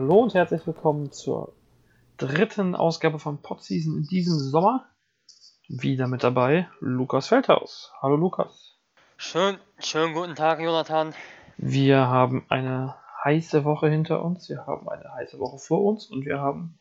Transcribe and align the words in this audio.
Hallo 0.00 0.20
und 0.20 0.32
herzlich 0.32 0.64
willkommen 0.64 1.10
zur 1.10 1.56
dritten 2.18 2.76
Ausgabe 2.76 3.18
von 3.18 3.42
Podseason 3.42 3.96
in 3.96 4.04
diesem 4.04 4.38
Sommer. 4.38 4.86
Wieder 5.66 6.06
mit 6.06 6.22
dabei 6.22 6.68
Lukas 6.78 7.26
Feldhaus. 7.26 7.90
Hallo 8.00 8.14
Lukas. 8.14 8.78
Schön, 9.16 9.56
schönen 9.80 10.14
guten 10.14 10.36
Tag, 10.36 10.60
Jonathan. 10.60 11.16
Wir 11.56 12.06
haben 12.06 12.44
eine 12.48 12.94
heiße 13.24 13.64
Woche 13.64 13.88
hinter 13.88 14.24
uns, 14.24 14.48
wir 14.48 14.68
haben 14.68 14.88
eine 14.88 15.12
heiße 15.14 15.40
Woche 15.40 15.58
vor 15.58 15.82
uns 15.82 16.06
und 16.06 16.24
wir 16.24 16.38
haben 16.38 16.78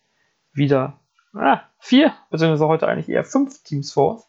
wieder 0.54 1.00
ah, 1.34 1.62
vier, 1.80 2.14
beziehungsweise 2.30 2.68
heute 2.68 2.88
eigentlich 2.88 3.10
eher 3.10 3.24
fünf 3.24 3.64
Teams 3.64 3.92
vor 3.92 4.12
uns. 4.12 4.28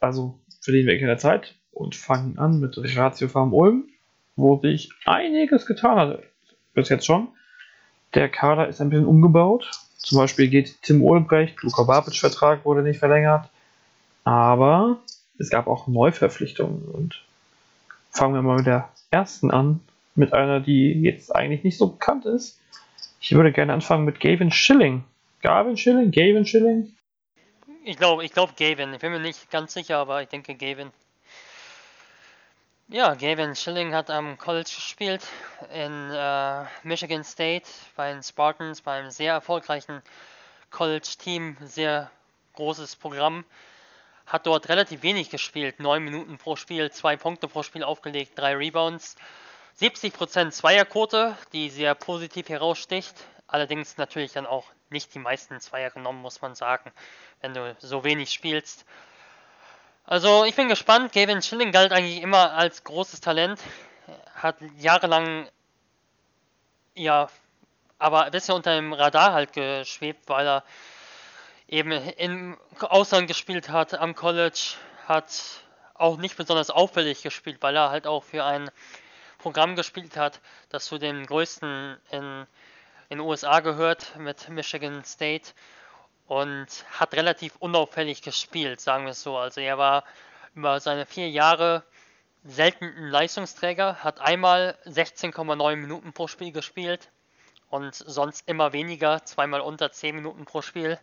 Also 0.00 0.38
verlieren 0.60 0.86
wir 0.86 1.00
keine 1.00 1.16
Zeit 1.16 1.56
und 1.70 1.96
fangen 1.96 2.38
an 2.38 2.60
mit 2.60 2.76
Ratio 2.76 3.28
Farm 3.28 3.54
Ulm, 3.54 3.88
wo 4.36 4.60
sich 4.60 4.92
einiges 5.06 5.64
getan 5.64 5.96
hat. 5.96 6.22
Bis 6.74 6.90
jetzt 6.90 7.06
schon. 7.06 7.28
Der 8.14 8.28
Kader 8.28 8.68
ist 8.68 8.80
ein 8.80 8.90
bisschen 8.90 9.06
umgebaut. 9.06 9.70
Zum 9.98 10.18
Beispiel 10.18 10.48
geht 10.48 10.82
Tim 10.82 11.02
Ulbrecht, 11.02 11.62
Luka 11.62 11.82
Babic-Vertrag 11.82 12.64
wurde 12.64 12.82
nicht 12.82 12.98
verlängert. 12.98 13.48
Aber 14.24 14.98
es 15.38 15.50
gab 15.50 15.66
auch 15.66 15.86
Neuverpflichtungen. 15.86 16.82
Und 16.88 17.22
fangen 18.10 18.34
wir 18.34 18.42
mal 18.42 18.56
mit 18.56 18.66
der 18.66 18.88
ersten 19.10 19.50
an. 19.50 19.80
Mit 20.14 20.32
einer, 20.32 20.60
die 20.60 20.92
jetzt 21.02 21.34
eigentlich 21.34 21.62
nicht 21.62 21.78
so 21.78 21.88
bekannt 21.88 22.26
ist. 22.26 22.58
Ich 23.20 23.32
würde 23.32 23.52
gerne 23.52 23.72
anfangen 23.72 24.04
mit 24.04 24.20
Gavin 24.20 24.50
Schilling. 24.50 25.04
Gavin 25.42 25.76
Schilling? 25.76 26.10
Gavin 26.10 26.44
Schilling? 26.44 26.92
Ich 27.84 27.96
glaube, 27.96 28.24
ich 28.24 28.32
glaube 28.32 28.52
Gavin. 28.58 28.92
Ich 28.92 29.00
bin 29.00 29.12
mir 29.12 29.20
nicht 29.20 29.50
ganz 29.50 29.72
sicher, 29.72 29.98
aber 29.98 30.22
ich 30.22 30.28
denke 30.28 30.54
Gavin. 30.54 30.90
Ja, 32.92 33.14
Gavin 33.14 33.54
Schilling 33.54 33.94
hat 33.94 34.10
am 34.10 34.36
College 34.36 34.72
gespielt 34.74 35.24
in 35.72 36.10
äh, 36.10 36.64
Michigan 36.82 37.22
State 37.22 37.64
bei 37.94 38.12
den 38.12 38.20
Spartans, 38.20 38.80
beim 38.80 39.12
sehr 39.12 39.34
erfolgreichen 39.34 40.02
College-Team, 40.70 41.56
sehr 41.60 42.10
großes 42.54 42.96
Programm. 42.96 43.44
Hat 44.26 44.44
dort 44.44 44.68
relativ 44.68 45.04
wenig 45.04 45.30
gespielt, 45.30 45.78
9 45.78 46.02
Minuten 46.02 46.36
pro 46.36 46.56
Spiel, 46.56 46.90
2 46.90 47.16
Punkte 47.16 47.46
pro 47.46 47.62
Spiel 47.62 47.84
aufgelegt, 47.84 48.32
3 48.34 48.56
Rebounds. 48.56 49.14
70% 49.78 50.50
Zweierquote, 50.50 51.36
die 51.52 51.70
sehr 51.70 51.94
positiv 51.94 52.48
heraussticht. 52.48 53.14
Allerdings 53.46 53.98
natürlich 53.98 54.32
dann 54.32 54.46
auch 54.46 54.66
nicht 54.88 55.14
die 55.14 55.20
meisten 55.20 55.60
Zweier 55.60 55.90
genommen, 55.90 56.22
muss 56.22 56.42
man 56.42 56.56
sagen, 56.56 56.90
wenn 57.40 57.54
du 57.54 57.76
so 57.78 58.02
wenig 58.02 58.32
spielst. 58.32 58.84
Also 60.10 60.44
ich 60.44 60.56
bin 60.56 60.68
gespannt. 60.68 61.12
Gavin 61.12 61.40
Schilling 61.40 61.70
galt 61.70 61.92
eigentlich 61.92 62.20
immer 62.20 62.54
als 62.54 62.82
großes 62.82 63.20
Talent. 63.20 63.60
Hat 64.34 64.56
jahrelang 64.76 65.48
ja, 66.96 67.28
aber 67.96 68.24
ein 68.24 68.32
bisschen 68.32 68.56
unter 68.56 68.74
dem 68.74 68.92
Radar 68.92 69.32
halt 69.32 69.52
geschwebt, 69.52 70.28
weil 70.28 70.48
er 70.48 70.64
eben 71.68 71.92
im 71.92 72.58
Ausland 72.80 73.28
gespielt 73.28 73.68
hat, 73.68 73.94
am 73.94 74.16
College, 74.16 74.74
hat 75.06 75.30
auch 75.94 76.16
nicht 76.16 76.36
besonders 76.36 76.70
auffällig 76.70 77.22
gespielt, 77.22 77.58
weil 77.60 77.76
er 77.76 77.90
halt 77.90 78.08
auch 78.08 78.24
für 78.24 78.44
ein 78.44 78.68
Programm 79.38 79.76
gespielt 79.76 80.16
hat, 80.16 80.40
das 80.70 80.86
zu 80.86 80.98
den 80.98 81.24
größten 81.24 81.96
in 82.10 82.48
den 83.10 83.20
USA 83.20 83.60
gehört 83.60 84.16
mit 84.18 84.48
Michigan 84.48 85.04
State 85.04 85.52
und 86.30 86.68
hat 86.92 87.14
relativ 87.14 87.56
unauffällig 87.56 88.22
gespielt, 88.22 88.80
sagen 88.80 89.02
wir 89.02 89.10
es 89.10 89.22
so. 89.22 89.36
Also 89.36 89.60
er 89.60 89.78
war 89.78 90.04
über 90.54 90.78
seine 90.78 91.04
vier 91.04 91.28
Jahre 91.28 91.82
selten 92.44 92.84
ein 92.84 93.08
Leistungsträger, 93.08 94.04
hat 94.04 94.20
einmal 94.20 94.78
16,9 94.86 95.74
Minuten 95.74 96.12
pro 96.12 96.28
Spiel 96.28 96.52
gespielt 96.52 97.10
und 97.68 97.96
sonst 97.96 98.48
immer 98.48 98.72
weniger, 98.72 99.24
zweimal 99.24 99.60
unter 99.60 99.90
10 99.90 100.14
Minuten 100.14 100.44
pro 100.44 100.62
Spiel. 100.62 101.00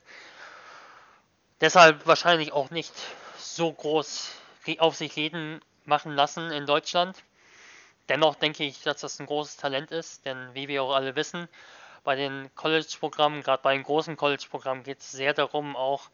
Deshalb 1.60 2.08
wahrscheinlich 2.08 2.54
auch 2.54 2.70
nicht 2.70 2.94
so 3.38 3.74
groß 3.74 4.32
auf 4.78 4.96
sich 4.96 5.18
reden 5.18 5.60
machen 5.84 6.14
lassen 6.14 6.52
in 6.52 6.66
Deutschland. 6.66 7.22
Dennoch 8.08 8.36
denke 8.36 8.64
ich, 8.64 8.82
dass 8.82 9.02
das 9.02 9.20
ein 9.20 9.26
großes 9.26 9.58
Talent 9.58 9.92
ist, 9.92 10.26
denn 10.26 10.54
wie 10.54 10.70
wir 10.70 10.84
auch 10.84 10.96
alle 10.96 11.18
wissen, 11.18 11.50
bei 12.08 12.16
den 12.16 12.50
College-Programmen, 12.56 13.44
gerade 13.44 13.62
bei 13.62 13.74
den 13.74 13.84
großen 13.84 14.16
College-Programmen, 14.16 14.84
geht 14.84 15.00
es 15.02 15.12
sehr 15.12 15.34
darum 15.34 15.76
auch, 15.76 16.10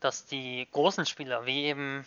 dass 0.00 0.24
die 0.24 0.66
großen 0.72 1.04
Spieler, 1.04 1.44
wie 1.44 1.64
eben 1.64 2.06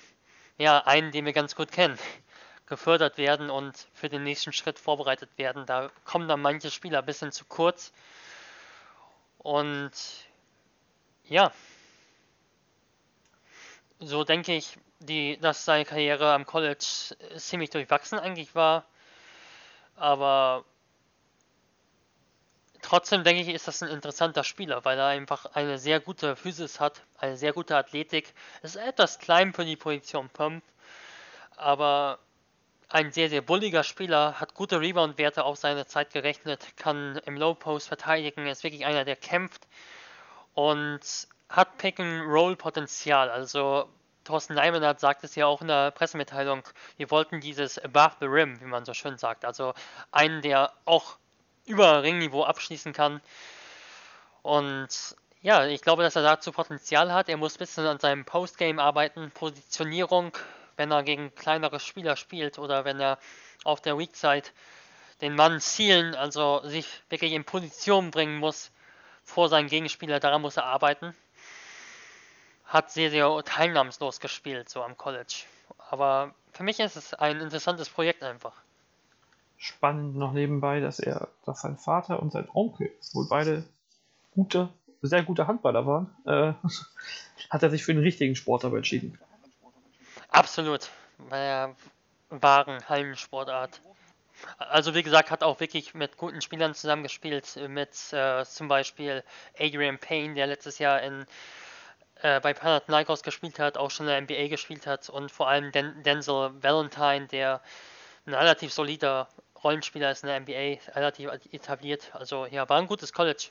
ja 0.58 0.80
einen, 0.88 1.12
den 1.12 1.24
wir 1.24 1.34
ganz 1.34 1.56
gut 1.56 1.72
kennen, 1.72 2.00
gefördert 2.66 3.20
werden 3.20 3.52
und 3.52 3.76
für 3.94 4.10
den 4.10 4.24
nächsten 4.24 4.54
Schritt 4.54 4.80
vorbereitet 4.80 5.30
werden. 5.38 5.68
Da 5.68 5.92
kommen 6.04 6.28
dann 6.28 6.42
manche 6.42 6.72
Spieler 6.72 6.98
ein 6.98 7.06
bisschen 7.06 7.32
zu 7.32 7.46
kurz. 7.46 7.94
Und 9.38 9.92
ja, 11.26 11.52
so 14.00 14.24
denke 14.24 14.56
ich, 14.56 14.80
die, 14.98 15.38
dass 15.38 15.64
seine 15.64 15.86
Karriere 15.86 16.34
am 16.34 16.48
College 16.48 17.16
ziemlich 17.36 17.70
durchwachsen 17.70 18.18
eigentlich 18.18 18.56
war. 18.56 18.88
Aber 19.96 20.66
Trotzdem 22.88 23.26
denke 23.26 23.42
ich, 23.42 23.50
ist 23.50 23.68
das 23.68 23.84
ein 23.84 23.90
interessanter 23.90 24.46
Spieler, 24.46 24.86
weil 24.86 24.98
er 24.98 25.08
einfach 25.08 25.46
eine 25.48 25.78
sehr 25.78 26.00
gute 26.00 26.38
Physis 26.38 26.80
hat, 26.80 27.02
eine 27.18 27.36
sehr 27.36 27.52
gute 27.52 27.76
Athletik. 27.76 28.34
Ist 28.62 28.78
etwas 28.78 29.20
klein 29.20 29.52
für 29.52 29.66
die 29.66 29.76
Position 29.76 30.30
Pump, 30.30 30.64
aber 31.58 32.18
ein 32.88 33.12
sehr, 33.12 33.28
sehr 33.28 33.42
bulliger 33.42 33.84
Spieler, 33.84 34.40
hat 34.40 34.54
gute 34.54 34.80
Rebound-Werte 34.80 35.44
auf 35.44 35.58
seine 35.58 35.86
Zeit 35.86 36.14
gerechnet, 36.14 36.66
kann 36.78 37.18
im 37.26 37.36
Low 37.36 37.56
Post 37.56 37.90
verteidigen, 37.90 38.48
ist 38.48 38.64
wirklich 38.64 38.86
einer, 38.86 39.04
der 39.04 39.18
kämpft 39.18 39.68
und 40.54 41.02
hat 41.50 41.78
Pick-and-Roll-Potenzial. 41.80 43.30
Also 43.30 43.90
Thorsten 44.24 44.54
Leimenhardt 44.54 45.02
sagt 45.02 45.26
es 45.26 45.36
ja 45.36 45.46
auch 45.46 45.60
in 45.60 45.68
der 45.68 45.92
Pressemitteilung, 45.92 46.64
wir 46.96 47.12
wollten 47.12 47.42
dieses 47.42 47.80
Above 47.80 48.16
the 48.22 48.28
Rim, 48.28 48.62
wie 48.62 48.66
man 48.66 48.86
so 48.86 48.94
schön 48.94 49.18
sagt, 49.18 49.44
also 49.44 49.74
einen, 50.14 50.42
der 50.42 50.72
auch 50.86 51.18
über 51.68 52.02
Ringniveau 52.02 52.44
abschließen 52.44 52.94
kann. 52.94 53.22
Und 54.42 55.16
ja, 55.42 55.66
ich 55.66 55.82
glaube, 55.82 56.04
dass 56.04 56.16
er 56.16 56.24
dazu 56.24 56.52
Potenzial 56.52 57.14
hat. 57.14 57.30
Er 57.30 57.38
muss 57.38 57.56
ein 57.56 57.60
bisschen 57.60 57.86
an 57.86 58.00
seinem 58.00 58.26
Postgame 58.26 58.82
arbeiten, 58.82 59.32
Positionierung, 59.32 60.36
wenn 60.78 60.92
er 60.92 61.04
gegen 61.04 61.36
kleinere 61.36 61.80
Spieler 61.80 62.16
spielt 62.16 62.58
oder 62.58 62.86
wenn 62.86 63.00
er 63.00 63.20
auf 63.64 63.82
der 63.82 63.98
Weak 63.98 64.16
Side 64.16 64.48
den 65.22 65.36
Mann 65.36 65.60
zielen, 65.60 66.16
also 66.16 66.62
sich 66.64 66.88
wirklich 67.10 67.34
in 67.34 67.44
Position 67.44 68.12
bringen 68.12 68.38
muss 68.38 68.72
vor 69.24 69.50
seinen 69.50 69.68
Gegenspieler, 69.68 70.20
daran 70.20 70.42
muss 70.42 70.58
er 70.58 70.66
arbeiten. 70.66 71.16
Hat 72.66 72.92
sehr, 72.92 73.10
sehr 73.10 73.44
teilnahmslos 73.44 74.20
gespielt, 74.20 74.70
so 74.70 74.84
am 74.84 74.98
College. 74.98 75.44
Aber 75.90 76.34
für 76.54 76.64
mich 76.64 76.80
ist 76.80 76.96
es 76.96 77.14
ein 77.14 77.40
interessantes 77.42 77.90
Projekt 77.90 78.24
einfach 78.24 78.54
spannend 79.58 80.16
noch 80.16 80.34
nebenbei, 80.34 80.80
dass 80.80 81.00
er, 81.00 81.30
dass 81.46 81.62
sein 81.62 81.78
Vater 81.78 82.22
und 82.22 82.32
sein 82.32 82.48
Onkel, 82.54 82.92
wohl 83.14 83.28
beide 83.28 83.66
gute, 84.32 84.70
sehr 85.02 85.24
gute 85.24 85.48
Handballer 85.48 85.86
waren, 85.86 86.16
äh, 86.26 86.54
hat 87.50 87.64
er 87.64 87.70
sich 87.70 87.84
für 87.84 87.94
den 87.94 88.04
richtigen 88.04 88.36
Sport 88.36 88.66
aber 88.66 88.78
entschieden. 88.78 89.18
Absolut, 90.30 90.90
bei 91.30 91.38
der 91.38 91.76
wahren 92.30 92.88
Hallensportart. 92.88 93.82
Also 94.60 94.94
wie 94.94 95.02
gesagt, 95.02 95.32
hat 95.32 95.42
auch 95.42 95.60
wirklich 95.60 95.96
mit 95.96 96.18
guten 96.18 96.42
Spielern 96.42 96.76
zusammengespielt, 96.76 97.60
mit 97.68 98.14
äh, 98.14 98.46
zum 98.46 98.68
Beispiel 98.68 99.24
Adrian 99.58 99.98
Payne, 99.98 100.36
der 100.36 100.46
letztes 100.46 100.78
Jahr 100.78 101.02
in, 101.02 101.26
äh, 102.22 102.40
bei 102.40 102.54
Panathinaikos 102.54 103.24
gespielt 103.24 103.58
hat, 103.58 103.78
auch 103.78 103.90
schon 103.90 104.08
in 104.08 104.28
der 104.28 104.38
NBA 104.38 104.50
gespielt 104.50 104.86
hat 104.86 105.10
und 105.10 105.32
vor 105.32 105.48
allem 105.48 105.72
Den 105.72 106.04
Denzel 106.04 106.52
Valentine, 106.62 107.28
der 107.28 107.62
ein 108.28 108.34
relativ 108.34 108.74
solider 108.74 109.28
Rollenspieler 109.64 110.12
ist 110.12 110.24
in 110.24 110.28
der 110.28 110.40
NBA 110.40 110.92
relativ 110.94 111.30
etabliert. 111.52 112.12
Also 112.14 112.46
ja, 112.46 112.68
war 112.70 112.80
ein 112.80 112.88
gutes 112.88 113.14
College. 113.14 113.50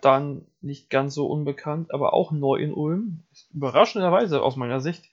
Dann 0.00 0.46
nicht 0.60 0.90
ganz 0.90 1.14
so 1.14 1.26
unbekannt, 1.26 1.92
aber 1.92 2.12
auch 2.12 2.30
neu 2.30 2.56
in 2.56 2.72
Ulm. 2.72 3.24
Überraschenderweise 3.52 4.42
aus 4.42 4.56
meiner 4.56 4.80
Sicht 4.80 5.06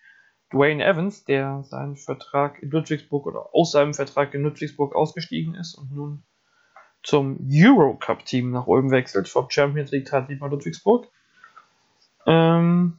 Dwayne 0.53 0.85
Evans, 0.85 1.25
der 1.25 1.63
seinen 1.63 1.97
Vertrag 1.97 2.61
in 2.61 2.69
Ludwigsburg 2.69 3.25
oder 3.25 3.49
aus 3.53 3.71
seinem 3.71 3.93
Vertrag 3.93 4.33
in 4.33 4.43
Ludwigsburg 4.43 4.95
ausgestiegen 4.95 5.55
ist 5.55 5.75
und 5.75 5.91
nun 5.91 6.23
zum 7.03 7.37
Eurocup-Team 7.51 8.51
nach 8.51 8.67
Ulm 8.67 8.91
wechselt, 8.91 9.27
vom 9.27 9.49
Champions 9.49 9.91
League 9.91 10.05
Teilnehmer 10.05 10.49
Ludwigsburg. 10.49 11.07
Ähm, 12.25 12.97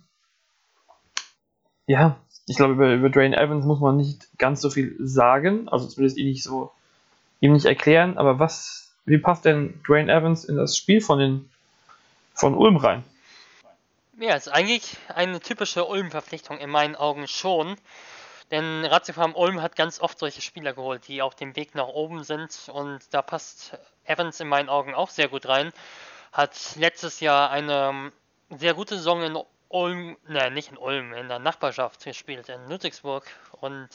ja, 1.86 2.16
ich 2.46 2.56
glaube, 2.56 2.74
über, 2.74 2.92
über 2.92 3.10
Dwayne 3.10 3.36
Evans 3.36 3.64
muss 3.64 3.80
man 3.80 3.96
nicht 3.96 4.26
ganz 4.38 4.60
so 4.60 4.70
viel 4.70 4.96
sagen, 4.98 5.68
also 5.68 5.86
zumindest 5.86 6.18
ihn 6.18 6.28
nicht 6.28 6.42
so, 6.42 6.70
ihm 7.40 7.52
nicht 7.52 7.66
erklären, 7.66 8.18
aber 8.18 8.38
was, 8.38 8.92
wie 9.04 9.18
passt 9.18 9.44
denn 9.44 9.80
Dwayne 9.86 10.12
Evans 10.12 10.44
in 10.44 10.56
das 10.56 10.76
Spiel 10.76 11.00
von 11.00 11.18
den, 11.18 11.50
von 12.34 12.54
Ulm 12.54 12.76
rein? 12.76 13.04
Ja, 14.18 14.34
ist 14.34 14.48
eigentlich 14.48 14.96
eine 15.14 15.40
typische 15.40 15.84
Ulm-Verpflichtung 15.84 16.58
in 16.58 16.70
meinen 16.70 16.96
Augen 16.96 17.28
schon. 17.28 17.76
Denn 18.50 18.84
Ratiofarm 18.84 19.34
Ulm 19.34 19.60
hat 19.60 19.74
ganz 19.74 20.00
oft 20.00 20.18
solche 20.18 20.40
Spieler 20.40 20.72
geholt, 20.72 21.08
die 21.08 21.20
auf 21.20 21.34
dem 21.34 21.56
Weg 21.56 21.74
nach 21.74 21.88
oben 21.88 22.22
sind 22.22 22.70
und 22.72 23.00
da 23.10 23.20
passt 23.20 23.76
Evans 24.04 24.38
in 24.38 24.48
meinen 24.48 24.68
Augen 24.68 24.94
auch 24.94 25.10
sehr 25.10 25.28
gut 25.28 25.46
rein. 25.46 25.72
Hat 26.32 26.76
letztes 26.76 27.18
Jahr 27.18 27.50
eine 27.50 28.12
sehr 28.56 28.74
gute 28.74 28.96
Saison 28.96 29.22
in 29.22 29.36
Ulm, 29.68 30.16
nein, 30.26 30.54
nicht 30.54 30.70
in 30.70 30.76
Ulm, 30.76 31.12
in 31.12 31.28
der 31.28 31.38
Nachbarschaft 31.38 32.04
gespielt, 32.04 32.48
in 32.48 32.68
Ludwigsburg 32.68 33.24
und 33.52 33.88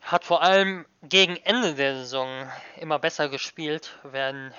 hat 0.00 0.24
vor 0.24 0.42
allem 0.42 0.86
gegen 1.02 1.36
Ende 1.36 1.74
der 1.74 1.96
Saison 1.96 2.50
immer 2.76 2.98
besser 2.98 3.28
gespielt, 3.28 3.98
wenn 4.02 4.52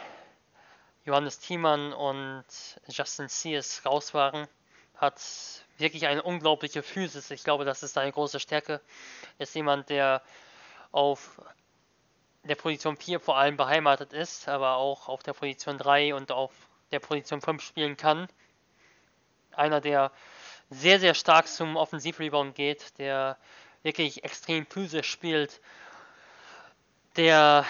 Johannes 1.04 1.40
Thiemann 1.40 1.94
und 1.94 2.46
Justin 2.88 3.28
Sears 3.28 3.86
raus 3.86 4.14
waren. 4.14 4.48
Hat 4.96 5.22
wirklich 5.78 6.08
eine 6.08 6.24
unglaubliche 6.24 6.82
Physis. 6.82 7.30
Ich 7.30 7.44
glaube, 7.44 7.66
das 7.66 7.84
ist 7.84 7.94
seine 7.94 8.12
große 8.12 8.40
Stärke. 8.40 8.82
Ist 9.38 9.54
jemand, 9.54 9.90
der 9.90 10.24
auf 10.92 11.42
der 12.44 12.56
Position 12.56 12.98
4 12.98 13.20
vor 13.20 13.38
allem 13.38 13.58
beheimatet 13.58 14.14
ist, 14.14 14.48
aber 14.48 14.78
auch 14.78 15.10
auf 15.10 15.22
der 15.22 15.34
Position 15.34 15.78
3 15.78 16.16
und 16.16 16.32
auf 16.32 16.54
der 16.92 17.00
Position 17.00 17.42
5 17.42 17.62
spielen 17.62 17.98
kann. 17.98 18.28
Einer, 19.58 19.82
der 19.82 20.12
sehr, 20.70 21.00
sehr 21.00 21.14
stark 21.14 21.48
zum 21.48 21.76
Offensivrebound 21.76 22.56
geht, 22.56 22.98
der 22.98 23.38
wirklich 23.84 24.24
extrem 24.24 24.66
physisch 24.66 25.10
spielt, 25.10 25.62
der 27.18 27.66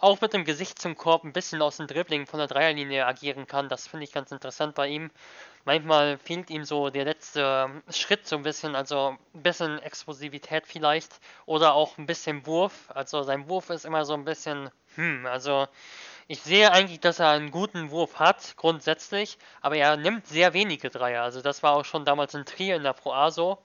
auch 0.00 0.20
mit 0.20 0.32
dem 0.32 0.44
Gesicht 0.44 0.78
zum 0.78 0.96
Korb 0.96 1.24
ein 1.24 1.32
bisschen 1.32 1.62
aus 1.62 1.78
dem 1.78 1.86
Dribbling 1.86 2.26
von 2.26 2.38
der 2.38 2.46
Dreierlinie 2.46 3.06
agieren 3.06 3.46
kann. 3.46 3.68
Das 3.68 3.86
finde 3.86 4.04
ich 4.04 4.12
ganz 4.12 4.30
interessant 4.32 4.74
bei 4.74 4.88
ihm. 4.88 5.10
Manchmal 5.64 6.18
fehlt 6.18 6.50
ihm 6.50 6.64
so 6.64 6.90
der 6.90 7.04
letzte 7.04 7.70
Schritt 7.90 8.26
so 8.26 8.36
ein 8.36 8.42
bisschen, 8.42 8.74
also 8.74 9.16
ein 9.34 9.42
bisschen 9.42 9.78
Explosivität 9.80 10.66
vielleicht 10.66 11.20
oder 11.46 11.74
auch 11.74 11.98
ein 11.98 12.06
bisschen 12.06 12.46
Wurf. 12.46 12.90
Also 12.94 13.22
sein 13.22 13.48
Wurf 13.48 13.70
ist 13.70 13.84
immer 13.84 14.04
so 14.04 14.14
ein 14.14 14.24
bisschen, 14.24 14.70
hm, 14.96 15.26
also 15.26 15.66
ich 16.28 16.42
sehe 16.42 16.70
eigentlich, 16.70 17.00
dass 17.00 17.20
er 17.20 17.30
einen 17.30 17.50
guten 17.50 17.90
Wurf 17.90 18.18
hat, 18.18 18.54
grundsätzlich, 18.56 19.38
aber 19.62 19.76
er 19.76 19.96
nimmt 19.96 20.26
sehr 20.26 20.52
wenige 20.52 20.90
Dreier. 20.90 21.22
Also 21.22 21.40
das 21.40 21.62
war 21.62 21.72
auch 21.72 21.86
schon 21.86 22.04
damals 22.04 22.34
ein 22.34 22.44
Trier 22.44 22.76
in 22.76 22.82
der 22.82 22.92
Pro 22.92 23.12
A 23.12 23.30
so. 23.30 23.58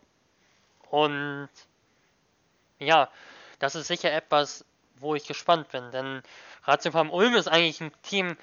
Und 0.90 1.50
ja, 2.80 3.10
das 3.60 3.76
ist 3.76 3.88
sicher 3.88 4.14
etwas, 4.14 4.66
wo 4.96 5.14
ich 5.14 5.28
gespannt 5.28 5.70
bin. 5.70 5.92
Denn 5.92 6.24
Ratio 6.64 6.94
Farm 6.94 7.12
Ulm 7.12 7.36
ist 7.36 7.50
eigentlich 7.50 7.82
ein 7.82 7.92
Team, 8.02 8.38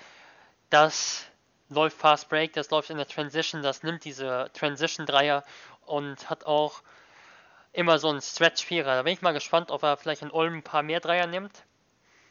das 0.68 1.24
läuft 1.70 1.96
Fast 1.96 2.28
Break, 2.28 2.52
das 2.52 2.70
läuft 2.70 2.90
in 2.90 2.98
der 2.98 3.08
Transition, 3.08 3.62
das 3.62 3.82
nimmt 3.82 4.04
diese 4.04 4.50
Transition-Dreier 4.52 5.44
und 5.86 6.28
hat 6.28 6.44
auch 6.44 6.82
immer 7.72 7.98
so 7.98 8.10
einen 8.10 8.20
Stretch-Vierer. 8.20 8.96
Da 8.96 9.02
bin 9.02 9.14
ich 9.14 9.22
mal 9.22 9.32
gespannt, 9.32 9.70
ob 9.70 9.82
er 9.82 9.96
vielleicht 9.96 10.20
in 10.20 10.30
Ulm 10.30 10.58
ein 10.58 10.62
paar 10.62 10.82
mehr 10.82 11.00
Dreier 11.00 11.26
nimmt. 11.26 11.64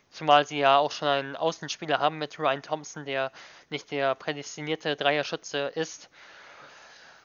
Zumal 0.09 0.45
sie 0.45 0.59
ja 0.59 0.77
auch 0.77 0.91
schon 0.91 1.07
einen 1.07 1.35
Außenspieler 1.35 1.99
haben 1.99 2.17
mit 2.17 2.39
Ryan 2.39 2.61
Thompson, 2.61 3.05
der 3.05 3.31
nicht 3.69 3.91
der 3.91 4.15
prädestinierte 4.15 4.95
Dreierschütze 4.95 5.71
ist. 5.75 6.09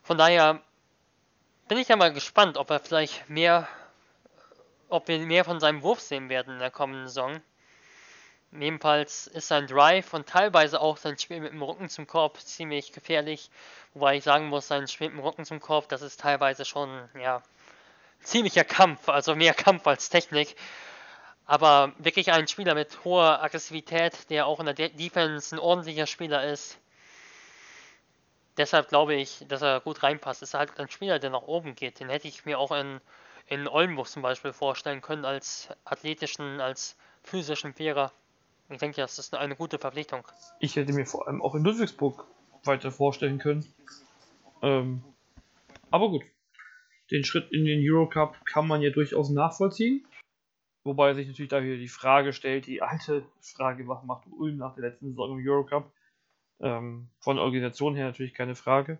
Von 0.03 0.17
daher 0.17 0.61
bin 1.67 1.77
ich 1.77 1.87
ja 1.87 1.95
mal 1.95 2.13
gespannt, 2.13 2.57
ob 2.57 2.69
er 2.69 2.79
vielleicht 2.79 3.29
mehr 3.29 3.67
ob 4.89 5.07
wir 5.07 5.19
mehr 5.19 5.43
von 5.43 5.59
seinem 5.59 5.81
Wurf 5.81 5.99
sehen 5.99 6.29
werden 6.29 6.53
in 6.53 6.59
der 6.59 6.71
kommenden 6.71 7.07
Saison. 7.07 7.41
Ebenfalls 8.57 9.27
ist 9.27 9.47
sein 9.49 9.67
Drive 9.67 10.13
und 10.13 10.27
teilweise 10.27 10.79
auch 10.79 10.97
sein 10.97 11.17
Spiel 11.17 11.41
mit 11.41 11.51
dem 11.51 11.61
Rücken 11.61 11.89
zum 11.89 12.07
Korb 12.07 12.39
ziemlich 12.39 12.93
gefährlich. 12.93 13.49
Wobei 13.93 14.17
ich 14.17 14.23
sagen 14.23 14.47
muss, 14.47 14.67
sein 14.67 14.87
Spiel 14.87 15.09
mit 15.09 15.17
dem 15.17 15.25
Rücken 15.25 15.43
zum 15.43 15.59
Korb, 15.59 15.89
das 15.89 16.01
ist 16.01 16.21
teilweise 16.21 16.63
schon, 16.63 17.09
ja, 17.19 17.41
ziemlicher 18.21 18.63
Kampf, 18.63 19.09
also 19.09 19.35
mehr 19.35 19.53
Kampf 19.53 19.85
als 19.87 20.09
Technik. 20.09 20.55
Aber 21.45 21.93
wirklich 21.99 22.31
ein 22.31 22.47
Spieler 22.47 22.73
mit 22.73 23.03
hoher 23.05 23.43
Aggressivität, 23.43 24.29
der 24.29 24.47
auch 24.47 24.59
in 24.59 24.65
der 24.65 24.73
De 24.73 24.89
Defense 24.89 25.55
ein 25.55 25.59
ordentlicher 25.59 26.07
Spieler 26.07 26.43
ist. 26.43 26.79
Deshalb 28.57 28.87
glaube 28.87 29.15
ich, 29.15 29.45
dass 29.47 29.61
er 29.61 29.81
gut 29.81 30.01
reinpasst. 30.01 30.41
Ist 30.41 30.53
halt 30.53 30.79
ein 30.79 30.89
Spieler, 30.89 31.19
der 31.19 31.29
nach 31.29 31.43
oben 31.43 31.75
geht. 31.75 31.99
Den 31.99 32.09
hätte 32.09 32.27
ich 32.27 32.45
mir 32.45 32.57
auch 32.57 32.71
in 32.71 32.99
in 33.47 33.67
Oldenburg 33.67 34.07
zum 34.07 34.21
Beispiel 34.21 34.53
vorstellen 34.53 35.01
können 35.01 35.25
als 35.25 35.69
athletischen, 35.85 36.59
als 36.59 36.97
physischen 37.23 37.73
Vierer. 37.73 38.11
Ich 38.69 38.79
denke, 38.79 39.01
das 39.01 39.19
ist 39.19 39.33
eine 39.35 39.55
gute 39.55 39.77
Verpflichtung. 39.77 40.23
Ich 40.59 40.75
hätte 40.75 40.93
mir 40.93 41.05
vor 41.05 41.27
allem 41.27 41.41
auch 41.41 41.53
in 41.53 41.63
Ludwigsburg 41.63 42.25
weiter 42.63 42.91
vorstellen 42.91 43.37
können. 43.37 43.65
Ähm, 44.63 45.03
aber 45.91 46.09
gut, 46.09 46.23
den 47.11 47.23
Schritt 47.23 47.51
in 47.51 47.65
den 47.65 47.79
Eurocup 47.83 48.43
kann 48.45 48.67
man 48.67 48.81
ja 48.81 48.89
durchaus 48.89 49.29
nachvollziehen. 49.29 50.07
Wobei 50.85 51.15
sich 51.15 51.27
natürlich 51.27 51.49
da 51.49 51.63
wieder 51.63 51.77
die 51.77 51.87
Frage 51.87 52.31
stellt, 52.31 52.67
die 52.67 52.83
alte 52.83 53.25
Frage, 53.41 53.87
was 53.87 54.03
macht 54.03 54.27
Ulm 54.27 54.57
nach 54.57 54.75
der 54.75 54.89
letzten 54.89 55.09
Saison 55.09 55.37
im 55.37 55.45
Eurocup? 55.45 55.91
Ähm, 56.59 57.09
von 57.19 57.35
der 57.35 57.43
Organisation 57.43 57.95
her 57.95 58.05
natürlich 58.05 58.35
keine 58.35 58.55
Frage. 58.55 58.99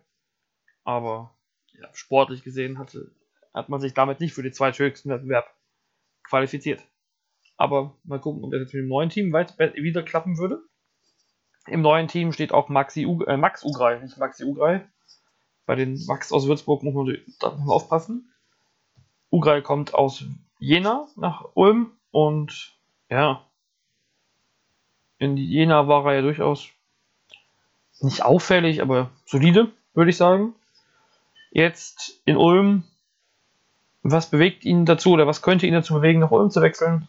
Aber 0.84 1.38
ja, 1.74 1.88
sportlich 1.94 2.44
gesehen 2.44 2.80
hatte 2.80 3.12
hat 3.54 3.70
man 3.70 3.80
sich 3.80 3.94
damit 3.94 4.20
nicht 4.20 4.34
für 4.34 4.42
den 4.42 4.52
zweithöchsten 4.52 5.12
Wettbewerb 5.12 5.46
qualifiziert. 6.24 6.84
Aber 7.56 7.96
mal 8.04 8.20
gucken, 8.20 8.44
ob 8.44 8.52
das 8.52 8.62
jetzt 8.62 8.74
mit 8.74 8.82
dem 8.82 8.90
neuen 8.90 9.10
Team 9.10 9.32
wieder 9.32 10.04
klappen 10.04 10.38
würde. 10.40 10.64
Im 11.68 11.82
neuen 11.82 12.08
Team 12.08 12.32
steht 12.32 12.52
auch 12.52 12.68
Maxi 12.68 13.06
U, 13.06 13.24
äh, 13.24 13.38
Max 13.38 13.64
Ugrei, 13.64 14.00
nicht 14.00 14.18
Maxi 14.18 14.44
Ugrei. 14.44 14.90
Bei 15.68 15.76
den 15.76 16.04
Max 16.06 16.32
aus 16.32 16.48
Würzburg 16.48 16.84
muss 16.84 16.94
man, 16.94 17.06
muss 17.06 17.40
man 17.42 17.70
aufpassen. 17.70 18.34
Ugrei 19.32 19.62
kommt 19.62 19.94
aus 19.94 20.26
Jena 20.60 21.07
nach 21.16 21.46
Ulm 21.54 21.92
und 22.12 22.74
ja, 23.10 23.46
in 25.18 25.38
Jena 25.38 25.88
war 25.88 26.06
er 26.07 26.16
ja 26.16 26.22
durchaus 26.22 26.69
nicht 28.02 28.24
auffällig, 28.24 28.81
aber 28.81 29.10
solide, 29.25 29.72
würde 29.94 30.12
ich 30.12 30.18
sagen. 30.18 30.54
Jetzt 31.52 32.22
in 32.25 32.36
Ulm 32.36 32.84
was 34.07 34.30
bewegt 34.30 34.66
ihn 34.66 34.86
dazu 34.86 35.13
oder 35.13 35.25
was 35.25 35.42
könnte 35.42 35.66
ihn 35.66 35.74
dazu 35.74 35.96
bewegen, 35.96 36.19
nach 36.19 36.30
Ulm 36.30 36.52
zu 36.52 36.62
wechseln? 36.62 37.08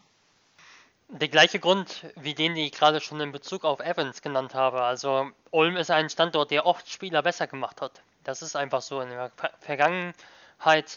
Der 1.08 1.28
gleiche 1.28 1.58
Grund 1.58 2.06
wie 2.16 2.32
den, 2.32 2.54
den 2.54 2.64
ich 2.64 2.72
gerade 2.72 3.02
schon 3.02 3.20
in 3.20 3.32
Bezug 3.32 3.64
auf 3.64 3.80
Evans 3.80 4.22
genannt 4.22 4.54
habe. 4.54 4.80
Also 4.80 5.28
Ulm 5.50 5.76
ist 5.76 5.90
ein 5.90 6.08
Standort, 6.08 6.50
der 6.50 6.64
oft 6.64 6.90
Spieler 6.90 7.22
besser 7.22 7.46
gemacht 7.46 7.82
hat. 7.82 8.00
Das 8.24 8.40
ist 8.40 8.56
einfach 8.56 8.80
so. 8.80 9.02
In 9.02 9.10
der 9.10 9.30
Vergangenheit 9.60 10.96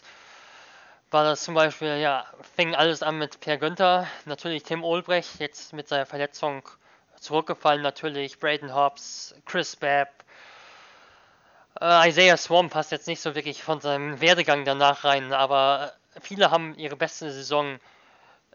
war 1.10 1.24
das 1.24 1.42
zum 1.42 1.54
Beispiel, 1.54 1.96
ja, 1.96 2.26
fing 2.54 2.74
alles 2.74 3.02
an 3.02 3.18
mit 3.18 3.40
Per 3.40 3.58
Günther, 3.58 4.06
natürlich 4.26 4.62
Tim 4.62 4.84
Olbrecht, 4.84 5.40
jetzt 5.40 5.72
mit 5.72 5.88
seiner 5.88 6.06
Verletzung 6.06 6.68
zurückgefallen 7.18 7.82
natürlich, 7.82 8.38
Braden 8.38 8.74
Hobbs, 8.74 9.34
Chris 9.44 9.76
Babb, 9.76 10.08
äh, 11.80 12.08
Isaiah 12.08 12.36
Swarm 12.36 12.70
passt 12.70 12.92
jetzt 12.92 13.08
nicht 13.08 13.20
so 13.20 13.34
wirklich 13.34 13.62
von 13.62 13.80
seinem 13.80 14.20
Werdegang 14.20 14.64
danach 14.64 15.04
rein, 15.04 15.32
aber 15.32 15.92
viele 16.20 16.50
haben 16.50 16.74
ihre 16.76 16.96
beste 16.96 17.30
Saison 17.30 17.78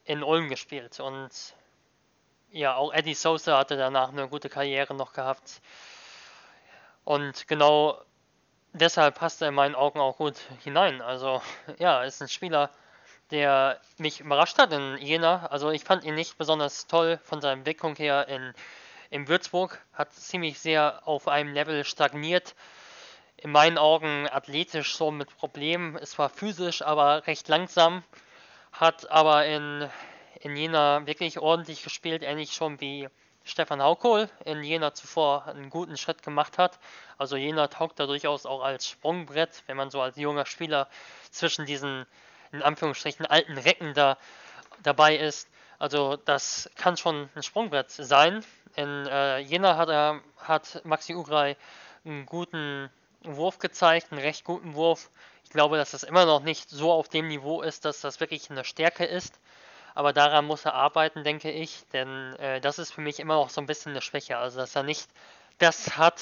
in 0.06 0.24
Ulm 0.24 0.50
gespielt 0.50 1.00
und 1.00 1.30
ja, 2.52 2.76
auch 2.76 2.94
Eddie 2.94 3.16
Sosa 3.16 3.58
hatte 3.58 3.76
danach 3.76 4.10
eine 4.10 4.30
gute 4.30 4.48
Karriere 4.48 4.94
noch 4.94 5.12
gehabt. 5.12 5.62
Und 7.04 7.50
genau 7.50 8.00
deshalb 8.76 9.16
passt 9.16 9.42
er 9.42 9.50
in 9.50 9.56
meinen 9.56 9.76
Augen 9.76 10.00
auch 10.00 10.18
gut 10.18 10.36
hinein. 10.64 11.02
Also 11.02 11.42
ja, 11.80 12.04
ist 12.04 12.22
ein 12.22 12.30
Spieler, 12.30 12.70
der 13.32 13.80
mich 13.98 14.20
überrascht 14.20 14.58
hat 14.60 14.72
in 14.72 14.98
Jena. 14.98 15.48
Also 15.48 15.72
ich 15.72 15.84
fand 15.84 16.04
ihn 16.04 16.16
nicht 16.16 16.38
besonders 16.38 16.88
toll 16.88 17.20
von 17.24 17.42
seiner 17.42 17.54
Entwicklung 17.54 17.96
her 17.96 18.28
in, 18.28 18.54
in 19.10 19.28
Würzburg. 19.28 19.82
Hat 19.94 20.14
ziemlich 20.14 20.60
sehr 20.60 21.08
auf 21.08 21.28
einem 21.28 21.54
Level 21.54 21.84
stagniert 21.84 22.56
in 23.38 23.52
meinen 23.52 23.78
Augen 23.78 24.28
athletisch 24.30 24.96
so 24.96 25.12
mit 25.12 25.36
Problemen. 25.38 25.96
Es 25.98 26.18
war 26.18 26.30
physisch, 26.30 26.82
aber 26.82 27.28
recht 27.28 27.48
langsam. 27.48 28.04
Hat 28.72 29.10
aber 29.12 29.46
in, 29.46 29.90
in 30.40 30.56
Jena 30.56 31.06
wirklich 31.06 31.40
ordentlich 31.40 31.84
gespielt, 31.84 32.24
ähnlich 32.24 32.54
schon 32.54 32.82
wie 32.82 33.08
Stefan 33.46 33.82
Haukohl 33.82 34.28
in 34.44 34.64
Jena 34.64 34.94
zuvor 34.94 35.46
einen 35.46 35.70
guten 35.70 35.98
Schritt 35.98 36.24
gemacht 36.24 36.58
hat. 36.58 36.80
Also 37.18 37.36
Jena 37.38 37.68
taugt 37.68 38.00
da 38.00 38.08
durchaus 38.08 38.46
auch 38.48 38.64
als 38.64 38.88
Sprungbrett, 38.88 39.64
wenn 39.68 39.78
man 39.78 39.92
so 39.92 40.02
als 40.02 40.18
junger 40.18 40.48
Spieler 40.48 40.90
zwischen 41.30 41.66
diesen 41.66 42.08
in 42.52 42.64
Anführungsstrichen 42.64 43.26
alten 43.26 43.58
Recken 43.58 43.94
da 43.94 44.18
dabei 44.82 45.16
ist. 45.16 45.48
Also 45.78 46.16
das 46.18 46.70
kann 46.76 46.98
schon 46.98 47.30
ein 47.36 47.44
Sprungbrett 47.44 47.92
sein. 47.92 48.44
In 48.76 49.06
äh, 49.06 49.38
Jena 49.40 49.78
hat 49.78 49.90
er 49.90 50.22
hat 50.38 50.84
Maxi 50.84 51.14
Ugrai 51.14 51.56
einen 52.04 52.26
guten 52.26 52.90
Wurf 53.22 53.60
gezeigt, 53.60 54.12
einen 54.12 54.22
recht 54.22 54.44
guten 54.44 54.74
Wurf. 54.74 55.10
Ich 55.44 55.52
glaube, 55.52 55.78
dass 55.78 55.92
das 55.92 56.04
immer 56.04 56.26
noch 56.26 56.42
nicht 56.42 56.70
so 56.70 56.92
auf 56.92 57.10
dem 57.10 57.28
Niveau 57.28 57.62
ist, 57.62 57.86
dass 57.86 58.02
das 58.02 58.20
wirklich 58.20 58.50
eine 58.50 58.64
Stärke 58.64 59.06
ist. 59.06 59.40
Aber 59.96 60.14
daran 60.14 60.46
muss 60.46 60.66
er 60.66 60.74
arbeiten, 60.74 61.24
denke 61.24 61.50
ich, 61.50 61.88
denn 61.94 62.36
äh, 62.36 62.62
das 62.62 62.80
ist 62.80 62.92
für 62.92 63.02
mich 63.02 63.20
immer 63.20 63.36
noch 63.36 63.50
so 63.50 63.62
ein 63.62 63.66
bisschen 63.66 63.94
eine 63.94 64.02
Schwäche. 64.02 64.38
Also, 64.38 64.60
dass 64.60 64.76
er 64.76 64.84
nicht 64.84 65.10
das 65.58 65.98
hat, 65.98 66.22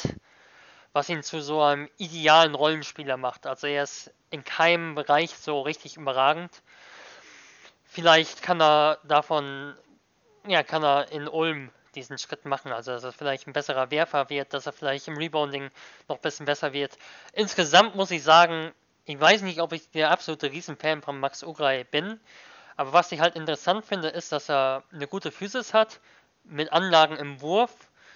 was 0.93 1.09
ihn 1.09 1.23
zu 1.23 1.41
so 1.41 1.61
einem 1.61 1.89
idealen 1.97 2.53
Rollenspieler 2.53 3.17
macht. 3.17 3.47
Also 3.47 3.65
er 3.65 3.83
ist 3.83 4.13
in 4.29 4.43
keinem 4.43 4.93
Bereich 4.93 5.35
so 5.35 5.61
richtig 5.61 5.97
überragend. 5.97 6.51
Vielleicht 7.83 8.43
kann 8.43 8.61
er 8.61 8.99
davon, 9.03 9.75
ja, 10.47 10.61
kann 10.63 10.83
er 10.83 11.11
in 11.11 11.27
Ulm 11.27 11.71
diesen 11.95 12.19
Schritt 12.19 12.45
machen. 12.45 12.71
Also, 12.71 12.91
dass 12.91 13.03
er 13.03 13.11
vielleicht 13.11 13.47
ein 13.47 13.53
besserer 13.53 13.89
Werfer 13.89 14.29
wird, 14.29 14.53
dass 14.53 14.67
er 14.67 14.73
vielleicht 14.73 15.07
im 15.07 15.17
Rebounding 15.17 15.71
noch 16.07 16.17
ein 16.17 16.21
bisschen 16.21 16.45
besser 16.45 16.73
wird. 16.73 16.97
Insgesamt 17.33 17.95
muss 17.95 18.11
ich 18.11 18.23
sagen, 18.23 18.71
ich 19.05 19.19
weiß 19.19 19.41
nicht, 19.41 19.61
ob 19.61 19.73
ich 19.73 19.89
der 19.89 20.11
absolute 20.11 20.51
Riesenfan 20.51 21.01
von 21.01 21.19
Max 21.19 21.43
Ugrai 21.43 21.83
bin. 21.83 22.19
Aber 22.75 22.93
was 22.93 23.11
ich 23.11 23.19
halt 23.19 23.35
interessant 23.35 23.85
finde, 23.85 24.09
ist, 24.09 24.31
dass 24.31 24.49
er 24.49 24.83
eine 24.91 25.07
gute 25.07 25.31
Physis 25.31 25.73
hat, 25.73 25.99
mit 26.43 26.73
Anlagen 26.73 27.15
im 27.15 27.41
Wurf, 27.41 27.71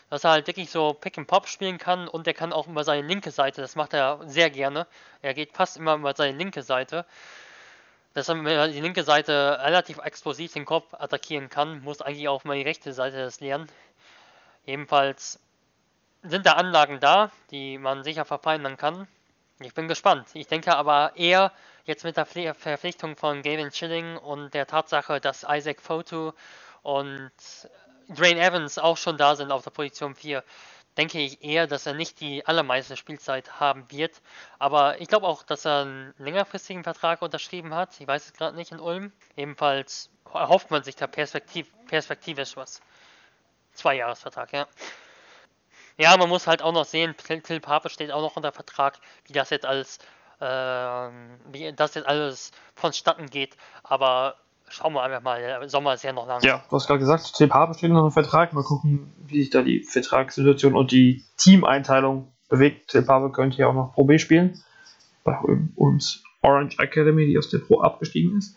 dass 0.09 0.23
er 0.23 0.31
halt 0.31 0.47
wirklich 0.47 0.69
so 0.69 0.93
Pick 0.93 1.17
and 1.17 1.27
Pop 1.27 1.47
spielen 1.47 1.77
kann 1.77 2.07
und 2.07 2.27
er 2.27 2.33
kann 2.33 2.53
auch 2.53 2.67
über 2.67 2.83
seine 2.83 3.05
linke 3.05 3.31
Seite, 3.31 3.61
das 3.61 3.75
macht 3.75 3.93
er 3.93 4.19
sehr 4.25 4.49
gerne. 4.49 4.87
Er 5.21 5.33
geht 5.33 5.53
fast 5.53 5.77
immer 5.77 5.95
über 5.95 6.13
seine 6.15 6.37
linke 6.37 6.61
Seite. 6.61 7.05
Dass 8.13 8.29
er 8.29 8.67
die 8.69 8.81
linke 8.81 9.03
Seite 9.03 9.59
relativ 9.61 9.99
explosiv 9.99 10.53
den 10.53 10.65
Kopf 10.65 10.93
attackieren 10.93 11.49
kann, 11.49 11.81
muss 11.83 12.01
eigentlich 12.01 12.27
auch 12.29 12.43
mal 12.45 12.55
die 12.55 12.63
rechte 12.63 12.93
Seite 12.93 13.17
das 13.17 13.41
lernen. 13.41 13.69
Jedenfalls 14.65 15.39
sind 16.23 16.45
da 16.45 16.53
Anlagen 16.53 16.99
da, 16.99 17.31
die 17.51 17.77
man 17.77 18.03
sicher 18.03 18.25
verfeinern 18.25 18.75
kann. 18.75 19.07
Ich 19.59 19.73
bin 19.73 19.87
gespannt. 19.87 20.27
Ich 20.33 20.47
denke 20.47 20.75
aber 20.75 21.11
eher 21.15 21.51
jetzt 21.87 22.03
mit 22.03 22.17
der 22.17 22.25
Verpflichtung 22.25 23.15
von 23.15 23.41
Gavin 23.41 23.71
Chilling 23.71 24.17
und 24.17 24.53
der 24.53 24.67
Tatsache, 24.67 25.19
dass 25.19 25.45
Isaac 25.49 25.81
Foto 25.81 26.33
und 26.83 27.31
Drain 28.09 28.37
Evans 28.37 28.77
auch 28.77 28.97
schon 28.97 29.17
da 29.17 29.35
sind 29.35 29.51
auf 29.51 29.63
der 29.63 29.71
Position 29.71 30.13
4, 30.13 30.43
denke 30.97 31.19
ich 31.19 31.43
eher, 31.43 31.67
dass 31.67 31.85
er 31.85 31.93
nicht 31.93 32.19
die 32.19 32.45
allermeiste 32.45 32.97
Spielzeit 32.97 33.59
haben 33.59 33.85
wird. 33.89 34.21
Aber 34.59 34.99
ich 34.99 35.07
glaube 35.07 35.27
auch, 35.27 35.43
dass 35.43 35.65
er 35.65 35.81
einen 35.81 36.13
längerfristigen 36.17 36.83
Vertrag 36.83 37.21
unterschrieben 37.21 37.73
hat. 37.73 37.99
Ich 37.99 38.07
weiß 38.07 38.25
es 38.25 38.33
gerade 38.33 38.55
nicht 38.55 38.71
in 38.71 38.79
Ulm. 38.79 39.11
Ebenfalls 39.35 40.09
erhofft 40.33 40.71
man 40.71 40.83
sich 40.83 40.95
da 40.95 41.07
perspektiv 41.07 41.71
perspektivisch 41.87 42.57
was. 42.57 42.81
Zwei 43.73 43.95
Jahresvertrag, 43.95 44.51
ja. 44.53 44.67
Ja, 45.97 46.15
man 46.17 46.29
muss 46.29 46.47
halt 46.47 46.61
auch 46.61 46.73
noch 46.73 46.85
sehen, 46.85 47.15
Till 47.17 47.59
Pape 47.59 47.89
steht 47.89 48.11
auch 48.11 48.21
noch 48.21 48.35
unter 48.35 48.51
Vertrag, 48.51 48.99
wie 49.25 49.33
das 49.33 49.49
jetzt 49.49 49.65
alles, 49.65 49.99
wie 50.39 51.73
das 51.75 51.95
jetzt 51.95 52.07
alles 52.07 52.51
vonstatten 52.75 53.29
geht. 53.29 53.57
Aber 53.83 54.35
schauen 54.69 54.93
wir 54.93 55.03
einfach 55.03 55.21
mal, 55.21 55.39
der 55.39 55.69
Sommer 55.69 55.93
ist 55.93 56.03
ja 56.03 56.13
noch 56.13 56.27
lang. 56.27 56.41
Ja, 56.43 56.63
du 56.69 56.75
hast 56.75 56.87
gerade 56.87 56.99
gesagt, 56.99 57.33
Till 57.35 57.47
Pape 57.47 57.73
steht 57.73 57.91
noch 57.91 58.05
im 58.05 58.11
Vertrag. 58.11 58.53
Mal 58.53 58.63
gucken, 58.63 59.13
wie 59.25 59.41
sich 59.41 59.49
da 59.49 59.61
die 59.61 59.83
Vertragssituation 59.83 60.75
und 60.75 60.91
die 60.91 61.23
Teameinteilung 61.37 62.31
bewegt. 62.49 62.89
Till 62.89 63.03
Pape 63.03 63.31
könnte 63.31 63.57
ja 63.57 63.67
auch 63.67 63.73
noch 63.73 63.93
Pro 63.93 64.05
B 64.05 64.17
spielen. 64.19 64.61
Bei 65.23 65.37
uns 65.75 66.23
Orange 66.41 66.79
Academy, 66.79 67.25
die 67.25 67.37
aus 67.37 67.49
der 67.49 67.59
Pro 67.59 67.81
abgestiegen 67.81 68.37
ist. 68.37 68.55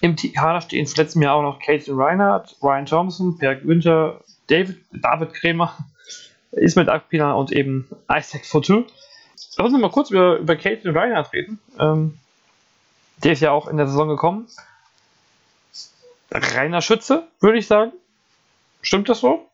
Im 0.00 0.14
Kader 0.16 0.60
stehen 0.60 0.86
im 0.86 0.92
letzten 0.96 1.22
Jahr 1.22 1.34
auch 1.34 1.42
noch 1.42 1.58
Caitlin 1.58 2.00
Reinhardt, 2.00 2.56
Ryan 2.62 2.86
Thompson, 2.86 3.36
Per 3.38 3.56
Günther, 3.56 4.22
David, 4.46 4.80
David 4.92 5.34
Krämer, 5.34 5.76
Ismet 6.52 6.88
Akpina 6.88 7.32
und 7.34 7.52
eben 7.52 7.88
Isaac 8.10 8.46
Fortu. 8.46 8.84
Lass 9.56 9.72
uns 9.72 9.80
mal 9.80 9.90
kurz 9.90 10.10
über, 10.10 10.36
über 10.36 10.56
Caitlin 10.56 10.96
Reinhardt 10.96 11.32
reden. 11.32 11.60
Ähm, 11.78 12.18
der 13.18 13.32
ist 13.32 13.40
ja 13.40 13.50
auch 13.50 13.66
in 13.66 13.76
der 13.76 13.86
Saison 13.86 14.08
gekommen. 14.08 14.48
Reiner 16.30 16.82
Schütze, 16.82 17.26
würde 17.40 17.58
ich 17.58 17.66
sagen. 17.66 17.92
Stimmt 18.82 19.08
das 19.08 19.20
so? 19.20 19.48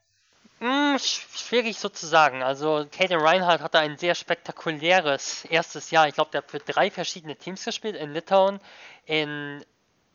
Hm, 0.60 0.98
schwierig 0.98 1.78
so 1.78 1.88
zu 1.88 2.06
sagen. 2.06 2.42
Also, 2.42 2.86
Caden 2.90 3.20
Reinhardt 3.20 3.60
hatte 3.60 3.78
ein 3.78 3.98
sehr 3.98 4.14
spektakuläres 4.14 5.44
erstes 5.46 5.90
Jahr. 5.90 6.08
Ich 6.08 6.14
glaube, 6.14 6.30
der 6.30 6.42
hat 6.42 6.50
für 6.50 6.58
drei 6.58 6.90
verschiedene 6.90 7.36
Teams 7.36 7.64
gespielt: 7.64 7.96
in 7.96 8.12
Litauen, 8.12 8.60
in 9.06 9.64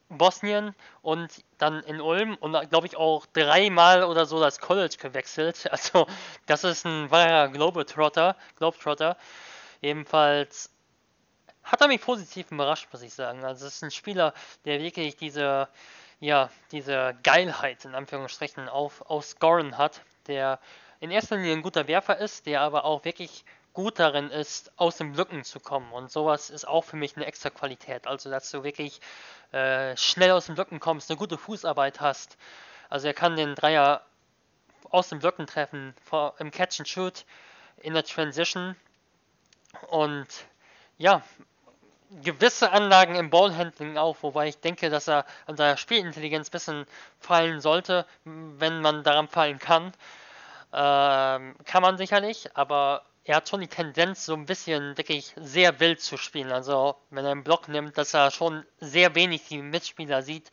Bosnien 0.10 0.74
und 1.02 1.30
dann 1.60 1.82
in 1.84 2.02
Ulm 2.02 2.36
und 2.40 2.54
glaube 2.70 2.88
ich 2.88 2.98
auch 2.98 3.26
dreimal 3.28 4.04
oder 4.04 4.26
so 4.26 4.40
das 4.40 4.60
College 4.60 4.96
gewechselt. 5.00 5.68
Also, 5.72 6.08
das 6.46 6.64
ist 6.64 6.86
ein 6.86 7.12
wahrer 7.12 7.50
Globetrotter. 7.50 8.36
Globetrotter. 8.58 9.18
Jedenfalls 9.82 10.72
hat 11.64 11.82
er 11.82 11.88
mich 11.88 12.02
positiv 12.02 12.52
überrascht, 12.52 12.88
muss 12.92 13.02
ich 13.02 13.14
sagen. 13.14 13.44
Also, 13.44 13.68
es 13.68 13.76
ist 13.76 13.84
ein 13.84 13.92
Spieler, 13.92 14.34
der 14.66 14.80
wirklich 14.80 15.16
diese 15.16 15.70
ja, 16.20 16.50
diese 16.72 17.16
Geilheit 17.24 17.86
in 17.86 17.96
Anführungsstrichen 17.96 18.68
auf, 18.68 19.02
auf 19.10 19.26
Scoren 19.26 19.78
hat, 19.78 20.02
der 20.28 20.60
in 21.00 21.12
erster 21.12 21.38
Linie 21.38 21.54
ein 21.54 21.62
guter 21.62 21.88
Werfer 21.88 22.18
ist, 22.18 22.46
der 22.46 22.62
aber 22.62 22.84
auch 22.84 23.06
wirklich 23.06 23.46
gut 23.74 24.00
darin 24.00 24.30
ist, 24.30 24.72
aus 24.78 24.98
dem 24.98 25.14
Lücken 25.14 25.44
zu 25.44 25.60
kommen. 25.60 25.92
Und 25.94 26.12
sowas 26.12 26.50
ist 26.50 26.68
auch 26.68 26.84
für 26.84 26.98
mich 26.98 27.16
eine 27.16 27.26
extra 27.26 27.50
Qualität. 27.50 28.06
Also, 28.08 28.30
dass 28.30 28.52
du 28.52 28.64
wirklich 28.64 29.00
äh, 29.52 29.96
schnell 29.96 30.32
aus 30.32 30.48
dem 30.48 30.56
Lücken 30.56 30.80
kommst, 30.80 31.10
eine 31.10 31.18
gute 31.18 31.38
Fußarbeit 31.38 32.02
hast. 32.02 32.38
Also, 32.90 33.08
er 33.08 33.14
kann 33.14 33.38
den 33.38 33.56
Dreier 33.56 34.06
aus 34.90 35.10
dem 35.10 35.20
Blöcken 35.20 35.48
treffen, 35.48 35.96
vor, 36.04 36.34
im 36.40 36.52
Catch 36.52 36.80
and 36.80 36.90
Shoot, 36.90 37.26
in 37.78 37.94
der 37.94 38.04
Transition. 38.04 38.76
Und 39.90 40.28
ja, 40.98 41.22
gewisse 42.24 42.72
Anlagen 42.72 43.16
im 43.16 43.30
Ballhandling 43.30 43.98
auch, 43.98 44.18
wobei 44.22 44.48
ich 44.48 44.60
denke, 44.60 44.90
dass 44.90 45.08
er 45.08 45.26
an 45.46 45.58
seiner 45.58 45.78
Spielintelligenz 45.78 46.48
ein 46.48 46.52
bisschen 46.52 46.86
fallen 47.20 47.62
sollte, 47.62 48.06
wenn 48.24 48.82
man 48.82 49.04
daran 49.04 49.28
fallen 49.28 49.60
kann. 49.60 49.94
Ähm, 50.74 51.56
kann 51.66 51.82
man 51.82 51.98
sicherlich, 51.98 52.56
aber 52.56 53.04
er 53.24 53.38
hat 53.38 53.50
schon 53.50 53.62
die 53.62 53.68
Tendenz, 53.68 54.26
so 54.26 54.34
ein 54.34 54.46
bisschen 54.46 54.98
wirklich 54.98 55.34
sehr 55.36 55.80
wild 55.80 56.02
zu 56.02 56.18
spielen. 56.18 56.52
Also, 56.52 56.96
wenn 57.12 57.26
er 57.26 57.32
einen 57.32 57.44
Block 57.44 57.68
nimmt, 57.68 57.98
dass 57.98 58.14
er 58.14 58.32
schon 58.32 58.66
sehr 58.80 59.14
wenig 59.16 59.48
die 59.48 59.62
Mitspieler 59.62 60.22
sieht 60.24 60.52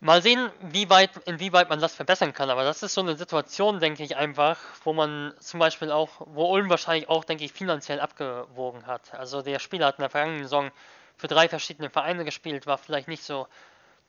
Mal 0.00 0.22
sehen, 0.22 0.52
wie 0.60 0.88
weit, 0.90 1.10
inwieweit 1.26 1.68
man 1.70 1.80
das 1.80 1.92
verbessern 1.92 2.32
kann. 2.32 2.50
Aber 2.50 2.62
das 2.62 2.84
ist 2.84 2.94
so 2.94 3.00
eine 3.00 3.16
Situation, 3.16 3.80
denke 3.80 4.04
ich 4.04 4.16
einfach, 4.16 4.56
wo 4.84 4.92
man 4.92 5.34
zum 5.40 5.58
Beispiel 5.58 5.90
auch, 5.90 6.10
wo 6.26 6.52
Ulm 6.52 6.70
wahrscheinlich 6.70 7.08
auch, 7.08 7.24
denke 7.24 7.44
ich, 7.44 7.52
finanziell 7.52 7.98
abgewogen 8.00 8.86
hat. 8.86 9.12
Also 9.14 9.42
der 9.42 9.58
Spieler 9.58 9.86
hat 9.86 9.98
in 9.98 10.02
der 10.02 10.10
vergangenen 10.10 10.44
Saison 10.44 10.70
für 11.16 11.26
drei 11.26 11.48
verschiedene 11.48 11.90
Vereine 11.90 12.24
gespielt, 12.24 12.68
war 12.68 12.78
vielleicht 12.78 13.08
nicht 13.08 13.24
so 13.24 13.48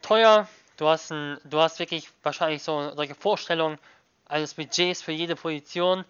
teuer. 0.04 0.48
Du 0.78 0.88
hast, 0.88 1.12
ein, 1.12 1.40
du 1.44 1.60
hast 1.60 1.80
wirklich 1.80 2.08
wahrscheinlich 2.22 2.62
so 2.62 2.94
solche 2.96 3.16
Vorstellungen 3.16 3.80
eines 4.28 4.54
Budgets 4.54 5.02
für 5.02 5.12
jede 5.12 5.36
Position. 5.36 6.06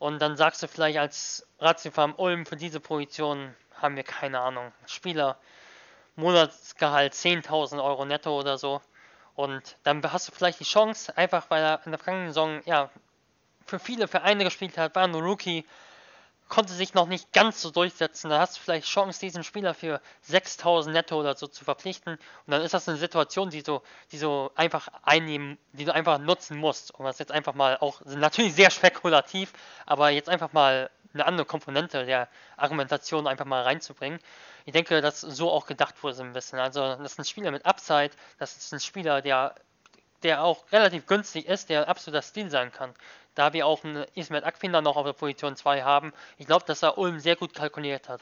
Und 0.00 0.20
dann 0.20 0.36
sagst 0.36 0.60
du 0.60 0.66
vielleicht 0.66 0.98
als 0.98 1.46
Ratiofarm 1.60 2.14
Ulm 2.16 2.46
für 2.46 2.56
diese 2.56 2.80
Position 2.80 3.54
haben 3.76 3.94
wir 3.94 4.02
keine 4.02 4.40
Ahnung. 4.40 4.72
Spieler, 4.86 5.38
Monatsgehalt 6.16 7.14
10.000 7.14 7.82
Euro 7.82 8.04
netto 8.04 8.36
oder 8.36 8.58
so 8.58 8.80
und 9.34 9.76
dann 9.82 10.02
hast 10.12 10.28
du 10.28 10.32
vielleicht 10.32 10.60
die 10.60 10.64
Chance, 10.64 11.16
einfach 11.16 11.50
weil 11.50 11.62
er 11.62 11.80
in 11.84 11.92
der 11.92 11.98
vergangenen 11.98 12.28
Saison 12.28 12.60
ja 12.64 12.90
für 13.66 13.78
viele 13.78 14.08
Vereine 14.08 14.44
gespielt 14.44 14.76
hat, 14.76 14.94
war 14.94 15.06
nur 15.06 15.22
Rookie, 15.22 15.64
konnte 16.50 16.72
sich 16.72 16.92
noch 16.92 17.06
nicht 17.06 17.32
ganz 17.32 17.62
so 17.62 17.70
durchsetzen. 17.70 18.28
Da 18.28 18.40
hast 18.40 18.56
du 18.56 18.60
vielleicht 18.60 18.86
Chance, 18.86 19.20
diesen 19.20 19.44
Spieler 19.44 19.72
für 19.72 20.02
6000 20.22 20.92
netto 20.92 21.18
oder 21.18 21.36
so 21.36 21.46
zu 21.46 21.64
verpflichten. 21.64 22.14
Und 22.14 22.50
dann 22.50 22.60
ist 22.60 22.74
das 22.74 22.88
eine 22.88 22.98
Situation, 22.98 23.48
die 23.48 23.62
so, 23.62 23.82
die 24.12 24.18
so 24.18 24.50
einfach 24.56 24.88
einnehmen, 25.02 25.56
die 25.72 25.84
du 25.84 25.94
einfach 25.94 26.18
nutzen 26.18 26.58
musst. 26.58 26.92
Und 26.92 27.06
das 27.06 27.18
jetzt 27.20 27.32
einfach 27.32 27.54
mal 27.54 27.78
auch, 27.78 28.00
natürlich 28.04 28.54
sehr 28.54 28.70
spekulativ, 28.70 29.52
aber 29.86 30.10
jetzt 30.10 30.28
einfach 30.28 30.52
mal 30.52 30.90
eine 31.12 31.26
andere 31.26 31.46
Komponente 31.46 32.04
der 32.04 32.28
Argumentation 32.56 33.26
einfach 33.26 33.44
mal 33.44 33.62
reinzubringen. 33.62 34.18
Ich 34.64 34.72
denke, 34.72 35.00
dass 35.00 35.20
so 35.20 35.50
auch 35.50 35.66
gedacht 35.66 36.02
wurde 36.02 36.14
so 36.14 36.22
ein 36.22 36.32
bisschen. 36.32 36.58
Also 36.58 36.80
das 36.80 37.12
ist 37.12 37.18
ein 37.18 37.24
Spieler 37.24 37.50
mit 37.50 37.66
Upside, 37.66 38.10
das 38.38 38.56
ist 38.56 38.72
ein 38.72 38.80
Spieler, 38.80 39.22
der, 39.22 39.54
der 40.22 40.42
auch 40.44 40.70
relativ 40.72 41.06
günstig 41.06 41.46
ist, 41.46 41.68
der 41.68 41.82
ein 41.82 41.88
absoluter 41.88 42.22
Stil 42.22 42.50
sein 42.50 42.72
kann. 42.72 42.94
Da 43.34 43.52
wir 43.52 43.66
auch 43.66 43.84
einen 43.84 44.04
Ismet 44.14 44.44
Akfinder 44.44 44.82
noch 44.82 44.96
auf 44.96 45.06
der 45.06 45.12
Position 45.12 45.56
2 45.56 45.82
haben, 45.82 46.12
ich 46.36 46.46
glaube, 46.46 46.64
dass 46.66 46.82
er 46.82 46.98
Ulm 46.98 47.20
sehr 47.20 47.36
gut 47.36 47.54
kalkuliert 47.54 48.08
hat. 48.08 48.20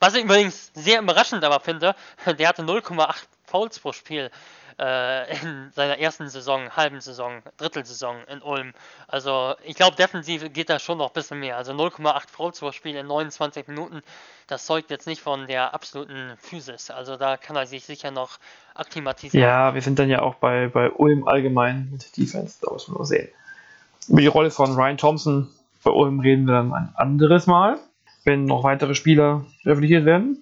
Was 0.00 0.14
ich 0.14 0.24
übrigens 0.24 0.70
sehr 0.74 1.00
überraschend 1.00 1.44
aber 1.44 1.60
finde, 1.60 1.94
der 2.26 2.48
hatte 2.48 2.62
0,8 2.62 3.26
Fouls 3.44 3.78
pro 3.78 3.92
Spiel 3.92 4.30
äh, 4.78 5.38
in 5.42 5.70
seiner 5.72 5.98
ersten 5.98 6.28
Saison, 6.28 6.70
halben 6.70 7.00
Saison, 7.00 7.42
Drittelsaison 7.56 8.16
in 8.28 8.42
Ulm. 8.42 8.72
Also 9.08 9.54
ich 9.64 9.76
glaube, 9.76 9.96
defensiv 9.96 10.52
geht 10.52 10.70
da 10.70 10.78
schon 10.78 10.98
noch 10.98 11.08
ein 11.08 11.12
bisschen 11.14 11.40
mehr. 11.40 11.56
Also 11.56 11.72
0,8 11.72 12.30
Fouls 12.30 12.60
pro 12.60 12.72
Spiel 12.72 12.96
in 12.96 13.06
29 13.06 13.68
Minuten, 13.68 14.02
das 14.46 14.66
zeugt 14.66 14.90
jetzt 14.90 15.06
nicht 15.06 15.22
von 15.22 15.46
der 15.46 15.74
absoluten 15.74 16.36
Physis. 16.38 16.90
Also 16.90 17.16
da 17.16 17.36
kann 17.36 17.56
er 17.56 17.66
sich 17.66 17.84
sicher 17.84 18.10
noch 18.10 18.38
akklimatisieren. 18.74 19.46
Ja, 19.46 19.74
wir 19.74 19.82
sind 19.82 19.98
dann 19.98 20.10
ja 20.10 20.22
auch 20.22 20.36
bei, 20.36 20.68
bei 20.68 20.90
Ulm 20.90 21.26
allgemein 21.26 21.88
mit 21.90 22.16
Defense, 22.16 22.58
da 22.60 22.72
muss 22.72 22.88
man 22.88 22.96
nur 22.96 23.06
sehen. 23.06 23.28
Über 24.08 24.20
die 24.20 24.26
Rolle 24.26 24.50
von 24.50 24.74
Ryan 24.74 24.98
Thompson 24.98 25.48
bei 25.82 25.90
Ulm 25.90 26.20
reden 26.20 26.46
wir 26.46 26.54
dann 26.54 26.72
ein 26.72 26.90
anderes 26.94 27.46
Mal, 27.46 27.78
wenn 28.24 28.46
noch 28.46 28.64
weitere 28.64 28.94
Spieler 28.94 29.44
verpflichtet 29.62 30.04
werden. 30.04 30.38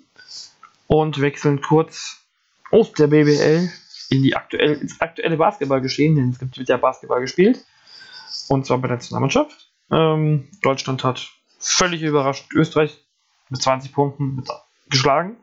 Und 0.86 1.20
wechseln 1.20 1.60
kurz 1.62 2.22
aus 2.70 2.92
der 2.92 3.06
BBL 3.06 3.70
in 4.12 4.22
die 4.22 4.36
aktuell, 4.36 4.74
ins 4.74 5.00
aktuelle 5.00 5.36
Basketballgeschehen, 5.36 6.16
denn 6.16 6.30
es 6.30 6.38
gibt 6.38 6.68
ja 6.68 6.76
Basketball 6.76 7.20
gespielt. 7.20 7.64
Und 8.48 8.66
zwar 8.66 8.78
bei 8.78 8.88
der 8.88 8.98
Nationalmannschaft. 8.98 9.70
Ähm, 9.90 10.48
Deutschland 10.62 11.02
hat 11.02 11.30
völlig 11.58 12.02
überrascht 12.02 12.52
Österreich 12.52 13.02
mit 13.48 13.62
20 13.62 13.92
Punkten 13.92 14.36
mit, 14.36 14.48
geschlagen 14.90 15.36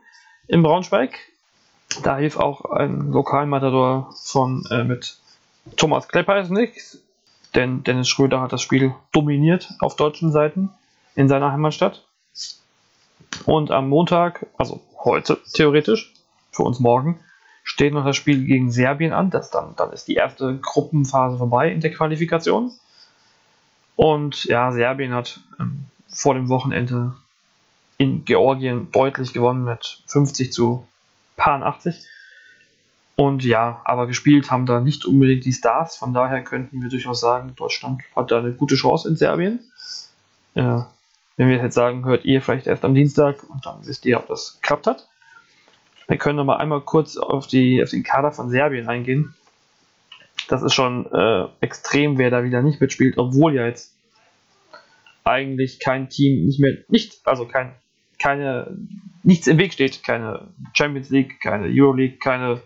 in 0.46 0.62
Braunschweig. 0.62 1.18
Da 2.02 2.18
hilft 2.18 2.38
auch 2.38 2.64
ein 2.64 3.10
Lokalmatador 3.10 4.14
von 4.24 4.64
äh, 4.70 4.84
mit 4.84 5.18
Thomas 5.76 6.06
Kleppeis 6.06 6.48
nichts, 6.48 7.02
denn 7.54 7.82
Dennis 7.82 8.08
Schröder 8.08 8.40
hat 8.40 8.52
das 8.52 8.62
Spiel 8.62 8.94
dominiert 9.12 9.72
auf 9.80 9.96
deutschen 9.96 10.30
Seiten 10.30 10.70
in 11.16 11.28
seiner 11.28 11.52
Heimatstadt. 11.52 12.06
Und 13.46 13.70
am 13.70 13.88
Montag, 13.88 14.46
also 14.56 14.80
heute 15.04 15.40
theoretisch, 15.52 16.12
für 16.52 16.62
uns 16.62 16.78
morgen, 16.78 17.20
steht 17.70 17.94
noch 17.94 18.04
das 18.04 18.16
Spiel 18.16 18.44
gegen 18.44 18.72
Serbien 18.72 19.12
an. 19.12 19.30
Das 19.30 19.50
dann, 19.50 19.76
dann 19.76 19.92
ist 19.92 20.08
die 20.08 20.14
erste 20.14 20.58
Gruppenphase 20.58 21.38
vorbei 21.38 21.70
in 21.70 21.80
der 21.80 21.92
Qualifikation. 21.92 22.72
Und 23.94 24.44
ja, 24.46 24.72
Serbien 24.72 25.14
hat 25.14 25.40
ähm, 25.60 25.84
vor 26.08 26.34
dem 26.34 26.48
Wochenende 26.48 27.14
in 27.96 28.24
Georgien 28.24 28.90
deutlich 28.90 29.32
gewonnen 29.32 29.62
mit 29.62 30.02
50 30.06 30.52
zu 30.52 30.84
paar 31.36 31.62
80. 31.62 32.04
Und 33.14 33.44
ja, 33.44 33.82
aber 33.84 34.08
gespielt 34.08 34.50
haben 34.50 34.66
da 34.66 34.80
nicht 34.80 35.04
unbedingt 35.04 35.44
die 35.44 35.52
Stars. 35.52 35.96
Von 35.96 36.12
daher 36.12 36.42
könnten 36.42 36.82
wir 36.82 36.88
durchaus 36.88 37.20
sagen, 37.20 37.54
Deutschland 37.54 38.02
hat 38.16 38.32
da 38.32 38.38
eine 38.38 38.52
gute 38.52 38.74
Chance 38.74 39.08
in 39.08 39.16
Serbien. 39.16 39.60
Äh, 40.54 40.80
wenn 41.36 41.48
wir 41.48 41.58
jetzt 41.58 41.74
sagen, 41.74 42.04
hört 42.04 42.24
ihr 42.24 42.42
vielleicht 42.42 42.66
erst 42.66 42.84
am 42.84 42.94
Dienstag 42.94 43.44
und 43.48 43.64
dann 43.64 43.86
wisst 43.86 44.04
ihr, 44.06 44.18
ob 44.18 44.26
das 44.26 44.58
geklappt 44.60 44.88
hat. 44.88 45.09
Wir 46.10 46.18
können 46.18 46.38
noch 46.38 46.44
mal 46.44 46.56
einmal 46.56 46.80
kurz 46.80 47.16
auf, 47.16 47.46
die, 47.46 47.80
auf 47.80 47.90
den 47.90 48.02
Kader 48.02 48.32
von 48.32 48.50
Serbien 48.50 48.88
eingehen. 48.88 49.32
Das 50.48 50.60
ist 50.60 50.74
schon 50.74 51.06
äh, 51.12 51.46
extrem, 51.60 52.18
wer 52.18 52.30
da 52.30 52.42
wieder 52.42 52.62
nicht 52.62 52.80
mitspielt, 52.80 53.16
obwohl 53.16 53.54
ja 53.54 53.64
jetzt 53.64 53.94
eigentlich 55.22 55.78
kein 55.78 56.08
Team 56.08 56.46
nicht 56.46 56.58
mehr, 56.58 56.78
nicht, 56.88 57.20
also 57.22 57.46
kein, 57.46 57.76
keine, 58.18 58.76
nichts 59.22 59.46
im 59.46 59.58
Weg 59.58 59.72
steht. 59.72 60.02
Keine 60.02 60.48
Champions 60.72 61.10
League, 61.10 61.40
keine 61.40 61.68
Euroleague, 61.68 62.18
keine 62.18 62.60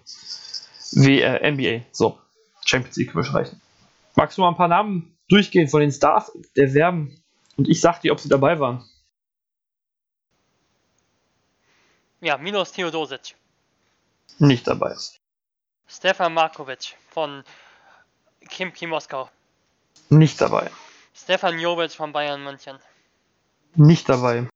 w, 0.93 1.21
äh, 1.21 1.51
NBA. 1.53 1.85
So, 1.93 2.19
Champions 2.65 2.97
League 2.97 3.13
streichen. 3.27 3.61
Magst 4.17 4.39
du 4.39 4.43
mal 4.43 4.49
ein 4.49 4.57
paar 4.57 4.69
Namen 4.69 5.19
durchgehen 5.29 5.69
von 5.69 5.81
den 5.81 5.93
Stars 5.93 6.33
der 6.57 6.71
Serben? 6.71 7.21
Und 7.59 7.69
ich 7.69 7.83
sag 7.83 8.01
dir, 8.01 8.13
ob 8.13 8.21
sie 8.21 8.31
dabei 8.31 8.59
waren. 8.59 8.83
Ja, 12.25 12.38
Milos 12.38 12.73
Theodosic. 12.73 13.35
Nicht 14.38 14.66
dabei. 14.66 14.95
Stefan 15.87 16.33
Markovic 16.33 16.97
von 17.11 17.45
Kimki 18.49 18.87
Moskau. 18.87 19.28
Nicht 20.09 20.40
dabei. 20.40 20.71
Stefan 21.14 21.59
Jovic 21.59 21.93
von 21.93 22.12
Bayern 22.12 22.43
München. 22.43 22.78
Nicht 23.75 24.09
dabei. 24.09 24.49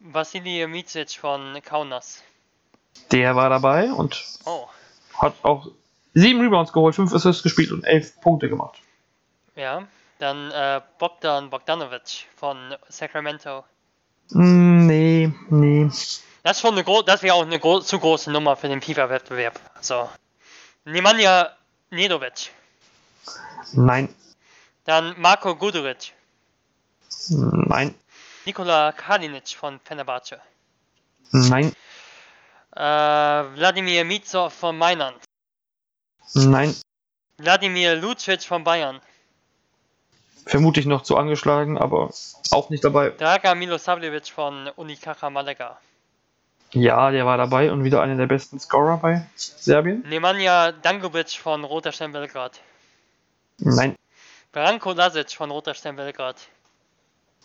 Vasilij 0.00 0.66
Micic 0.66 1.10
von 1.20 1.60
Kaunas. 1.62 2.24
Der 3.12 3.36
war 3.36 3.50
dabei 3.50 3.92
und 3.92 4.20
Oh, 4.44 4.66
hat 5.14 5.34
auch 5.44 5.68
sieben 6.14 6.40
Rebounds 6.40 6.72
geholt, 6.72 6.96
fünf 6.96 7.14
Assists 7.14 7.44
gespielt 7.44 7.70
und 7.70 7.84
elf 7.84 8.20
Punkte 8.20 8.48
gemacht. 8.48 8.80
ja. 9.54 9.86
Dann 10.18 10.50
äh, 10.52 10.80
Bogdan 10.98 11.50
Bogdanovic 11.50 12.26
von 12.36 12.76
Sacramento. 12.88 13.64
Mm, 14.30 14.86
nee, 14.86 15.32
nee. 15.50 15.90
Das 16.42 16.56
ist 16.56 16.60
schon 16.60 16.76
eine 16.76 17.04
das 17.04 17.22
wäre 17.22 17.34
auch 17.34 17.42
eine 17.42 17.58
gro 17.60 17.80
zu 17.80 17.98
große 17.98 18.30
Nummer 18.30 18.56
für 18.56 18.68
den 18.68 18.82
FIFA-Wettbewerb. 18.82 19.60
So. 19.80 20.08
Nemanja 20.84 21.56
Nedovic. 21.90 22.50
Nein. 23.72 24.08
Dann 24.84 25.14
Marko 25.20 25.54
Guduric. 25.54 26.12
Nein. 27.28 27.94
Nikola 28.44 28.92
Kalinic 28.92 29.50
von 29.50 29.78
Fenerbahce. 29.84 30.40
Nein. 31.30 31.72
Äh, 32.74 32.80
Wladimir 32.80 34.04
Mitsov 34.04 34.52
von 34.52 34.76
Mailand. 34.76 35.16
Nein. 36.34 36.74
Wladimir 37.38 37.94
Lucic 37.96 38.42
von 38.42 38.64
Bayern. 38.64 39.00
Vermutlich 40.46 40.86
noch 40.86 41.02
zu 41.02 41.16
angeschlagen, 41.16 41.78
aber 41.78 42.10
auch 42.50 42.70
nicht 42.70 42.82
dabei. 42.82 43.10
Draga 43.10 43.54
Milosavljevic 43.54 44.28
von 44.28 44.68
Unicaja 44.70 45.30
Malaga. 45.30 45.78
Ja, 46.74 47.10
der 47.10 47.26
war 47.26 47.36
dabei 47.36 47.70
und 47.70 47.84
wieder 47.84 48.00
einer 48.00 48.16
der 48.16 48.26
besten 48.26 48.58
Scorer 48.58 48.96
bei 48.96 49.26
Serbien. 49.36 50.02
Nemanja 50.08 50.72
Dangovic 50.72 51.32
von 51.32 51.64
Roter 51.64 51.92
Stern 51.92 52.12
Belgrad. 52.12 52.60
Nein. 53.58 53.96
Branko 54.52 54.92
Lasic 54.92 55.32
von 55.32 55.50
Roter 55.50 55.74
Stern 55.74 55.96
Belgrad. 55.96 56.36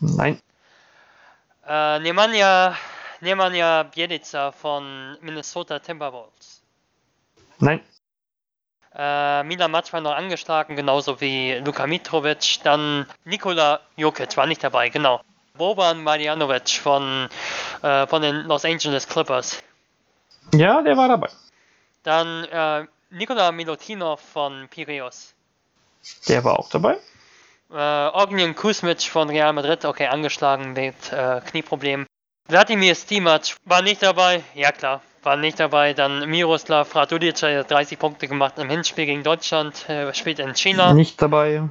Nein. 0.00 0.40
Äh, 1.66 1.98
Nemanja, 1.98 2.74
Nemanja 3.20 3.82
Bjelica 3.82 4.50
von 4.52 5.18
Minnesota 5.20 5.78
Timberwolves. 5.78 6.62
Nein. 7.58 7.80
Äh, 8.94 9.42
Milan 9.44 9.70
Matsch 9.70 9.92
war 9.92 10.00
noch 10.00 10.14
angeschlagen, 10.14 10.74
genauso 10.74 11.20
wie 11.20 11.54
Luka 11.64 11.86
Mitrovic. 11.86 12.60
Dann 12.64 13.06
Nikola 13.24 13.80
Jokic 13.96 14.36
war 14.38 14.46
nicht 14.46 14.64
dabei, 14.64 14.88
genau. 14.88 15.20
Boban 15.58 16.02
Marjanovic 16.02 16.80
von, 16.80 17.28
äh, 17.82 18.06
von 18.06 18.22
den 18.22 18.44
Los 18.44 18.64
Angeles 18.64 19.06
Clippers. 19.06 19.62
Ja, 20.54 20.80
der 20.82 20.96
war 20.96 21.08
dabei. 21.08 21.28
Dann 22.02 22.44
äh, 22.44 22.86
Nikola 23.10 23.52
Milutinov 23.52 24.20
von 24.20 24.68
Piraeus. 24.70 25.34
Der 26.28 26.44
war 26.44 26.58
auch 26.58 26.70
dabei. 26.70 26.96
Äh, 27.70 28.08
Ognian 28.14 28.54
Kuzmic 28.54 29.02
von 29.02 29.28
Real 29.28 29.52
Madrid, 29.52 29.84
okay, 29.84 30.06
angeschlagen 30.06 30.72
mit 30.72 31.12
äh, 31.12 31.40
Knieproblem. 31.44 32.06
Wladimir 32.48 32.94
Stimac 32.94 33.56
war 33.66 33.82
nicht 33.82 34.02
dabei, 34.02 34.42
ja 34.54 34.72
klar, 34.72 35.02
war 35.22 35.36
nicht 35.36 35.60
dabei. 35.60 35.92
Dann 35.92 36.30
Miroslav 36.30 36.94
Radulic 36.96 37.42
hat 37.42 37.70
30 37.70 37.98
Punkte 37.98 38.26
gemacht 38.26 38.54
im 38.58 38.70
Hinspiel 38.70 39.04
gegen 39.04 39.22
Deutschland, 39.22 39.86
äh, 39.90 40.14
spielt 40.14 40.38
in 40.38 40.54
China, 40.54 40.94
Nicht 40.94 41.20
dabei. 41.20 41.68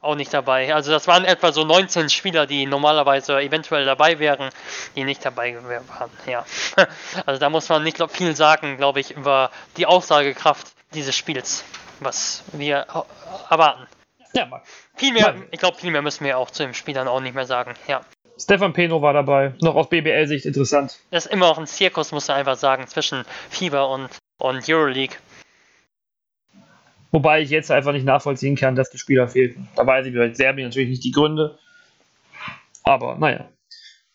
Auch 0.00 0.14
nicht 0.14 0.32
dabei. 0.32 0.74
Also 0.74 0.90
das 0.90 1.06
waren 1.06 1.24
etwa 1.24 1.52
so 1.52 1.64
19 1.64 2.08
Spieler, 2.08 2.46
die 2.46 2.66
normalerweise 2.66 3.38
eventuell 3.40 3.84
dabei 3.84 4.18
wären, 4.18 4.50
die 4.96 5.04
nicht 5.04 5.24
dabei 5.24 5.56
waren, 5.88 6.10
ja. 6.26 6.44
Also 7.26 7.38
da 7.38 7.50
muss 7.50 7.68
man 7.68 7.82
nicht 7.82 7.96
glaub, 7.96 8.10
viel 8.10 8.34
sagen, 8.34 8.76
glaube 8.78 9.00
ich, 9.00 9.10
über 9.10 9.50
die 9.76 9.86
Aussagekraft 9.86 10.68
dieses 10.94 11.14
Spiels, 11.14 11.64
was 12.00 12.42
wir 12.52 12.86
erwarten. 13.50 13.86
Ja, 14.32 14.46
Mann. 14.46 14.60
Viel 14.96 15.12
mehr, 15.12 15.32
Nein. 15.32 15.48
ich 15.50 15.58
glaube, 15.58 15.76
viel 15.76 15.90
mehr 15.90 16.02
müssen 16.02 16.24
wir 16.24 16.38
auch 16.38 16.50
zu 16.50 16.62
den 16.62 16.74
Spielern 16.74 17.08
auch 17.08 17.20
nicht 17.20 17.34
mehr 17.34 17.46
sagen. 17.46 17.74
Ja. 17.88 18.00
Stefan 18.38 18.72
Peno 18.72 19.02
war 19.02 19.12
dabei. 19.12 19.54
Noch 19.60 19.74
aus 19.74 19.88
BBL-Sicht 19.88 20.46
interessant. 20.46 20.98
Das 21.10 21.26
ist 21.26 21.32
immer 21.32 21.48
auch 21.48 21.58
ein 21.58 21.66
Zirkus, 21.66 22.10
muss 22.12 22.28
man 22.28 22.38
einfach 22.38 22.56
sagen, 22.56 22.86
zwischen 22.86 23.24
Fieber 23.50 23.90
und, 23.90 24.08
und 24.38 24.66
Euroleague. 24.68 25.16
Wobei 27.12 27.42
ich 27.42 27.50
jetzt 27.50 27.70
einfach 27.70 27.92
nicht 27.92 28.04
nachvollziehen 28.04 28.56
kann, 28.56 28.76
dass 28.76 28.90
die 28.90 28.98
Spieler 28.98 29.28
fehlten. 29.28 29.68
Da 29.74 29.86
weiß 29.86 30.06
ich 30.06 30.14
bei 30.14 30.32
Serbien 30.32 30.68
natürlich 30.68 30.90
nicht 30.90 31.04
die 31.04 31.10
Gründe. 31.10 31.58
Aber 32.82 33.16
naja. 33.16 33.48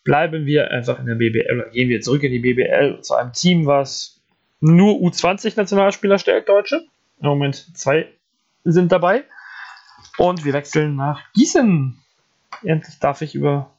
Bleiben 0.04 0.46
wir 0.46 0.70
einfach 0.70 1.00
in 1.00 1.06
der 1.06 1.16
BBL 1.16 1.70
gehen 1.72 1.88
wir 1.88 2.00
zurück 2.00 2.22
in 2.22 2.30
die 2.30 2.38
BBL 2.38 3.00
zu 3.00 3.14
einem 3.14 3.32
Team, 3.32 3.66
was 3.66 4.20
nur 4.60 4.94
U20-Nationalspieler 4.94 6.18
stellt, 6.20 6.48
Deutsche. 6.48 6.86
Im 7.20 7.26
Moment 7.26 7.76
zwei 7.76 8.06
sind 8.62 8.92
dabei. 8.92 9.24
Und 10.16 10.44
wir 10.44 10.52
wechseln 10.52 10.94
nach 10.94 11.20
Gießen. 11.34 11.98
Endlich 12.62 12.98
darf 13.00 13.20
ich 13.20 13.34
über 13.34 13.70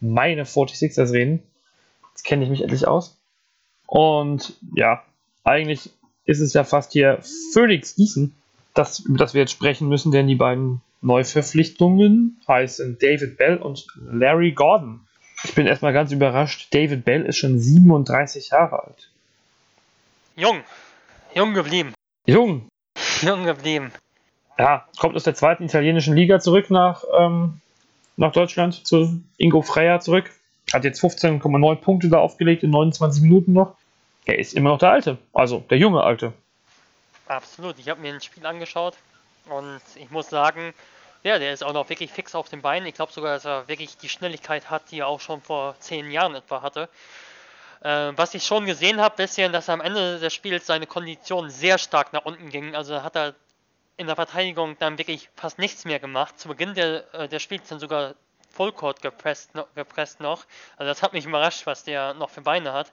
meine 0.00 0.44
46ers 0.44 1.12
reden. 1.12 1.42
Jetzt 2.10 2.24
kenne 2.24 2.44
ich 2.44 2.50
mich 2.50 2.62
endlich 2.62 2.88
aus. 2.88 3.18
Und 3.86 4.54
ja, 4.74 5.02
eigentlich 5.44 5.90
ist 6.24 6.40
es 6.40 6.54
ja 6.54 6.64
fast 6.64 6.92
hier 6.92 7.18
Phoenix 7.52 7.94
Gießen, 7.94 8.34
das, 8.76 9.00
über 9.00 9.18
das 9.18 9.34
wir 9.34 9.42
jetzt 9.42 9.52
sprechen 9.52 9.88
müssen, 9.88 10.12
denn 10.12 10.26
die 10.26 10.34
beiden 10.34 10.80
Neuverpflichtungen 11.00 12.40
heißen 12.46 12.98
David 13.00 13.36
Bell 13.36 13.56
und 13.58 13.86
Larry 14.10 14.52
Gordon. 14.52 15.00
Ich 15.44 15.54
bin 15.54 15.66
erstmal 15.66 15.92
ganz 15.92 16.12
überrascht. 16.12 16.68
David 16.72 17.04
Bell 17.04 17.22
ist 17.22 17.36
schon 17.36 17.58
37 17.58 18.50
Jahre 18.50 18.84
alt. 18.84 19.10
Jung. 20.36 20.60
Jung 21.34 21.54
geblieben. 21.54 21.92
Jung. 22.26 22.68
Jung 23.22 23.44
geblieben. 23.44 23.92
Ja, 24.58 24.86
kommt 24.98 25.16
aus 25.16 25.24
der 25.24 25.34
zweiten 25.34 25.64
italienischen 25.64 26.14
Liga 26.14 26.40
zurück 26.40 26.70
nach, 26.70 27.04
ähm, 27.18 27.60
nach 28.16 28.32
Deutschland 28.32 28.86
zu 28.86 29.22
Ingo 29.36 29.62
Freya 29.62 30.00
zurück. 30.00 30.30
Hat 30.72 30.84
jetzt 30.84 31.02
15,9 31.02 31.76
Punkte 31.76 32.08
da 32.08 32.18
aufgelegt 32.18 32.62
in 32.62 32.70
29 32.70 33.22
Minuten 33.22 33.52
noch. 33.52 33.76
Er 34.24 34.38
ist 34.38 34.54
immer 34.54 34.70
noch 34.70 34.78
der 34.78 34.90
Alte, 34.90 35.18
also 35.32 35.62
der 35.70 35.78
junge 35.78 36.02
Alte. 36.02 36.32
Absolut. 37.26 37.78
Ich 37.78 37.88
habe 37.88 38.00
mir 38.00 38.14
ein 38.14 38.20
Spiel 38.20 38.46
angeschaut 38.46 38.94
und 39.48 39.80
ich 39.96 40.10
muss 40.10 40.28
sagen, 40.28 40.74
ja, 41.22 41.38
der 41.38 41.52
ist 41.52 41.64
auch 41.64 41.72
noch 41.72 41.88
wirklich 41.88 42.12
fix 42.12 42.34
auf 42.34 42.48
den 42.48 42.62
Beinen. 42.62 42.86
Ich 42.86 42.94
glaube 42.94 43.12
sogar, 43.12 43.34
dass 43.34 43.44
er 43.44 43.66
wirklich 43.68 43.96
die 43.96 44.08
Schnelligkeit 44.08 44.70
hat, 44.70 44.90
die 44.90 45.00
er 45.00 45.08
auch 45.08 45.20
schon 45.20 45.42
vor 45.42 45.74
zehn 45.80 46.10
Jahren 46.10 46.36
etwa 46.36 46.62
hatte. 46.62 46.88
Äh, 47.80 48.12
was 48.16 48.34
ich 48.34 48.44
schon 48.44 48.64
gesehen 48.64 49.00
habe, 49.00 49.16
bisschen, 49.16 49.52
dass 49.52 49.68
am 49.68 49.80
Ende 49.80 50.20
des 50.20 50.32
Spiels 50.32 50.66
seine 50.66 50.86
Kondition 50.86 51.50
sehr 51.50 51.78
stark 51.78 52.12
nach 52.12 52.24
unten 52.24 52.48
ging. 52.50 52.76
Also 52.76 53.02
hat 53.02 53.16
er 53.16 53.34
in 53.96 54.06
der 54.06 54.16
Verteidigung 54.16 54.78
dann 54.78 54.98
wirklich 54.98 55.28
fast 55.34 55.58
nichts 55.58 55.84
mehr 55.84 55.98
gemacht. 55.98 56.38
Zu 56.38 56.48
Beginn 56.48 56.74
der, 56.74 57.12
äh, 57.14 57.28
des 57.28 57.42
Spiels 57.42 57.68
dann 57.68 57.80
sogar 57.80 58.14
Fullcourt 58.50 59.02
gepresst, 59.02 59.50
gepresst 59.74 60.20
noch. 60.20 60.44
Also 60.76 60.88
das 60.88 61.02
hat 61.02 61.12
mich 61.12 61.26
überrascht, 61.26 61.66
was 61.66 61.84
der 61.84 62.14
noch 62.14 62.30
für 62.30 62.42
Beine 62.42 62.72
hat. 62.72 62.92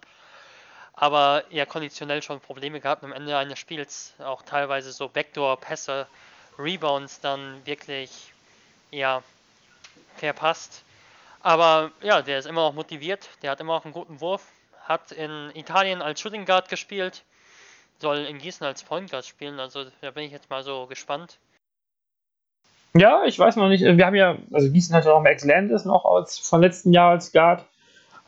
Aber 0.93 1.43
er 1.49 1.65
konditionell 1.65 2.21
schon 2.21 2.39
Probleme 2.39 2.79
gehabt 2.79 3.03
am 3.03 3.11
Ende 3.11 3.35
eines 3.37 3.59
Spiels. 3.59 4.13
Auch 4.19 4.43
teilweise 4.43 4.91
so 4.91 5.09
Backdoor-Pässe, 5.09 6.07
Rebounds 6.59 7.19
dann 7.19 7.65
wirklich, 7.65 8.31
ja, 8.91 9.23
verpasst. 10.15 10.83
Aber 11.41 11.91
ja, 12.01 12.21
der 12.21 12.39
ist 12.39 12.45
immer 12.45 12.61
noch 12.61 12.73
motiviert, 12.73 13.29
der 13.41 13.51
hat 13.51 13.59
immer 13.59 13.75
noch 13.75 13.85
einen 13.85 13.93
guten 13.93 14.21
Wurf, 14.21 14.45
hat 14.83 15.11
in 15.11 15.51
Italien 15.55 16.01
als 16.01 16.21
Shooting 16.21 16.45
Guard 16.45 16.69
gespielt, 16.69 17.23
soll 17.99 18.19
in 18.19 18.37
Gießen 18.37 18.65
als 18.65 18.83
Point 18.83 19.11
Guard 19.11 19.25
spielen, 19.25 19.59
also 19.59 19.85
da 20.01 20.11
bin 20.11 20.23
ich 20.23 20.31
jetzt 20.31 20.49
mal 20.49 20.63
so 20.63 20.85
gespannt. 20.85 21.37
Ja, 22.95 23.23
ich 23.25 23.37
weiß 23.39 23.55
noch 23.55 23.69
nicht. 23.69 23.83
Wir 23.83 24.05
haben 24.05 24.15
ja, 24.15 24.37
also 24.51 24.71
Gießen 24.71 24.95
hat 24.95 25.03
ja 25.03 25.11
noch 25.11 25.23
Max 25.23 25.43
Landis 25.43 25.83
noch 25.83 26.05
als, 26.05 26.37
von 26.37 26.61
letzten 26.61 26.93
Jahr 26.93 27.09
als 27.09 27.31
Guard. 27.31 27.65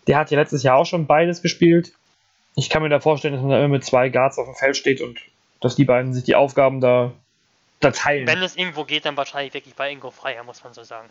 Der 0.08 0.18
hat 0.18 0.32
ja 0.32 0.40
letztes 0.40 0.64
Jahr 0.64 0.78
auch 0.78 0.86
schon 0.86 1.06
beides 1.08 1.42
gespielt. 1.42 1.94
Ich 2.56 2.70
kann 2.70 2.82
mir 2.82 2.90
da 2.90 3.00
vorstellen, 3.00 3.34
dass 3.34 3.42
man 3.42 3.52
da 3.52 3.60
immer 3.60 3.68
mit 3.68 3.84
zwei 3.84 4.10
Guards 4.10 4.38
auf 4.38 4.46
dem 4.46 4.56
Feld 4.56 4.78
steht 4.78 5.02
und 5.02 5.20
dass 5.62 5.76
die 5.76 5.86
beiden 5.86 6.14
sich 6.14 6.24
die 6.24 6.36
Aufgaben 6.36 6.80
da, 6.80 7.12
da 7.80 7.92
teilen. 7.92 8.28
Wenn 8.28 8.42
es 8.42 8.56
irgendwo 8.56 8.86
geht, 8.86 9.06
dann 9.06 9.18
wahrscheinlich 9.18 9.54
wirklich 9.54 9.76
bei 9.76 9.92
Ingo 9.92 10.12
Freier, 10.12 10.44
muss 10.44 10.64
man 10.64 10.74
so 10.74 10.84
sagen. 10.84 11.10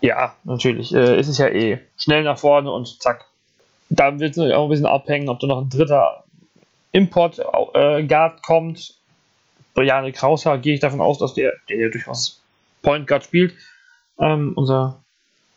Ja, 0.00 0.34
natürlich. 0.44 0.94
Äh, 0.94 1.18
ist 1.18 1.28
es 1.28 1.38
ja 1.38 1.48
eh. 1.48 1.78
Schnell 1.96 2.24
nach 2.24 2.38
vorne 2.38 2.70
und 2.70 3.00
zack. 3.02 3.26
Da 3.88 4.18
wird 4.18 4.36
es 4.36 4.52
auch 4.52 4.64
ein 4.64 4.70
bisschen 4.70 4.86
abhängen, 4.86 5.28
ob 5.28 5.40
da 5.40 5.46
noch 5.46 5.60
ein 5.60 5.70
dritter 5.70 6.24
Import-Guard 6.92 8.38
äh, 8.38 8.42
kommt. 8.42 8.94
Bei 9.74 9.82
Jane 9.82 10.12
Krauser 10.12 10.58
gehe 10.58 10.74
ich 10.74 10.80
davon 10.80 11.00
aus, 11.00 11.18
dass 11.18 11.34
der, 11.34 11.52
der 11.68 11.78
ja 11.78 11.88
durchaus 11.88 12.42
Point 12.82 13.06
Guard 13.06 13.24
spielt. 13.24 13.54
Ähm, 14.20 14.52
unser 14.54 15.02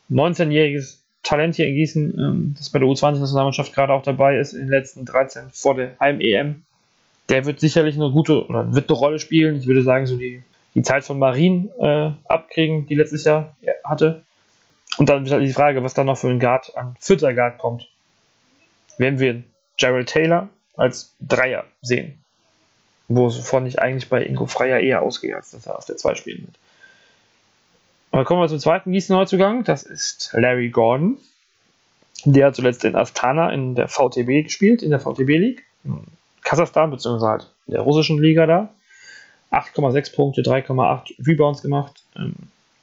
19-jähriges 0.09 1.01
Talent 1.27 1.55
hier 1.55 1.67
in 1.67 1.75
Gießen, 1.75 2.17
ähm, 2.17 2.55
das 2.57 2.69
bei 2.69 2.79
der 2.79 2.87
U20-Nationalmannschaft 2.87 3.73
gerade 3.73 3.91
auch 3.91 4.01
dabei 4.01 4.37
ist, 4.39 4.53
in 4.53 4.61
den 4.61 4.69
letzten 4.69 5.03
13 5.03 5.49
vor 5.51 5.75
der 5.75 5.97
Heim-EM. 5.99 6.63
Der 7.27 7.45
wird 7.45 7.59
sicherlich 7.59 7.95
eine 7.95 8.11
gute 8.11 8.45
oder 8.47 8.73
wird 8.73 8.89
eine 8.89 8.97
Rolle 8.97 9.19
spielen. 9.19 9.57
Ich 9.57 9.67
würde 9.67 9.83
sagen, 9.83 10.05
so 10.05 10.15
die, 10.15 10.41
die 10.73 10.83
Zeit 10.83 11.03
von 11.03 11.19
Marien 11.19 11.69
äh, 11.79 12.11
abkriegen, 12.29 12.87
die 12.87 12.95
letztes 12.95 13.25
Jahr 13.25 13.57
hatte. 13.83 14.23
Und 14.97 15.09
dann 15.09 15.25
ist 15.25 15.31
halt 15.33 15.43
die 15.43 15.51
Frage, 15.51 15.83
was 15.83 15.93
da 15.93 16.05
noch 16.05 16.17
für 16.17 16.29
ein 16.29 16.39
Guard 16.39 16.75
an 16.77 16.95
vierter 17.01 17.33
Guard 17.33 17.57
kommt. 17.57 17.89
Werden 18.97 19.19
wir 19.19 19.43
Gerald 19.75 20.07
Taylor 20.07 20.47
als 20.77 21.13
Dreier 21.19 21.65
sehen. 21.81 22.23
Wovon 23.09 23.65
ich 23.65 23.79
eigentlich 23.79 24.07
bei 24.07 24.25
Ingo 24.25 24.45
Freier 24.45 24.79
eher 24.79 25.01
ausgehe, 25.01 25.35
als 25.35 25.51
dass 25.51 25.67
er 25.67 25.77
aus 25.77 25.85
der 25.85 25.97
2 25.97 26.15
spielen 26.15 26.43
wird. 26.43 26.57
Aber 28.11 28.25
kommen 28.25 28.41
wir 28.41 28.47
zum 28.47 28.59
zweiten 28.59 28.91
Gießen-Neuzugang. 28.91 29.63
Das 29.63 29.83
ist 29.83 30.31
Larry 30.33 30.69
Gordon. 30.69 31.17
Der 32.25 32.47
hat 32.47 32.55
zuletzt 32.55 32.83
in 32.83 32.95
Astana 32.95 33.51
in 33.51 33.75
der 33.75 33.87
VTB 33.87 34.43
gespielt, 34.43 34.81
in 34.81 34.89
der 34.89 34.99
VTB 34.99 35.29
League. 35.29 35.63
Kasachstan, 36.43 36.89
beziehungsweise 36.89 37.29
halt 37.29 37.51
in 37.67 37.73
der 37.73 37.81
russischen 37.81 38.21
Liga 38.21 38.45
da. 38.45 38.69
8,6 39.51 40.15
Punkte, 40.15 40.41
3,8 40.41 41.27
Rebounds 41.27 41.61
gemacht. 41.61 42.03
Ähm, 42.17 42.33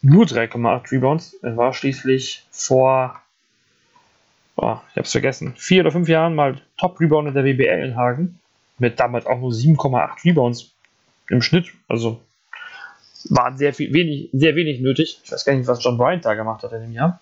nur 0.03 0.25
3,8 0.25 0.93
Rebounds. 0.93 1.35
Er 1.43 1.57
war 1.57 1.73
schließlich 1.73 2.47
vor, 2.51 3.21
oh, 4.57 4.77
ich 4.91 4.97
hab's 4.97 5.13
vergessen, 5.13 5.55
vier 5.57 5.81
oder 5.81 5.93
fünf 5.93 6.09
Jahren 6.09 6.35
mal 6.35 6.61
Top-Rebounder 6.79 7.33
der 7.33 7.45
WBL 7.45 7.85
in 7.85 7.97
Hagen. 7.97 8.39
Mit 8.79 8.99
damals 8.99 9.27
auch 9.27 9.39
nur 9.39 9.51
7,8 9.51 10.25
Rebounds 10.25 10.73
im 11.29 11.43
Schnitt. 11.43 11.73
Also 11.89 12.21
war 13.31 13.57
sehr 13.57 13.73
viel, 13.75 13.93
wenig, 13.93 14.31
sehr 14.33 14.55
wenig 14.57 14.81
nötig. 14.81 15.21
Ich 15.25 15.33
weiß 15.33 15.45
gar 15.45 15.55
nicht, 15.55 15.67
was 15.67 15.83
John 15.83 15.99
Bryant 15.99 16.25
da 16.25 16.35
gemacht 16.35 16.63
hat 16.63 16.73
in 16.73 16.83
dem 16.83 16.93
Jahr. 16.93 17.21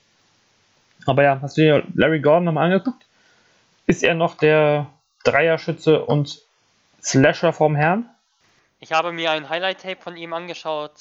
Aber 1.07 1.23
ja, 1.23 1.41
hast 1.41 1.57
du 1.57 1.63
dir 1.63 1.85
Larry 1.95 2.21
Gordon 2.21 2.45
nochmal 2.45 2.73
angeguckt? 2.73 3.05
Ist 3.87 4.03
er 4.03 4.15
noch 4.15 4.37
der 4.37 4.87
Dreierschütze 5.25 6.05
und 6.05 6.41
Slasher 7.03 7.53
vom 7.53 7.75
Herrn? 7.75 8.09
Ich 8.81 8.93
habe 8.93 9.13
mir 9.13 9.31
ein 9.31 9.49
Highlight-Tape 9.49 10.01
von 10.01 10.17
ihm 10.17 10.33
angeschaut, 10.33 10.93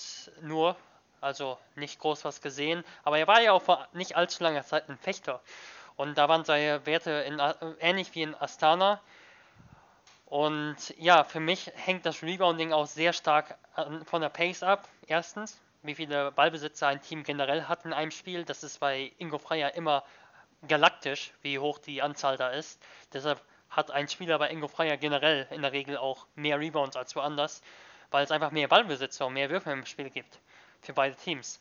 nur, 0.43 0.75
also 1.19 1.57
nicht 1.75 1.99
groß 1.99 2.25
was 2.25 2.41
gesehen, 2.41 2.83
aber 3.03 3.17
er 3.17 3.27
war 3.27 3.41
ja 3.41 3.53
auch 3.53 3.61
vor 3.61 3.87
nicht 3.93 4.15
allzu 4.15 4.43
langer 4.43 4.63
Zeit 4.63 4.89
ein 4.89 4.97
Fechter. 4.97 5.41
Und 5.95 6.17
da 6.17 6.29
waren 6.29 6.45
seine 6.45 6.85
Werte 6.85 7.11
in, 7.27 7.41
ähnlich 7.79 8.13
wie 8.15 8.23
in 8.23 8.35
Astana. 8.35 9.01
Und 10.31 10.95
ja, 10.97 11.25
für 11.25 11.41
mich 11.41 11.73
hängt 11.75 12.05
das 12.05 12.23
Rebounding 12.23 12.71
auch 12.71 12.87
sehr 12.87 13.11
stark 13.11 13.57
von 14.05 14.21
der 14.21 14.29
Pace 14.29 14.63
ab. 14.63 14.87
Erstens, 15.05 15.59
wie 15.83 15.93
viele 15.93 16.31
Ballbesitzer 16.31 16.87
ein 16.87 17.01
Team 17.01 17.23
generell 17.25 17.65
hat 17.65 17.83
in 17.83 17.91
einem 17.91 18.11
Spiel. 18.11 18.45
Das 18.45 18.63
ist 18.63 18.79
bei 18.79 19.11
Ingo 19.17 19.39
Freier 19.39 19.75
immer 19.75 20.05
galaktisch, 20.69 21.33
wie 21.41 21.59
hoch 21.59 21.79
die 21.79 22.01
Anzahl 22.01 22.37
da 22.37 22.47
ist. 22.47 22.81
Deshalb 23.11 23.41
hat 23.69 23.91
ein 23.91 24.07
Spieler 24.07 24.39
bei 24.39 24.49
Ingo 24.49 24.69
Freier 24.69 24.95
generell 24.95 25.47
in 25.51 25.63
der 25.63 25.73
Regel 25.73 25.97
auch 25.97 26.25
mehr 26.35 26.61
Rebounds 26.61 26.95
als 26.95 27.13
woanders, 27.17 27.61
weil 28.09 28.23
es 28.23 28.31
einfach 28.31 28.51
mehr 28.51 28.69
Ballbesitzer 28.69 29.25
und 29.25 29.33
mehr 29.33 29.49
Würfe 29.49 29.73
im 29.73 29.85
Spiel 29.85 30.09
gibt 30.09 30.39
für 30.79 30.93
beide 30.93 31.17
Teams. 31.17 31.59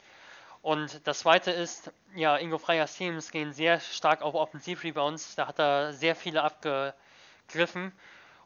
Und 0.63 1.05
das 1.09 1.19
zweite 1.19 1.51
ist, 1.51 1.91
ja, 2.15 2.37
Ingo 2.37 2.59
Freiers 2.59 2.95
Teams 2.95 3.33
gehen 3.33 3.53
sehr 3.53 3.81
stark 3.81 4.23
auf 4.23 4.37
Offensiv-Rebounds. 4.37 5.35
Da 5.35 5.49
hat 5.49 5.59
er 5.59 5.93
sehr 5.93 6.15
viele 6.15 6.45
abgegriffen 6.45 7.93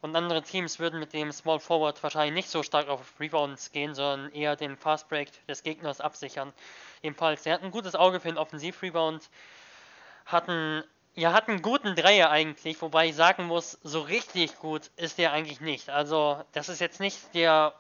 und 0.04 0.14
andere 0.16 0.42
Teams 0.42 0.78
würden 0.78 1.00
mit 1.00 1.14
dem 1.14 1.32
Small 1.32 1.58
Forward 1.58 2.02
wahrscheinlich 2.02 2.34
nicht 2.34 2.50
so 2.50 2.62
stark 2.62 2.88
auf 2.88 3.18
Rebounds 3.18 3.72
gehen, 3.72 3.94
sondern 3.94 4.30
eher 4.32 4.54
den 4.54 4.76
Fast 4.76 5.08
Break 5.08 5.30
des 5.46 5.62
Gegners 5.62 6.02
absichern. 6.02 6.52
Ebenfalls, 7.02 7.46
er 7.46 7.54
hat 7.54 7.62
ein 7.62 7.70
gutes 7.70 7.94
Auge 7.94 8.20
für 8.20 8.28
den 8.28 8.36
Offensiv-Rebound, 8.36 9.30
hat 10.26 10.50
einen, 10.50 10.84
ja, 11.14 11.32
hat 11.32 11.48
einen 11.48 11.62
guten 11.62 11.94
Dreier 11.94 12.28
eigentlich, 12.28 12.82
wobei 12.82 13.08
ich 13.08 13.16
sagen 13.16 13.44
muss, 13.44 13.78
so 13.82 14.02
richtig 14.02 14.58
gut 14.58 14.90
ist 14.96 15.16
der 15.16 15.32
eigentlich 15.32 15.62
nicht. 15.62 15.88
Also, 15.88 16.44
das 16.52 16.68
ist 16.68 16.82
jetzt 16.82 17.00
nicht 17.00 17.34
der 17.34 17.72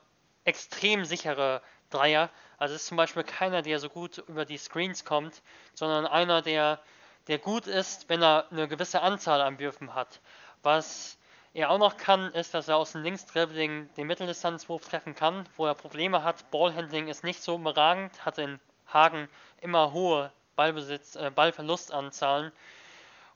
extrem 0.44 1.04
sichere 1.04 1.60
Dreier. 1.90 2.30
Also, 2.56 2.74
es 2.74 2.80
ist 2.80 2.88
zum 2.88 2.96
Beispiel 2.96 3.24
keiner, 3.24 3.60
der 3.60 3.78
so 3.78 3.90
gut 3.90 4.16
über 4.28 4.46
die 4.46 4.56
Screens 4.56 5.04
kommt, 5.04 5.42
sondern 5.74 6.06
einer, 6.06 6.40
der, 6.40 6.80
der 7.26 7.36
gut 7.36 7.66
ist, 7.66 8.08
wenn 8.08 8.22
er 8.22 8.46
eine 8.50 8.66
gewisse 8.66 9.02
Anzahl 9.02 9.42
an 9.42 9.58
Würfen 9.58 9.94
hat. 9.94 10.22
Was 10.62 11.18
er 11.54 11.70
auch 11.70 11.78
noch 11.78 11.96
kann, 11.96 12.32
ist, 12.32 12.52
dass 12.52 12.68
er 12.68 12.76
aus 12.76 12.92
dem 12.92 13.02
Linksdribbling 13.02 13.88
den 13.94 14.06
Mitteldistanzwurf 14.08 14.88
treffen 14.88 15.14
kann, 15.14 15.48
wo 15.56 15.66
er 15.66 15.74
Probleme 15.74 16.24
hat. 16.24 16.50
Ballhandling 16.50 17.08
ist 17.08 17.22
nicht 17.22 17.42
so 17.42 17.54
überragend, 17.54 18.24
hat 18.26 18.38
in 18.38 18.60
Hagen 18.92 19.28
immer 19.60 19.92
hohe 19.92 20.32
Ballbesitz, 20.56 21.14
äh, 21.14 21.30
Ballverlustanzahlen 21.30 22.52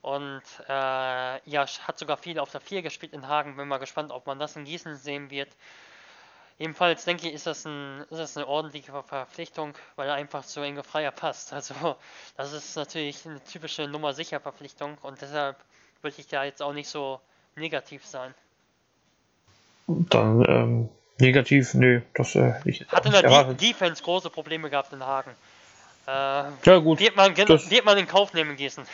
und 0.03 0.43
äh, 0.69 1.51
ja, 1.51 1.67
hat 1.67 1.99
sogar 1.99 2.17
viel 2.17 2.39
auf 2.41 2.51
der 2.51 2.61
4 2.61 2.83
gespielt 2.83 3.13
in 3.13 3.29
Hagen. 3.29 3.57
Bin 3.57 3.69
mal 3.69 3.79
gespannt, 3.79 4.11
ob 4.11 4.27
man 4.27 4.39
das 4.39 4.57
in 4.57 4.65
Gießen 4.65 4.97
sehen 4.97 5.31
wird. 5.31 5.49
Ebenfalls 6.59 7.05
denke 7.05 7.29
ich, 7.29 7.35
ist 7.35 7.47
das, 7.47 7.65
ein, 7.67 8.01
ist 8.11 8.19
das 8.19 8.37
eine 8.37 8.49
ordentliche 8.49 8.91
Verpflichtung, 9.05 9.75
weil 9.95 10.09
er 10.09 10.15
einfach 10.15 10.45
zu 10.45 10.61
Inge 10.61 10.83
Freier 10.83 11.13
passt. 11.13 11.53
Also, 11.53 11.97
das 12.37 12.53
ist 12.53 12.77
natürlich 12.77 13.25
eine 13.27 13.43
typische 13.45 13.87
Nummer 13.87 14.13
sicher 14.13 14.41
Verpflichtung 14.41 14.99
und 15.03 15.21
deshalb 15.21 15.57
würde 16.03 16.17
ich 16.19 16.27
da 16.27 16.43
jetzt 16.43 16.63
auch 16.63 16.73
nicht 16.73 16.89
so 16.89 17.21
negativ 17.59 18.05
sein. 18.05 18.35
Dann 19.87 20.45
ähm, 20.47 20.89
negativ, 21.19 21.75
nö, 21.75 22.01
das 22.15 22.35
äh, 22.35 22.55
ich 22.65 22.87
Hat 22.89 23.07
in 23.07 23.13
der. 23.13 23.55
Defense 23.55 24.03
große 24.03 24.31
Probleme 24.31 24.71
gehabt 24.71 24.93
in 24.93 25.05
Hagen. 25.05 25.31
Äh, 26.07 26.11
ja, 26.11 26.79
gut. 26.79 27.01
Wird 27.01 27.17
man, 27.17 27.35
das, 27.35 27.71
wird 27.71 27.85
man 27.85 27.99
in 27.99 28.07
Kauf 28.07 28.33
nehmen, 28.33 28.57
Gießen. 28.57 28.85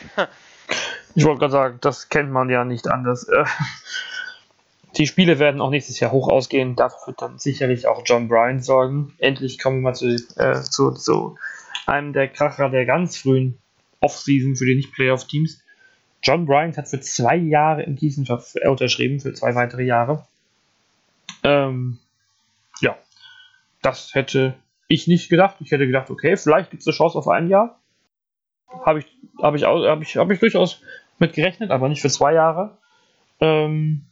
ich 1.15 1.23
wollte 1.23 1.39
gerade 1.39 1.51
sagen, 1.51 1.77
das 1.81 2.09
kennt 2.09 2.31
man 2.31 2.49
ja 2.49 2.65
nicht 2.65 2.89
anders. 2.89 3.27
Äh, 3.27 3.45
die 4.97 5.07
Spiele 5.07 5.39
werden 5.39 5.61
auch 5.61 5.69
nächstes 5.69 5.99
Jahr 5.99 6.11
hoch 6.11 6.29
ausgehen. 6.29 6.75
Dafür 6.75 7.07
wird 7.07 7.21
dann 7.21 7.39
sicherlich 7.39 7.87
auch 7.87 8.03
John 8.05 8.27
Bryan 8.27 8.61
sorgen. 8.61 9.13
Endlich 9.17 9.59
kommen 9.59 9.77
wir 9.77 9.91
mal 9.91 9.93
zu, 9.93 10.07
äh, 10.37 10.61
zu, 10.61 10.91
zu 10.91 11.37
einem 11.85 12.13
der 12.13 12.27
Kracher 12.27 12.69
der 12.69 12.85
ganz 12.85 13.17
frühen 13.17 13.57
Offseason 13.99 14.55
für 14.55 14.65
die 14.65 14.75
Nicht-Playoff-Teams. 14.75 15.61
John 16.25 16.47
Bryant 16.47 16.75
hat 16.77 16.87
für 16.87 16.99
zwei 16.99 17.35
Jahre 17.35 17.83
in 17.83 17.95
Gießen 17.95 18.25
äh, 18.55 18.67
unterschrieben, 18.67 19.19
für 19.19 19.33
zwei 19.33 19.53
weitere 19.53 19.83
Jahre. 19.83 20.25
Ähm, 21.43 21.99
ja, 22.81 22.97
das 23.83 24.15
hätte 24.15 24.55
ich 24.87 25.07
nicht 25.07 25.29
gedacht. 25.29 25.57
Ich 25.59 25.69
hätte 25.69 25.85
gedacht, 25.85 26.09
okay, 26.09 26.35
vielleicht 26.35 26.71
gibt 26.71 26.81
es 26.81 26.87
eine 26.87 26.95
Chance 26.95 27.19
auf 27.19 27.27
ein 27.27 27.47
Jahr. 27.47 27.79
Habe 28.67 28.99
ich, 28.99 29.05
hab 29.39 29.53
ich, 29.53 29.65
hab 29.65 30.01
ich, 30.01 30.17
hab 30.17 30.31
ich 30.31 30.39
durchaus 30.39 30.81
mit 31.19 31.33
gerechnet, 31.33 31.69
aber 31.69 31.89
nicht 31.89 32.01
für 32.01 32.09
zwei 32.09 32.33
Jahre. 32.33 32.75
Ähm, 33.39 34.05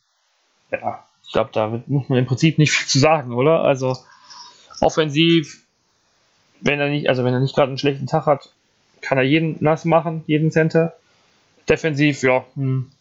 ja, 0.70 1.04
ich 1.26 1.32
glaube, 1.34 1.50
da 1.52 1.82
muss 1.88 2.10
man 2.10 2.20
im 2.20 2.28
Prinzip 2.28 2.60
nicht 2.60 2.74
viel 2.74 2.88
zu 2.88 3.00
sagen, 3.00 3.34
oder? 3.34 3.62
Also 3.62 3.98
offensiv, 4.82 5.66
wenn 6.62 6.80
er 6.80 6.90
nicht, 6.90 7.10
also 7.10 7.24
wenn 7.24 7.34
er 7.34 7.40
nicht 7.40 7.56
gerade 7.56 7.70
einen 7.70 7.80
schlechten 7.80 8.06
Tag 8.06 8.28
hat, 8.28 8.54
kann 9.02 9.18
er 9.18 9.24
jeden 9.24 9.58
nass 9.62 9.84
machen, 9.84 10.24
jeden 10.28 10.52
Center 10.52 10.94
defensiv, 11.70 12.24
ja, 12.24 12.46
hm. 12.56 12.92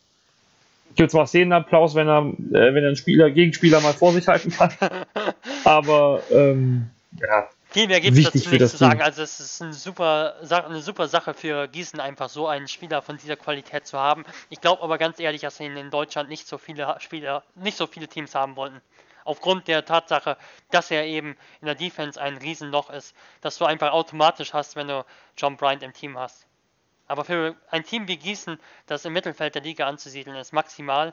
gibt 0.94 1.08
es 1.08 1.14
mal 1.14 1.26
Szenenapplaus, 1.26 1.94
wenn 1.94 2.08
er, 2.08 2.20
äh, 2.20 2.74
wenn 2.74 2.82
er 2.82 2.88
einen 2.88 2.96
Spieler, 2.96 3.30
Gegenspieler 3.30 3.80
mal 3.80 3.94
vor 3.94 4.12
sich 4.12 4.26
halten 4.28 4.50
kann. 4.50 4.72
Aber 5.64 6.22
ähm, 6.30 6.90
ja, 7.20 7.48
Viel 7.72 7.88
mehr 7.88 8.02
gibt 8.02 8.18
es 8.18 8.24
dazu 8.24 8.50
nicht 8.50 8.68
zu 8.68 8.76
sagen. 8.76 8.98
Team. 8.98 9.02
Also 9.02 9.22
es 9.22 9.40
ist 9.40 9.62
eine 9.62 9.72
super, 9.72 10.34
eine 10.50 10.82
super 10.82 11.08
Sache 11.08 11.32
für 11.32 11.68
Gießen, 11.68 12.00
einfach 12.00 12.28
so 12.28 12.46
einen 12.46 12.68
Spieler 12.68 13.00
von 13.00 13.16
dieser 13.16 13.36
Qualität 13.36 13.86
zu 13.86 13.98
haben. 13.98 14.24
Ich 14.50 14.60
glaube 14.60 14.82
aber 14.82 14.98
ganz 14.98 15.18
ehrlich, 15.18 15.40
dass 15.40 15.58
ihn 15.58 15.78
in 15.78 15.90
Deutschland 15.90 16.28
nicht 16.28 16.46
so 16.46 16.58
viele 16.58 16.94
Spieler, 16.98 17.44
nicht 17.54 17.78
so 17.78 17.86
viele 17.86 18.08
Teams 18.08 18.34
haben 18.34 18.56
wollten. 18.56 18.82
Aufgrund 19.24 19.68
der 19.68 19.86
Tatsache, 19.86 20.36
dass 20.70 20.90
er 20.90 21.06
eben 21.06 21.34
in 21.62 21.66
der 21.66 21.74
Defense 21.74 22.20
ein 22.20 22.36
Riesenloch 22.36 22.90
ist, 22.90 23.14
dass 23.40 23.56
du 23.56 23.64
einfach 23.64 23.92
automatisch 23.92 24.52
hast, 24.52 24.76
wenn 24.76 24.88
du 24.88 25.06
John 25.38 25.56
Bryant 25.56 25.82
im 25.82 25.94
Team 25.94 26.18
hast. 26.18 26.46
Aber 27.08 27.24
für 27.24 27.54
ein 27.70 27.84
Team 27.84 28.08
wie 28.08 28.16
Gießen, 28.16 28.58
das 28.86 29.04
im 29.04 29.12
Mittelfeld 29.12 29.54
der 29.54 29.62
Liga 29.62 29.86
anzusiedeln 29.86 30.36
ist, 30.36 30.52
maximal 30.52 31.12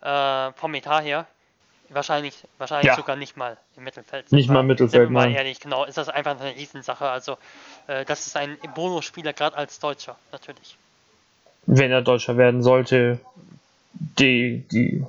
äh, 0.00 0.52
vom 0.52 0.74
Etat 0.74 1.02
her, 1.02 1.26
wahrscheinlich, 1.88 2.34
wahrscheinlich 2.58 2.88
Ja. 2.88 2.96
sogar 2.96 3.16
nicht 3.16 3.36
mal 3.36 3.56
im 3.76 3.84
Mittelfeld. 3.84 4.32
Nicht 4.32 4.50
mal 4.50 4.60
im 4.60 4.66
Mittelfeld, 4.66 5.10
mal 5.10 5.30
ehrlich, 5.30 5.60
genau, 5.60 5.84
ist 5.84 5.98
das 5.98 6.08
einfach 6.08 6.38
eine 6.40 6.54
Riesensache. 6.54 7.08
Also, 7.08 7.36
äh, 7.86 8.04
das 8.04 8.26
ist 8.26 8.36
ein 8.36 8.58
Bonusspieler, 8.74 9.32
gerade 9.32 9.56
als 9.56 9.78
Deutscher, 9.78 10.16
natürlich. 10.32 10.76
Wenn 11.66 11.90
er 11.90 12.02
Deutscher 12.02 12.36
werden 12.36 12.62
sollte, 12.62 13.20
die, 14.18 14.66
die 14.70 15.04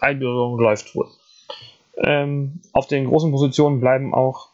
Einbürgerung 0.00 0.58
läuft 0.58 0.94
wohl. 0.94 1.08
Ähm, 1.96 2.60
auf 2.72 2.88
den 2.88 3.06
großen 3.06 3.30
Positionen 3.30 3.80
bleiben 3.80 4.12
auch 4.12 4.48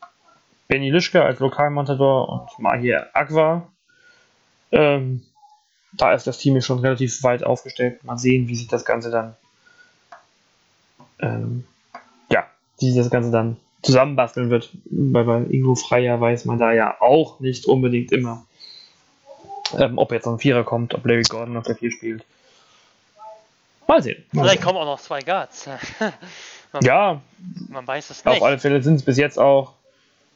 Benny 0.69 0.91
Lischke 0.91 1.25
als 1.25 1.41
Lokalmatador 1.41 2.29
und 2.29 2.59
Mahir 2.59 3.09
Agwa. 3.15 3.67
Ähm, 4.73 5.23
da 5.93 6.13
ist 6.15 6.27
das 6.27 6.39
Team 6.39 6.55
ja 6.55 6.61
schon 6.61 6.79
relativ 6.79 7.23
weit 7.23 7.43
aufgestellt. 7.43 8.05
Mal 8.05 8.19
sehen, 8.19 8.49
wie 8.49 8.55
sich 8.55 8.69
das 8.69 8.85
Ganze 8.85 9.11
dann 9.11 9.35
ähm, 11.23 11.65
ja, 12.31 12.47
wie 12.79 12.87
sich 12.87 12.97
das 12.97 13.11
Ganze 13.11 13.31
dann 13.31 13.57
zusammenbasteln 13.83 14.51
wird. 14.51 14.71
Weil 14.85 15.25
bei 15.25 15.41
Ingo 15.51 15.75
Freier 15.75 16.21
weiß 16.21 16.45
man 16.45 16.59
da 16.59 16.73
ja 16.73 17.01
auch 17.01 17.41
nicht 17.41 17.67
unbedingt 17.67 18.13
immer, 18.13 18.47
ähm, 19.79 19.99
ob 19.99 20.13
jetzt 20.13 20.27
noch 20.27 20.35
ein 20.35 20.39
Vierer 20.39 20.65
kommt, 20.65 20.95
ob 20.95 21.05
Larry 21.07 21.23
Gordon 21.23 21.57
auf 21.57 21.65
der 21.65 21.77
Vier 21.77 21.91
spielt. 21.91 22.25
Mal 23.87 24.03
sehen. 24.03 24.25
Mal 24.33 24.43
Vielleicht 24.43 24.59
sehen. 24.61 24.67
kommen 24.67 24.79
auch 24.79 24.85
noch 24.85 25.01
zwei 25.01 25.21
Guards. 25.21 25.69
man, 26.73 26.85
Ja, 26.85 27.21
man 27.69 27.87
weiß 27.87 28.11
es 28.11 28.25
auf 28.25 28.35
nicht. 28.35 28.43
alle 28.43 28.59
Fälle 28.59 28.83
sind 28.83 28.95
es 28.97 29.03
bis 29.05 29.17
jetzt 29.17 29.39
auch, 29.39 29.73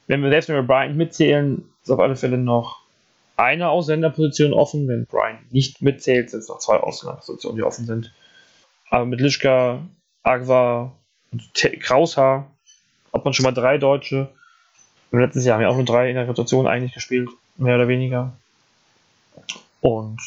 wenn 0.07 0.23
wir 0.23 0.31
selbst 0.31 0.49
wenn 0.49 0.57
wir 0.57 0.63
Bryant 0.63 0.97
mitzählen, 0.97 1.65
ist 1.83 1.91
auf 1.91 2.01
alle 2.01 2.17
Fälle 2.17 2.37
noch 2.37 2.81
eine 3.37 3.69
Ausländerposition 3.69 4.53
offen. 4.53 4.89
Wenn 4.89 5.07
Bryant 5.07 5.53
nicht 5.53 5.83
mitzählt, 5.83 6.31
sind 6.31 6.41
es 6.41 6.49
noch 6.49 6.59
zwei 6.59 6.77
Ausländerpositionen, 6.77 7.57
die 7.57 7.63
offen 7.63 7.87
sind. 7.87 8.13
Aber 8.91 9.07
mit 9.07 9.21
Lischka, 9.21 9.81
Agwa 10.23 10.93
und 11.33 11.53
Kraushaar 11.81 12.51
hat 13.13 13.25
man 13.25 13.35
schon 13.35 13.45
mal 13.45 13.53
drei 13.53 13.79
Deutsche. 13.79 14.29
Im 15.11 15.21
letzten 15.21 15.41
Jahr 15.41 15.55
haben 15.55 15.63
wir 15.63 15.71
auch 15.71 15.77
nur 15.77 15.85
drei 15.85 16.09
in 16.09 16.17
der 16.17 16.27
Rotation 16.27 16.67
eigentlich 16.67 16.95
gespielt, 16.95 17.31
mehr 17.57 17.77
oder 17.77 17.89
weniger. 17.89 18.33
Und 19.81 20.21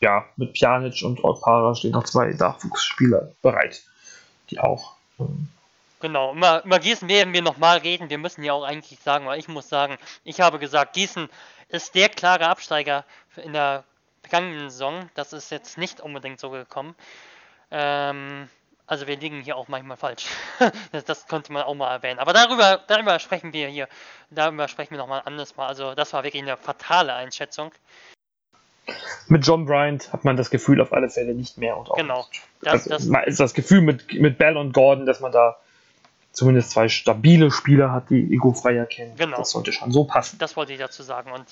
ja, 0.00 0.24
mit 0.36 0.52
Pjanic 0.52 1.02
und 1.02 1.20
Para 1.22 1.74
stehen 1.74 1.92
noch 1.92 2.04
zwei 2.04 2.30
Nachwuchsspieler 2.30 3.32
bereit, 3.42 3.82
die 4.50 4.58
auch 4.60 4.94
ähm, 5.18 5.48
Genau, 6.00 6.34
über 6.34 6.78
Gießen 6.78 7.08
werden 7.10 7.34
wir 7.34 7.42
nochmal 7.42 7.76
reden. 7.78 8.08
Wir 8.08 8.16
müssen 8.16 8.42
ja 8.42 8.54
auch 8.54 8.64
eigentlich 8.64 8.98
sagen, 9.00 9.26
weil 9.26 9.38
ich 9.38 9.48
muss 9.48 9.68
sagen, 9.68 9.98
ich 10.24 10.40
habe 10.40 10.58
gesagt, 10.58 10.94
Gießen 10.94 11.28
ist 11.70 11.94
der 11.94 12.08
klare 12.08 12.48
Absteiger 12.48 13.04
in 13.36 13.52
der 13.52 13.84
vergangenen 14.22 14.70
Saison. 14.70 15.08
Das 15.14 15.32
ist 15.32 15.50
jetzt 15.50 15.78
nicht 15.78 16.00
unbedingt 16.00 16.40
so 16.40 16.50
gekommen. 16.50 16.94
Ähm, 17.70 18.48
also 18.86 19.06
wir 19.06 19.16
liegen 19.16 19.40
hier 19.40 19.56
auch 19.56 19.68
manchmal 19.68 19.96
falsch. 19.96 20.26
das, 20.92 21.04
das 21.04 21.26
konnte 21.28 21.52
man 21.52 21.62
auch 21.62 21.74
mal 21.74 21.92
erwähnen. 21.92 22.18
Aber 22.18 22.32
darüber, 22.32 22.80
darüber 22.88 23.18
sprechen 23.20 23.52
wir 23.52 23.68
hier, 23.68 23.88
darüber 24.30 24.66
sprechen 24.66 24.90
wir 24.90 24.98
nochmal 24.98 25.22
anderes 25.24 25.56
Mal. 25.56 25.68
Also 25.68 25.94
das 25.94 26.12
war 26.12 26.24
wirklich 26.24 26.42
eine 26.42 26.56
fatale 26.56 27.14
Einschätzung. 27.14 27.72
Mit 29.28 29.46
John 29.46 29.66
Bryant 29.66 30.12
hat 30.12 30.24
man 30.24 30.36
das 30.36 30.50
Gefühl 30.50 30.80
auf 30.80 30.92
alle 30.92 31.08
Fälle 31.08 31.34
nicht 31.34 31.56
mehr. 31.56 31.76
Und 31.76 31.88
auch 31.88 31.96
Genau. 31.96 32.26
Das, 32.62 32.88
also, 32.88 33.12
das, 33.12 33.36
das 33.36 33.54
Gefühl 33.54 33.80
mit, 33.80 34.12
mit 34.14 34.38
Bell 34.38 34.56
und 34.56 34.72
Gordon, 34.72 35.06
dass 35.06 35.20
man 35.20 35.30
da 35.30 35.60
zumindest 36.32 36.70
zwei 36.70 36.88
stabile 36.88 37.50
Spieler 37.50 37.92
hat, 37.92 38.10
die 38.10 38.32
Ego 38.32 38.52
Freier 38.52 38.86
kennen. 38.86 39.16
Genau. 39.16 39.36
Das 39.38 39.50
sollte 39.50 39.72
schon 39.72 39.92
so 39.92 40.04
passen. 40.04 40.38
das 40.38 40.56
wollte 40.56 40.72
ich 40.72 40.78
dazu 40.78 41.02
sagen. 41.02 41.32
Und 41.32 41.44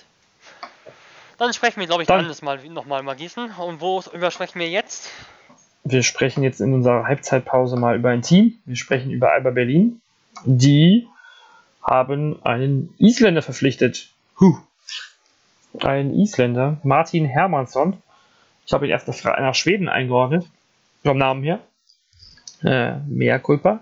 dann 1.38 1.52
sprechen 1.52 1.80
wir, 1.80 1.86
glaube 1.86 2.02
ich, 2.02 2.08
Dann- 2.08 2.20
anderes 2.20 2.42
Mal 2.42 2.58
nochmal 2.68 3.02
über 3.02 3.14
Gießen. 3.14 3.50
Und 3.58 3.80
worüber 3.80 4.30
sprechen 4.30 4.58
wir 4.60 4.68
jetzt? 4.68 5.10
Wir 5.84 6.02
sprechen 6.02 6.42
jetzt 6.42 6.60
in 6.60 6.74
unserer 6.74 7.04
Halbzeitpause 7.04 7.76
mal 7.76 7.96
über 7.96 8.10
ein 8.10 8.22
Team. 8.22 8.58
Wir 8.64 8.76
sprechen 8.76 9.10
über 9.10 9.32
Alba 9.32 9.50
Berlin. 9.50 10.00
Die 10.44 11.06
haben 11.82 12.44
einen 12.44 12.94
Isländer 12.98 13.42
verpflichtet. 13.42 14.10
Huh. 14.38 14.58
Ein 15.80 16.12
Isländer, 16.14 16.78
Martin 16.82 17.24
Hermansson. 17.24 18.02
Ich 18.66 18.72
habe 18.72 18.86
ihn 18.86 18.90
erst 18.90 19.08
nach 19.08 19.54
Schweden 19.54 19.88
eingeordnet. 19.88 20.46
Vom 21.04 21.16
Namen 21.18 21.42
her. 21.42 21.60
Äh, 22.62 22.98
mehr 23.06 23.38
Culpa. 23.38 23.80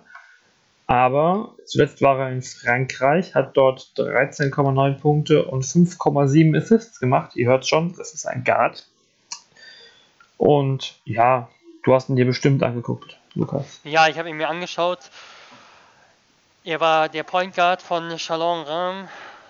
Aber 0.87 1.55
zuletzt 1.65 2.01
war 2.01 2.21
er 2.21 2.31
in 2.31 2.43
Frankreich, 2.43 3.35
hat 3.35 3.57
dort 3.57 3.93
13,9 3.97 5.01
Punkte 5.01 5.45
und 5.45 5.65
5,7 5.65 6.57
Assists 6.57 7.01
gemacht. 7.01 7.35
Ihr 7.35 7.49
hört 7.49 7.67
schon, 7.67 7.95
das 7.97 8.15
ist 8.15 8.27
ein 8.27 8.45
Guard. 8.45 8.87
Und 10.37 10.95
ja, 11.05 11.49
du 11.83 11.95
hast 11.95 12.09
ihn 12.09 12.17
dir 12.17 12.27
bestimmt 12.27 12.63
angeguckt, 12.63 13.19
Lukas. 13.35 13.81
Ja, 13.83 14.07
ich 14.07 14.19
habe 14.19 14.29
ihn 14.29 14.37
mir 14.37 14.49
angeschaut. 14.49 15.11
Er 16.63 16.81
war 16.81 17.09
der 17.09 17.25
Point 17.25 17.55
Guard 17.55 17.83
von 17.83 18.17
Chalon 18.17 18.65
Reims 18.65 19.09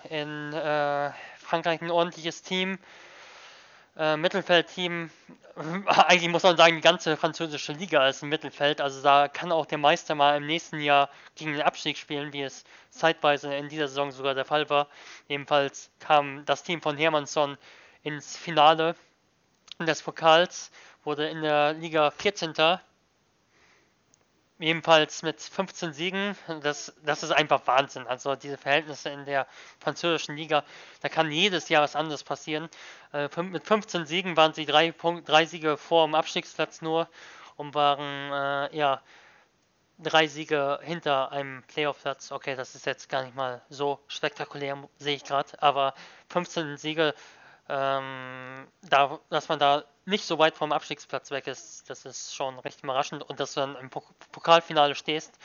in 0.08 0.52
äh, 0.52 1.10
Frankreich 1.38 1.82
ein 1.82 1.90
ordentliches 1.90 2.42
Team. 2.42 2.78
Äh, 3.96 4.16
Mittelfeldteam, 4.18 5.10
eigentlich 5.86 6.30
muss 6.30 6.42
man 6.42 6.56
sagen, 6.56 6.76
die 6.76 6.82
ganze 6.82 7.16
französische 7.16 7.72
Liga 7.72 8.06
ist 8.08 8.22
ein 8.22 8.28
Mittelfeld. 8.28 8.80
Also 8.80 9.02
da 9.02 9.26
kann 9.28 9.52
auch 9.52 9.64
der 9.64 9.78
Meister 9.78 10.14
mal 10.14 10.36
im 10.36 10.46
nächsten 10.46 10.80
Jahr 10.80 11.08
gegen 11.34 11.52
den 11.52 11.62
Abstieg 11.62 11.96
spielen, 11.96 12.32
wie 12.34 12.42
es 12.42 12.64
zeitweise 12.90 13.54
in 13.54 13.68
dieser 13.70 13.88
Saison 13.88 14.10
sogar 14.10 14.34
der 14.34 14.44
Fall 14.44 14.68
war. 14.68 14.88
Ebenfalls 15.28 15.90
kam 15.98 16.44
das 16.44 16.62
Team 16.62 16.82
von 16.82 16.98
Hermannsson 16.98 17.56
ins 18.02 18.36
Finale 18.36 18.96
des 19.80 20.02
Pokals, 20.02 20.70
wurde 21.04 21.28
in 21.28 21.40
der 21.40 21.72
Liga 21.72 22.10
14. 22.10 22.52
Ebenfalls 24.58 25.22
mit 25.22 25.40
15 25.40 25.92
Siegen. 25.92 26.34
Das, 26.62 26.94
das 27.04 27.22
ist 27.22 27.30
einfach 27.30 27.66
Wahnsinn. 27.66 28.06
Also 28.06 28.36
diese 28.36 28.56
Verhältnisse 28.56 29.10
in 29.10 29.26
der 29.26 29.46
französischen 29.80 30.34
Liga, 30.34 30.64
da 31.02 31.10
kann 31.10 31.30
jedes 31.30 31.68
Jahr 31.68 31.82
was 31.82 31.94
anderes 31.94 32.24
passieren. 32.24 32.70
Äh, 33.12 33.28
mit 33.42 33.66
15 33.66 34.06
Siegen 34.06 34.36
waren 34.36 34.54
sie 34.54 34.64
drei, 34.64 34.92
Punkt, 34.92 35.28
drei 35.28 35.44
Siege 35.44 35.76
vor 35.76 36.06
dem 36.06 36.14
Abstiegsplatz 36.14 36.80
nur 36.80 37.08
und 37.56 37.74
waren 37.74 38.70
äh, 38.72 38.76
ja 38.76 39.02
drei 39.98 40.26
Siege 40.26 40.78
hinter 40.82 41.32
einem 41.32 41.62
Playoff-Platz. 41.64 42.32
Okay, 42.32 42.54
das 42.54 42.74
ist 42.74 42.86
jetzt 42.86 43.08
gar 43.08 43.24
nicht 43.24 43.34
mal 43.34 43.62
so 43.68 43.98
spektakulär, 44.08 44.76
sehe 44.98 45.16
ich 45.16 45.24
gerade, 45.24 45.50
aber 45.62 45.94
15 46.28 46.76
Siege, 46.76 47.14
ähm, 47.68 48.66
da, 48.82 49.18
dass 49.30 49.48
man 49.48 49.58
da 49.58 49.84
nicht 50.04 50.24
so 50.24 50.38
weit 50.38 50.56
vom 50.56 50.72
Abstiegsplatz 50.72 51.30
weg 51.30 51.46
ist, 51.46 51.88
das 51.90 52.04
ist 52.04 52.34
schon 52.34 52.58
recht 52.60 52.82
überraschend 52.82 53.22
und 53.28 53.40
dass 53.40 53.54
du 53.54 53.60
dann 53.60 53.76
im 53.76 53.90
Pok- 53.90 54.14
Pokalfinale 54.32 54.94
stehst. 54.94 55.36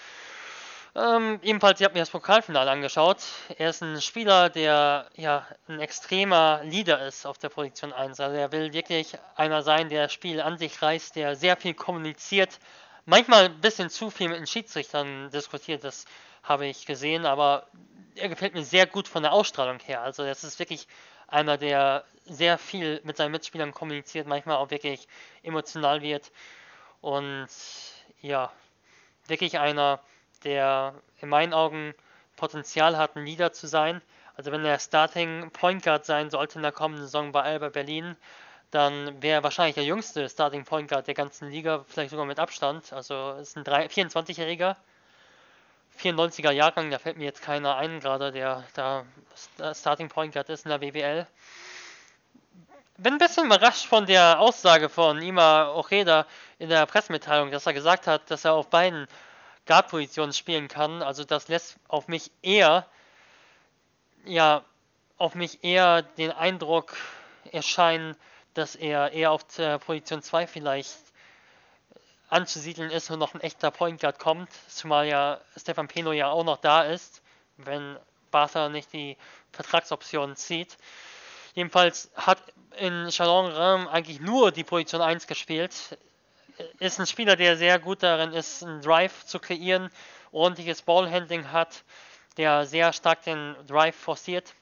Ähm, 0.93 1.39
ebenfalls, 1.41 1.79
ich 1.79 1.85
habe 1.85 1.93
mir 1.93 2.01
das 2.01 2.09
Pokalfinale 2.09 2.69
angeschaut. 2.69 3.19
Er 3.57 3.69
ist 3.69 3.81
ein 3.81 4.01
Spieler, 4.01 4.49
der 4.49 5.09
ja 5.15 5.47
ein 5.67 5.79
extremer 5.79 6.61
Leader 6.63 7.05
ist 7.07 7.25
auf 7.25 7.37
der 7.37 7.47
Position 7.49 7.93
1. 7.93 8.19
Also 8.19 8.35
er 8.35 8.51
will 8.51 8.73
wirklich 8.73 9.17
einer 9.35 9.61
sein, 9.63 9.87
der 9.87 10.03
das 10.03 10.13
Spiel 10.13 10.41
an 10.41 10.57
sich 10.57 10.81
reißt, 10.81 11.15
der 11.15 11.35
sehr 11.37 11.55
viel 11.55 11.73
kommuniziert. 11.73 12.59
Manchmal 13.05 13.45
ein 13.45 13.61
bisschen 13.61 13.89
zu 13.89 14.09
viel 14.09 14.27
mit 14.27 14.37
den 14.37 14.47
Schiedsrichtern 14.47 15.29
diskutiert, 15.31 15.83
das 15.83 16.05
habe 16.43 16.65
ich 16.67 16.85
gesehen, 16.85 17.25
aber 17.25 17.67
er 18.15 18.29
gefällt 18.29 18.53
mir 18.53 18.63
sehr 18.63 18.85
gut 18.85 19.07
von 19.07 19.23
der 19.23 19.31
Ausstrahlung 19.31 19.79
her. 19.79 20.01
Also 20.01 20.23
das 20.25 20.43
ist 20.43 20.59
wirklich 20.59 20.87
einer, 21.31 21.57
der 21.57 22.05
sehr 22.25 22.57
viel 22.57 23.01
mit 23.03 23.17
seinen 23.17 23.31
Mitspielern 23.31 23.73
kommuniziert, 23.73 24.27
manchmal 24.27 24.57
auch 24.57 24.71
wirklich 24.71 25.07
emotional 25.43 26.01
wird. 26.01 26.31
Und 27.01 27.47
ja, 28.21 28.51
wirklich 29.27 29.59
einer, 29.59 29.99
der 30.43 30.93
in 31.21 31.29
meinen 31.29 31.53
Augen 31.53 31.93
Potenzial 32.35 32.97
hat, 32.97 33.15
ein 33.15 33.25
Leader 33.25 33.53
zu 33.53 33.67
sein. 33.67 34.01
Also 34.35 34.51
wenn 34.51 34.65
er 34.65 34.79
Starting 34.79 35.51
Point 35.51 35.83
Guard 35.83 36.05
sein 36.05 36.29
sollte 36.29 36.55
in 36.57 36.63
der 36.63 36.71
kommenden 36.71 37.05
Saison 37.05 37.31
bei 37.31 37.41
Alba 37.43 37.69
Berlin, 37.69 38.15
dann 38.71 39.21
wäre 39.21 39.39
er 39.39 39.43
wahrscheinlich 39.43 39.75
der 39.75 39.83
jüngste 39.83 40.29
Starting 40.29 40.63
Point 40.65 40.89
Guard 40.89 41.07
der 41.07 41.13
ganzen 41.13 41.49
Liga, 41.49 41.85
vielleicht 41.87 42.11
sogar 42.11 42.25
mit 42.25 42.39
Abstand. 42.39 42.93
Also 42.93 43.33
ist 43.33 43.57
ein 43.57 43.63
drei- 43.63 43.89
24-Jähriger, 43.89 44.75
94er 45.99 46.51
Jahrgang, 46.51 46.89
da 46.89 46.99
fällt 46.99 47.17
mir 47.17 47.25
jetzt 47.25 47.41
keiner 47.41 47.75
ein 47.77 47.99
gerade, 47.99 48.31
der 48.31 48.63
da 48.73 49.05
Sta- 49.35 49.73
Starting 49.73 50.09
Point 50.09 50.33
Guard 50.33 50.49
ist 50.49 50.65
in 50.65 50.69
der 50.69 50.81
WWL. 50.81 51.27
Bin 52.97 53.13
ein 53.13 53.19
bisschen 53.19 53.45
überrascht 53.45 53.85
von 53.85 54.05
der 54.05 54.39
Aussage 54.39 54.89
von 54.89 55.21
Ima 55.21 55.69
Ojeda 55.73 56.27
in 56.59 56.69
der 56.69 56.85
Pressemitteilung, 56.85 57.51
dass 57.51 57.65
er 57.65 57.73
gesagt 57.73 58.07
hat, 58.07 58.29
dass 58.29 58.45
er 58.45 58.53
auf 58.53 58.69
beiden 58.69 59.07
Guard-Positionen 59.65 60.33
spielen 60.33 60.67
kann. 60.67 61.01
Also 61.01 61.23
das 61.23 61.47
lässt 61.47 61.77
auf 61.87 62.07
mich 62.07 62.31
eher 62.41 62.85
ja 64.25 64.63
auf 65.17 65.35
mich 65.35 65.63
eher 65.63 66.01
den 66.01 66.31
Eindruck 66.31 66.95
erscheinen, 67.51 68.15
dass 68.53 68.75
er 68.75 69.11
eher 69.11 69.31
auf 69.31 69.45
Position 69.85 70.21
2 70.21 70.47
vielleicht 70.47 70.97
anzusiedeln 72.31 72.89
ist 72.89 73.11
und 73.11 73.19
noch 73.19 73.33
ein 73.33 73.41
echter 73.41 73.71
Point 73.71 74.01
Guard 74.01 74.17
kommt, 74.17 74.49
zumal 74.69 75.05
ja 75.07 75.39
Stefan 75.57 75.87
Peno 75.87 76.13
ja 76.13 76.29
auch 76.29 76.45
noch 76.45 76.57
da 76.57 76.83
ist, 76.83 77.21
wenn 77.57 77.97
Bartha 78.31 78.69
nicht 78.69 78.93
die 78.93 79.17
Vertragsoption 79.51 80.35
zieht. 80.35 80.77
Jedenfalls 81.53 82.09
hat 82.15 82.41
in 82.77 83.09
Chalon 83.09 83.51
Ram 83.51 83.87
eigentlich 83.89 84.21
nur 84.21 84.51
die 84.51 84.63
Position 84.63 85.01
1 85.01 85.27
gespielt. 85.27 85.97
Ist 86.79 86.99
ein 86.99 87.07
Spieler, 87.07 87.35
der 87.35 87.57
sehr 87.57 87.79
gut 87.79 88.01
darin 88.01 88.31
ist, 88.31 88.63
einen 88.63 88.81
Drive 88.81 89.25
zu 89.25 89.39
kreieren, 89.39 89.89
ordentliches 90.31 90.81
Ballhandling 90.83 91.51
hat, 91.51 91.83
der 92.37 92.65
sehr 92.65 92.93
stark 92.93 93.23
den 93.23 93.57
Drive 93.67 93.95
forciert, 93.97 94.53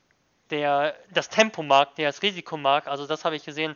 der 0.50 0.96
das 1.12 1.30
Tempo 1.30 1.62
mag, 1.62 1.94
der 1.96 2.10
das 2.10 2.24
Risiko 2.24 2.58
mag. 2.58 2.88
Also 2.88 3.06
das 3.06 3.26
habe 3.26 3.36
ich 3.36 3.46
gesehen, 3.46 3.76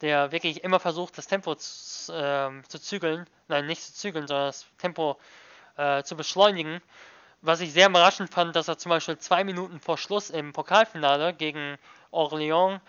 der 0.00 0.32
wirklich 0.32 0.64
immer 0.64 0.80
versucht, 0.80 1.18
das 1.18 1.26
Tempo 1.26 1.54
zu, 1.54 2.12
äh, 2.12 2.62
zu 2.68 2.78
zügeln. 2.78 3.26
Nein, 3.48 3.66
nicht 3.66 3.82
zu 3.82 3.94
zügeln, 3.94 4.26
sondern 4.26 4.46
das 4.46 4.66
Tempo 4.78 5.18
äh, 5.76 6.02
zu 6.02 6.16
beschleunigen. 6.16 6.80
Was 7.40 7.60
ich 7.60 7.72
sehr 7.72 7.88
überraschend 7.88 8.30
fand, 8.30 8.56
dass 8.56 8.68
er 8.68 8.78
zum 8.78 8.90
Beispiel 8.90 9.18
zwei 9.18 9.44
Minuten 9.44 9.80
vor 9.80 9.96
Schluss 9.96 10.30
im 10.30 10.52
Pokalfinale 10.52 11.34
gegen 11.34 11.78
Orléans 12.12 12.80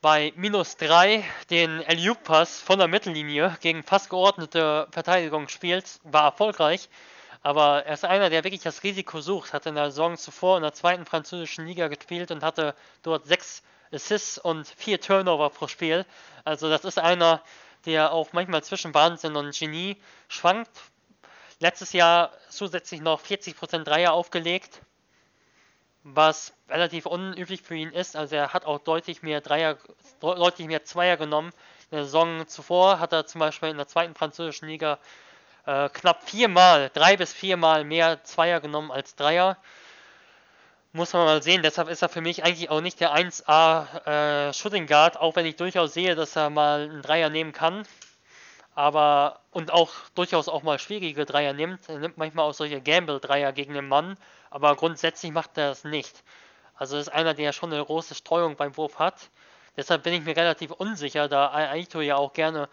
bei 0.00 0.32
minus 0.36 0.76
3 0.76 1.24
den 1.50 1.80
Eliup-Pass 1.82 2.60
von 2.60 2.78
der 2.78 2.86
Mittellinie 2.86 3.56
gegen 3.60 3.82
fast 3.82 4.08
geordnete 4.08 4.86
Verteidigung 4.92 5.48
spielt, 5.48 5.98
war 6.04 6.24
erfolgreich. 6.24 6.88
Aber 7.42 7.84
er 7.84 7.94
ist 7.94 8.04
einer, 8.04 8.30
der 8.30 8.44
wirklich 8.44 8.62
das 8.62 8.82
Risiko 8.82 9.20
sucht. 9.20 9.52
Hat 9.52 9.66
in 9.66 9.74
der 9.74 9.90
Saison 9.90 10.16
zuvor 10.16 10.56
in 10.56 10.62
der 10.62 10.74
zweiten 10.74 11.06
französischen 11.06 11.66
Liga 11.66 11.88
gespielt 11.88 12.30
und 12.30 12.42
hatte 12.42 12.74
dort 13.02 13.26
sechs 13.26 13.62
Assists 13.92 14.38
und 14.38 14.66
vier 14.66 15.00
Turnover 15.00 15.50
pro 15.50 15.68
Spiel. 15.68 16.04
Also 16.44 16.68
das 16.68 16.84
ist 16.84 16.98
einer, 16.98 17.42
der 17.84 18.12
auch 18.12 18.32
manchmal 18.32 18.62
zwischen 18.64 18.94
Wahnsinn 18.94 19.36
und 19.36 19.56
Genie 19.56 19.96
schwankt. 20.28 20.70
Letztes 21.58 21.92
Jahr 21.92 22.32
zusätzlich 22.48 23.00
noch 23.00 23.22
40% 23.22 23.84
Dreier 23.84 24.12
aufgelegt 24.12 24.80
was 26.14 26.52
relativ 26.68 27.04
unüblich 27.06 27.62
für 27.62 27.74
ihn 27.74 27.90
ist. 27.90 28.14
Also 28.14 28.36
er 28.36 28.52
hat 28.52 28.64
auch 28.64 28.78
deutlich 28.78 29.22
mehr 29.22 29.40
Dreier, 29.40 29.76
deutlich 30.20 30.68
mehr 30.68 30.84
Zweier 30.84 31.16
genommen. 31.16 31.52
In 31.90 31.96
der 31.96 32.04
Saison 32.04 32.46
zuvor 32.46 33.00
hat 33.00 33.12
er 33.12 33.26
zum 33.26 33.40
Beispiel 33.40 33.70
in 33.70 33.76
der 33.76 33.88
zweiten 33.88 34.14
französischen 34.14 34.68
Liga 34.68 35.00
äh, 35.66 35.88
knapp 35.88 36.22
viermal, 36.22 36.90
drei 36.94 37.16
bis 37.16 37.32
viermal 37.32 37.84
mehr 37.84 38.22
Zweier 38.22 38.60
genommen 38.60 38.92
als 38.92 39.16
Dreier. 39.16 39.56
Muss 40.96 41.12
man 41.12 41.24
mal 41.24 41.42
sehen. 41.42 41.62
Deshalb 41.62 41.88
ist 41.88 42.02
er 42.02 42.08
für 42.08 42.20
mich 42.20 42.44
eigentlich 42.44 42.70
auch 42.70 42.80
nicht 42.80 43.00
der 43.00 43.14
1A 43.14 44.48
äh, 44.48 44.52
Shooting 44.52 44.86
Guard, 44.86 45.16
auch 45.18 45.36
wenn 45.36 45.46
ich 45.46 45.56
durchaus 45.56 45.94
sehe, 45.94 46.14
dass 46.14 46.36
er 46.36 46.50
mal 46.50 46.88
einen 46.88 47.02
Dreier 47.02 47.30
nehmen 47.30 47.52
kann. 47.52 47.86
Aber 48.74 49.40
und 49.52 49.72
auch 49.72 49.92
durchaus 50.14 50.48
auch 50.48 50.62
mal 50.62 50.78
schwierige 50.78 51.24
Dreier 51.24 51.52
nimmt. 51.52 51.88
Er 51.88 51.98
nimmt 51.98 52.18
manchmal 52.18 52.46
auch 52.48 52.54
solche 52.54 52.80
Gamble-Dreier 52.80 53.52
gegen 53.52 53.74
den 53.74 53.88
Mann 53.88 54.16
aber 54.56 54.74
grundsätzlich 54.74 55.32
macht 55.32 55.58
er 55.58 55.68
das 55.68 55.84
nicht. 55.84 56.22
Also 56.74 56.96
ist 56.96 57.08
einer, 57.08 57.34
der 57.34 57.52
schon 57.52 57.72
eine 57.72 57.84
große 57.84 58.14
Streuung 58.14 58.56
beim 58.56 58.76
Wurf 58.76 58.98
hat. 58.98 59.30
Deshalb 59.76 60.02
bin 60.02 60.14
ich 60.14 60.22
mir 60.22 60.34
relativ 60.34 60.70
unsicher, 60.70 61.28
da 61.28 61.52
Aito 61.52 62.00
ja 62.00 62.16
auch 62.16 62.32
gerne 62.32 62.68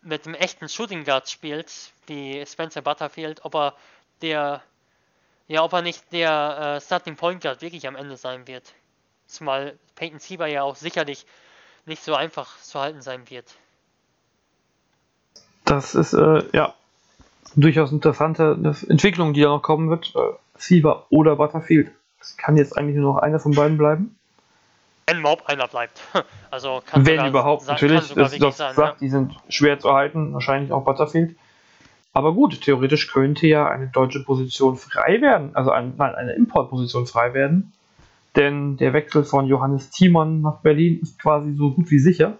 mit 0.00 0.24
einem 0.24 0.34
echten 0.34 0.68
Shooting 0.68 1.04
Guard 1.04 1.28
spielt, 1.28 1.70
wie 2.06 2.44
Spencer 2.46 2.80
Butterfield, 2.80 3.44
ob 3.44 3.54
er 3.54 3.76
der, 4.22 4.62
ja, 5.50 5.64
ob 5.64 5.72
er 5.72 5.82
nicht 5.82 6.12
der 6.12 6.76
äh, 6.76 6.80
Starting 6.80 7.16
Point 7.16 7.42
Guard 7.42 7.60
wirklich 7.60 7.88
am 7.88 7.96
Ende 7.96 8.16
sein 8.16 8.46
wird. 8.46 8.72
Zumal 9.26 9.76
Peyton 9.96 10.20
Sieber 10.20 10.46
ja 10.46 10.62
auch 10.62 10.76
sicherlich 10.76 11.26
nicht 11.86 12.04
so 12.04 12.14
einfach 12.14 12.56
zu 12.60 12.78
halten 12.80 13.02
sein 13.02 13.28
wird. 13.28 13.56
Das 15.64 15.96
ist, 15.96 16.12
äh, 16.12 16.44
ja, 16.52 16.74
durchaus 17.56 17.90
interessante 17.90 18.76
Entwicklung, 18.88 19.32
die 19.34 19.40
da 19.40 19.48
noch 19.48 19.62
kommen 19.62 19.90
wird. 19.90 20.14
Äh, 20.14 20.20
Siever 20.56 21.06
oder 21.10 21.34
Butterfield. 21.34 21.90
Es 22.20 22.36
kann 22.36 22.56
jetzt 22.56 22.78
eigentlich 22.78 22.96
nur 22.96 23.14
noch 23.14 23.20
einer 23.20 23.40
von 23.40 23.52
beiden 23.52 23.76
bleiben. 23.76 24.16
Wenn 25.08 25.18
überhaupt 25.18 25.48
einer 25.48 25.66
bleibt. 25.66 26.00
Also 26.52 26.82
kann 26.84 27.06
Wenn 27.06 27.26
überhaupt, 27.26 27.68
natürlich. 27.68 28.12
Das, 28.12 28.36
das 28.36 28.56
sein, 28.56 28.74
sagt, 28.74 28.94
ja. 28.94 28.96
die 29.00 29.08
sind 29.08 29.36
schwer 29.48 29.78
zu 29.78 29.92
halten, 29.92 30.32
wahrscheinlich 30.32 30.72
auch 30.72 30.84
Butterfield. 30.84 31.36
Aber 32.12 32.34
gut, 32.34 32.60
theoretisch 32.60 33.12
könnte 33.12 33.46
ja 33.46 33.68
eine 33.68 33.88
deutsche 33.88 34.24
Position 34.24 34.76
frei 34.76 35.20
werden, 35.20 35.54
also 35.54 35.70
ein, 35.70 35.94
nein, 35.96 36.14
eine 36.14 36.32
Importposition 36.32 37.06
frei 37.06 37.34
werden. 37.34 37.72
Denn 38.36 38.76
der 38.76 38.92
Wechsel 38.92 39.24
von 39.24 39.46
Johannes 39.46 39.90
Thiemann 39.90 40.40
nach 40.40 40.58
Berlin 40.58 41.00
ist 41.02 41.20
quasi 41.20 41.52
so 41.54 41.70
gut 41.72 41.90
wie 41.90 41.98
sicher. 41.98 42.38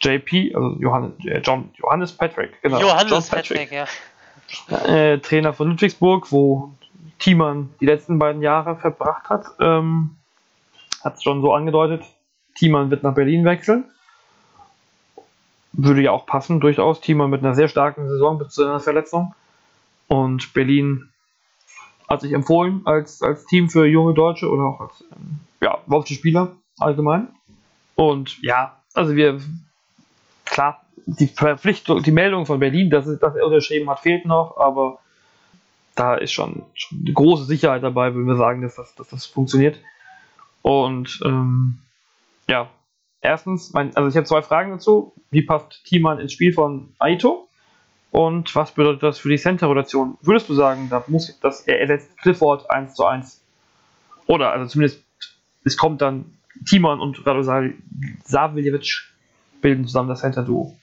JP, 0.00 0.54
also 0.54 0.76
Johannes, 0.80 1.12
äh, 1.24 1.40
John, 1.40 1.70
Johannes 1.76 2.12
Patrick, 2.12 2.60
genau. 2.62 2.80
Johannes 2.80 3.28
Patrick, 3.28 3.70
Patrick 3.70 3.88
ja. 4.68 5.12
Äh, 5.12 5.18
Trainer 5.18 5.52
von 5.52 5.68
Ludwigsburg, 5.68 6.32
wo 6.32 6.72
Thiemann 7.18 7.70
die 7.80 7.86
letzten 7.86 8.18
beiden 8.18 8.42
Jahre 8.42 8.76
verbracht 8.76 9.28
hat. 9.28 9.46
Ähm, 9.60 10.16
hat 11.04 11.16
es 11.16 11.22
schon 11.22 11.42
so 11.42 11.52
angedeutet, 11.52 12.02
Thiemann 12.54 12.90
wird 12.90 13.02
nach 13.02 13.14
Berlin 13.14 13.44
wechseln. 13.44 13.84
Würde 15.72 16.02
ja 16.02 16.10
auch 16.10 16.26
passen, 16.26 16.60
durchaus. 16.60 17.00
Thiemann 17.00 17.30
mit 17.30 17.44
einer 17.44 17.54
sehr 17.54 17.68
starken 17.68 18.08
Saison 18.08 18.38
bis 18.38 18.48
zu 18.48 18.64
einer 18.64 18.80
Verletzung. 18.80 19.34
Und 20.08 20.52
Berlin 20.52 21.08
hat 22.08 22.22
sich 22.22 22.32
empfohlen 22.32 22.82
als, 22.84 23.22
als 23.22 23.46
Team 23.46 23.70
für 23.70 23.86
junge 23.86 24.14
Deutsche 24.14 24.50
oder 24.50 24.64
auch 24.64 24.80
als 24.80 25.04
ähm, 25.12 25.38
ja, 25.60 25.78
deutsche 25.86 26.14
Spieler 26.14 26.56
allgemein. 26.78 27.28
Und 27.94 28.42
ja, 28.42 28.80
also 28.94 29.14
wir, 29.14 29.40
klar, 30.44 30.84
die 31.06 31.28
Verpflichtung, 31.28 32.02
die 32.02 32.10
Meldung 32.10 32.46
von 32.46 32.58
Berlin, 32.58 32.90
dass, 32.90 33.04
dass 33.18 33.36
er 33.36 33.46
unterschrieben 33.46 33.88
hat, 33.88 34.00
fehlt 34.00 34.26
noch, 34.26 34.56
aber 34.56 34.98
da 35.94 36.14
ist 36.14 36.32
schon, 36.32 36.62
schon 36.74 37.00
eine 37.04 37.12
große 37.12 37.44
Sicherheit 37.44 37.82
dabei, 37.82 38.14
wenn 38.14 38.24
wir 38.24 38.36
sagen, 38.36 38.62
dass 38.62 38.76
das, 38.76 38.94
dass 38.94 39.08
das 39.08 39.26
funktioniert. 39.26 39.78
Und 40.62 41.20
ähm, 41.24 41.78
ja, 42.48 42.68
erstens, 43.20 43.72
mein, 43.72 43.94
also 43.96 44.08
ich 44.08 44.16
habe 44.16 44.26
zwei 44.26 44.42
Fragen 44.42 44.72
dazu. 44.72 45.14
Wie 45.30 45.42
passt 45.42 45.84
Thiemann 45.84 46.18
ins 46.18 46.32
Spiel 46.32 46.52
von 46.52 46.94
Aito? 46.98 47.48
Und 48.10 48.54
was 48.56 48.72
bedeutet 48.72 49.02
das 49.02 49.18
für 49.18 49.28
die 49.28 49.38
Center-Rotation? 49.38 50.18
Würdest 50.20 50.48
du 50.48 50.54
sagen, 50.54 50.88
da 50.90 51.04
muss, 51.06 51.38
dass 51.40 51.60
er 51.66 51.80
ersetzt 51.80 52.18
Clifford 52.18 52.68
1 52.70 52.94
zu 52.94 53.04
1? 53.04 53.44
Oder, 54.26 54.50
also 54.52 54.66
zumindest, 54.66 55.04
es 55.64 55.76
kommt 55.76 56.00
dann 56.00 56.38
Timon 56.68 57.00
und 57.00 57.24
Radosavljevic 57.24 59.12
bilden 59.60 59.86
zusammen 59.86 60.08
das 60.08 60.20
Center-Duo. 60.20 60.76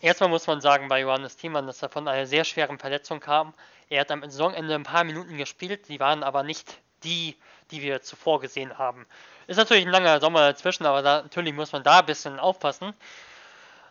Erstmal 0.00 0.28
muss 0.28 0.46
man 0.46 0.60
sagen 0.60 0.88
bei 0.88 1.00
Johannes 1.00 1.36
Thiemann, 1.38 1.66
dass 1.66 1.82
er 1.82 1.88
von 1.88 2.06
einer 2.06 2.26
sehr 2.26 2.44
schweren 2.44 2.78
Verletzung 2.78 3.20
kam. 3.20 3.54
Er 3.88 4.02
hat 4.02 4.10
am 4.10 4.20
Saisonende 4.20 4.74
ein 4.74 4.82
paar 4.82 5.04
Minuten 5.04 5.38
gespielt, 5.38 5.88
die 5.88 5.98
waren 6.00 6.22
aber 6.22 6.42
nicht 6.42 6.78
die, 7.04 7.36
die 7.70 7.80
wir 7.80 8.02
zuvor 8.02 8.40
gesehen 8.40 8.76
haben. 8.76 9.06
Ist 9.46 9.56
natürlich 9.56 9.84
ein 9.84 9.92
langer 9.92 10.20
Sommer 10.20 10.40
dazwischen, 10.40 10.86
aber 10.86 11.02
da, 11.02 11.22
natürlich 11.22 11.54
muss 11.54 11.72
man 11.72 11.82
da 11.82 12.00
ein 12.00 12.06
bisschen 12.06 12.38
aufpassen. 12.38 12.94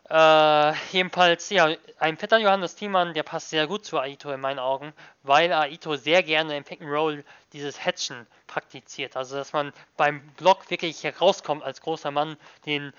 Äh, 0.10 0.74
jedenfalls, 0.92 1.50
ja, 1.50 1.70
ein 1.98 2.18
Peter 2.18 2.38
Johannes 2.38 2.76
Thiemann, 2.76 3.14
der 3.14 3.24
passt 3.24 3.50
sehr 3.50 3.68
gut 3.68 3.86
zu 3.86 4.00
Aito 4.00 4.32
in 4.32 4.42
meinen 4.42 4.60
Augen, 4.60 4.94
weil 5.24 5.54
Aito 5.54 5.96
sehr 5.96 6.24
gerne 6.24 6.58
im 6.58 6.64
Pick 6.64 6.82
and 6.82 6.90
Roll 6.90 7.24
dieses 7.54 7.84
Hatchen 7.84 8.28
praktiziert. 8.48 9.16
Also, 9.16 9.36
dass 9.36 9.54
man 9.54 9.72
beim 9.96 10.22
Block 10.38 10.70
wirklich 10.70 11.04
herauskommt 11.04 11.64
als 11.64 11.82
großer 11.82 12.12
Mann, 12.12 12.38
den 12.66 12.94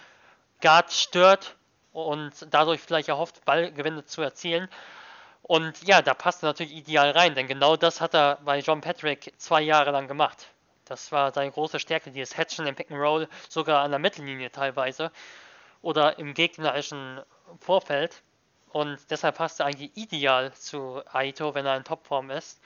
Guard 0.62 0.92
stört 0.92 1.56
und 1.92 2.32
dadurch 2.50 2.80
vielleicht 2.80 3.08
erhofft, 3.08 3.44
Ballgewinne 3.44 4.04
zu 4.06 4.22
erzielen. 4.22 4.68
Und 5.42 5.82
ja, 5.86 6.00
da 6.00 6.14
passt 6.14 6.42
er 6.42 6.46
natürlich 6.46 6.72
ideal 6.74 7.10
rein, 7.10 7.34
denn 7.34 7.46
genau 7.46 7.76
das 7.76 8.00
hat 8.00 8.14
er 8.14 8.38
bei 8.44 8.60
John 8.60 8.80
Patrick 8.80 9.34
zwei 9.36 9.60
Jahre 9.60 9.90
lang 9.90 10.08
gemacht. 10.08 10.46
Das 10.84 11.12
war 11.12 11.32
seine 11.32 11.50
große 11.50 11.78
Stärke, 11.78 12.10
dieses 12.10 12.36
Hatchen 12.36 12.66
im 12.66 12.74
Pick 12.74 12.90
and 12.90 13.00
Roll, 13.00 13.28
sogar 13.48 13.82
an 13.82 13.90
der 13.90 14.00
Mittellinie 14.00 14.50
teilweise 14.50 15.10
oder 15.82 16.18
im 16.18 16.34
gegnerischen 16.34 17.20
Vorfeld. 17.60 18.22
Und 18.70 18.98
deshalb 19.10 19.36
passt 19.36 19.60
er 19.60 19.66
eigentlich 19.66 19.96
ideal 19.96 20.52
zu 20.54 21.02
Aito, 21.12 21.54
wenn 21.54 21.66
er 21.66 21.76
in 21.76 21.84
Topform 21.84 22.30
ist. 22.30 22.60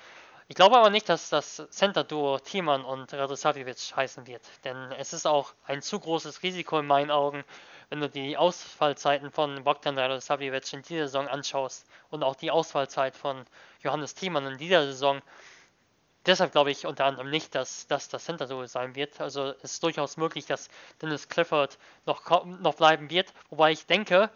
Ich 0.51 0.57
glaube 0.57 0.78
aber 0.78 0.88
nicht, 0.88 1.11
dass 1.11 1.28
das 1.28 1.62
Center-Duo 1.70 2.38
Thiemann 2.38 2.82
und 2.82 3.12
Radosavljevic 3.12 3.95
heißen 3.95 4.26
wird, 4.26 4.40
denn 4.64 4.92
es 4.92 5.12
ist 5.12 5.26
auch 5.26 5.53
ein 5.66 5.82
zu 5.82 6.01
großes 6.01 6.42
Risiko 6.42 6.78
in 6.78 6.86
meinen 6.86 7.11
Augen, 7.11 7.45
wenn 7.90 8.01
du 8.01 8.09
die 8.09 8.38
Ausfallzeiten 8.38 9.30
von 9.30 9.62
Bogdan 9.62 9.99
Radosavljevic 9.99 10.72
in 10.72 10.80
dieser 10.80 11.07
Saison 11.07 11.28
anschaust 11.28 11.86
und 12.09 12.22
auch 12.22 12.34
die 12.34 12.51
Ausfallzeit 12.51 13.14
von 13.14 13.45
Johannes 13.82 14.14
Thiemann 14.14 14.47
in 14.47 14.57
dieser 14.57 14.86
Saison, 14.86 15.20
deshalb 16.29 16.53
glaube 16.53 16.70
ich 16.70 16.87
unter 16.87 17.07
anderem 17.07 17.31
nicht, 17.31 17.55
dass 17.55 17.87
das 17.87 18.09
das 18.09 18.24
Center-Duo 18.24 18.66
sein 18.66 18.95
wird. 18.95 19.20
Also 19.20 19.55
es 19.62 19.72
ist 19.72 19.83
durchaus 19.83 20.16
möglich, 20.16 20.47
dass 20.47 20.68
Dennis 21.03 21.29
Clifford 21.29 21.79
noch, 22.07 22.45
noch 22.47 22.74
bleiben 22.74 23.11
wird, 23.11 23.33
wobei 23.51 23.72
ich 23.72 23.87
denke, 23.87 24.31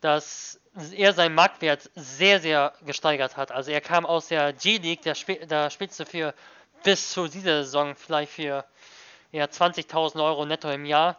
dass 0.00 0.60
er 0.92 1.12
seinen 1.12 1.34
Marktwert 1.34 1.90
sehr, 1.94 2.40
sehr 2.40 2.72
gesteigert 2.86 3.36
hat. 3.36 3.52
Also 3.52 3.70
er 3.70 3.80
kam 3.80 4.06
aus 4.06 4.28
der 4.28 4.52
G-League, 4.52 5.16
spiel, 5.16 5.44
da 5.46 5.68
spielst 5.70 6.00
du 6.00 6.06
für 6.06 6.34
bis 6.82 7.10
zu 7.10 7.28
dieser 7.28 7.64
Saison 7.64 7.94
vielleicht 7.94 8.32
für 8.32 8.64
ja, 9.30 9.44
20.000 9.44 10.22
Euro 10.24 10.46
netto 10.46 10.70
im 10.70 10.84
Jahr 10.84 11.18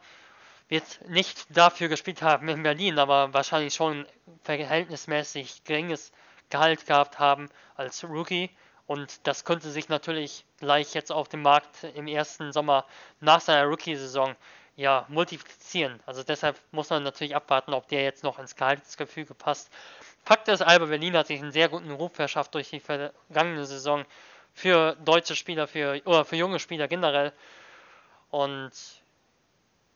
wird 0.70 1.08
nicht 1.08 1.46
dafür 1.56 1.88
gespielt 1.88 2.22
haben 2.22 2.48
in 2.50 2.64
Berlin, 2.64 2.98
aber 2.98 3.34
wahrscheinlich 3.34 3.74
schon 3.74 4.08
verhältnismäßig 4.44 5.64
geringes 5.66 6.12
Gehalt 6.50 6.86
gehabt 6.86 7.20
haben 7.20 7.50
als 7.76 8.04
Rookie. 8.04 8.50
Und 8.86 9.26
das 9.28 9.46
könnte 9.46 9.72
sich 9.72 9.88
natürlich 9.90 10.46
gleich 10.60 10.94
jetzt 10.94 11.12
auf 11.12 11.30
dem 11.30 11.42
Markt 11.42 11.84
im 11.96 12.08
ersten 12.08 12.52
Sommer 12.52 12.86
nach 13.22 13.40
seiner 13.40 13.66
Rookie-Saison 13.68 14.36
ja, 14.76 15.06
multiplizieren. 15.08 16.00
Also 16.06 16.24
deshalb 16.24 16.60
muss 16.72 16.90
man 16.90 17.04
natürlich 17.04 17.36
abwarten, 17.36 17.74
ob 17.74 17.88
der 17.88 18.04
jetzt 18.04 18.24
noch 18.24 18.40
ins 18.40 18.56
Gehaltsgefüge 18.56 19.34
passt. 19.34 19.72
Fakt 20.24 20.48
ist, 20.48 20.62
Alba 20.62 20.86
Berlin 20.86 21.16
hat 21.16 21.28
sich 21.28 21.42
einen 21.42 21.52
sehr 21.52 21.70
guten 21.70 21.92
Ruf 21.92 22.14
verschafft 22.14 22.56
durch 22.56 22.70
die 22.70 22.80
vergangene 22.80 23.66
Saison 23.66 24.06
für 24.54 24.96
deutsche 25.04 25.36
Spieler, 25.36 25.68
für, 25.68 26.02
oder 26.06 26.26
für 26.26 26.36
junge 26.36 26.60
Spieler 26.60 26.88
generell. 26.88 27.34
Und 28.30 28.72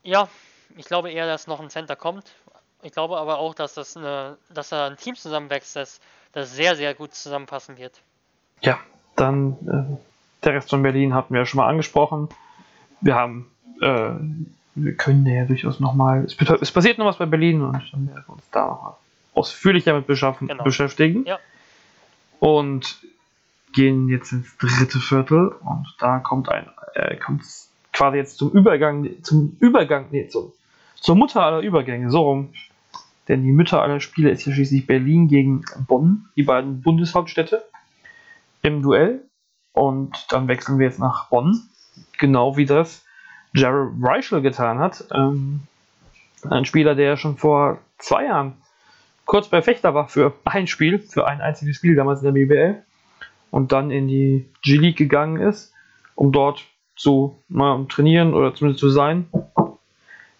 ja, 0.02 0.28
ich 0.76 0.86
glaube 0.86 1.10
eher, 1.10 1.26
dass 1.26 1.46
noch 1.46 1.60
ein 1.60 1.70
Center 1.70 1.96
kommt. 1.96 2.32
Ich 2.82 2.92
glaube 2.92 3.18
aber 3.18 3.38
auch, 3.38 3.54
dass, 3.54 3.74
das 3.74 3.96
eine, 3.96 4.38
dass 4.50 4.68
da 4.68 4.86
ein 4.86 4.96
Team 4.96 5.16
zusammenwächst, 5.16 5.74
das, 5.76 6.00
das 6.32 6.52
sehr, 6.52 6.76
sehr 6.76 6.94
gut 6.94 7.14
zusammenpassen 7.14 7.76
wird. 7.78 8.00
Ja, 8.60 8.78
dann 9.16 9.52
äh, 9.66 10.44
der 10.44 10.54
Rest 10.54 10.70
von 10.70 10.82
Berlin 10.82 11.14
hatten 11.14 11.34
wir 11.34 11.40
ja 11.40 11.46
schon 11.46 11.58
mal 11.58 11.68
angesprochen. 11.68 12.28
Wir 13.00 13.14
haben, 13.14 13.46
äh, 13.80 14.10
wir 14.74 14.94
können 14.96 15.26
ja 15.26 15.44
durchaus 15.44 15.80
nochmal, 15.80 16.24
es, 16.24 16.36
es 16.60 16.72
passiert 16.72 16.98
noch 16.98 17.06
was 17.06 17.18
bei 17.18 17.26
Berlin 17.26 17.62
und 17.62 17.72
dann 17.92 18.08
werden 18.08 18.24
wir 18.26 18.34
uns 18.34 18.50
da 18.50 18.66
nochmal 18.66 18.94
ausführlicher 19.34 19.94
mit 19.94 20.06
genau. 20.06 20.64
beschäftigen. 20.64 21.24
Ja. 21.26 21.38
Und 22.40 23.00
gehen 23.72 24.08
jetzt 24.08 24.32
ins 24.32 24.56
dritte 24.56 24.98
Viertel 24.98 25.48
und 25.48 25.86
da 25.98 26.18
kommt 26.18 26.48
ein, 26.48 26.66
äh, 26.94 27.16
kommt 27.16 27.42
quasi 27.92 28.16
jetzt 28.16 28.38
zum 28.38 28.50
Übergang, 28.52 29.08
zum 29.22 29.56
Übergang, 29.60 30.06
nee, 30.10 30.26
zum, 30.28 30.52
zur 30.94 31.16
Mutter 31.16 31.42
aller 31.42 31.60
Übergänge, 31.60 32.10
so 32.10 32.22
rum. 32.22 32.50
Denn 33.28 33.42
die 33.42 33.52
Mütter 33.52 33.82
aller 33.82 34.00
Spiele 34.00 34.30
ist 34.30 34.46
ja 34.46 34.52
schließlich 34.52 34.86
Berlin 34.86 35.28
gegen 35.28 35.64
Bonn, 35.86 36.28
die 36.34 36.44
beiden 36.44 36.80
Bundeshauptstädte 36.80 37.62
im 38.62 38.82
Duell. 38.82 39.24
Und 39.72 40.26
dann 40.30 40.48
wechseln 40.48 40.78
wir 40.78 40.86
jetzt 40.86 40.98
nach 40.98 41.28
Bonn, 41.28 41.68
genau 42.18 42.56
wie 42.56 42.66
das 42.66 43.04
Jared 43.54 43.92
Reichel 44.02 44.42
getan 44.42 44.78
hat. 44.78 45.04
Ähm, 45.12 45.60
ein 46.48 46.64
Spieler, 46.64 46.94
der 46.94 47.16
schon 47.16 47.36
vor 47.36 47.78
zwei 47.98 48.24
Jahren 48.24 48.54
kurz 49.24 49.48
bei 49.48 49.62
Fechter 49.62 49.94
war 49.94 50.08
für 50.08 50.32
ein 50.44 50.66
Spiel, 50.66 50.98
für 50.98 51.26
ein 51.26 51.40
einziges 51.40 51.76
Spiel 51.76 51.94
damals 51.94 52.22
in 52.22 52.26
der 52.26 52.32
BBL 52.32 52.82
und 53.50 53.72
dann 53.72 53.90
in 53.90 54.08
die 54.08 54.48
G-League 54.62 54.96
gegangen 54.96 55.40
ist, 55.40 55.72
um 56.14 56.32
dort 56.32 56.64
zu 56.96 57.42
mal 57.48 57.86
trainieren 57.88 58.34
oder 58.34 58.54
zumindest 58.54 58.80
zu 58.80 58.90
sein. 58.90 59.28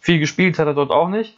Viel 0.00 0.18
gespielt 0.18 0.58
hat 0.58 0.66
er 0.66 0.74
dort 0.74 0.90
auch 0.90 1.08
nicht. 1.08 1.36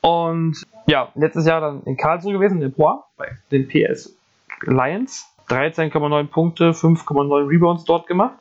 Und 0.00 0.62
ja, 0.86 1.10
letztes 1.14 1.46
Jahr 1.46 1.60
dann 1.60 1.82
in 1.84 1.96
Karlsruhe 1.96 2.32
gewesen, 2.32 2.62
in 2.62 2.72
Poix, 2.72 3.04
bei 3.16 3.36
den 3.50 3.68
PS 3.68 4.16
Lions. 4.62 5.31
13,9 5.48 6.26
Punkte, 6.28 6.70
5,9 6.72 7.48
Rebounds 7.48 7.84
dort 7.84 8.06
gemacht. 8.06 8.38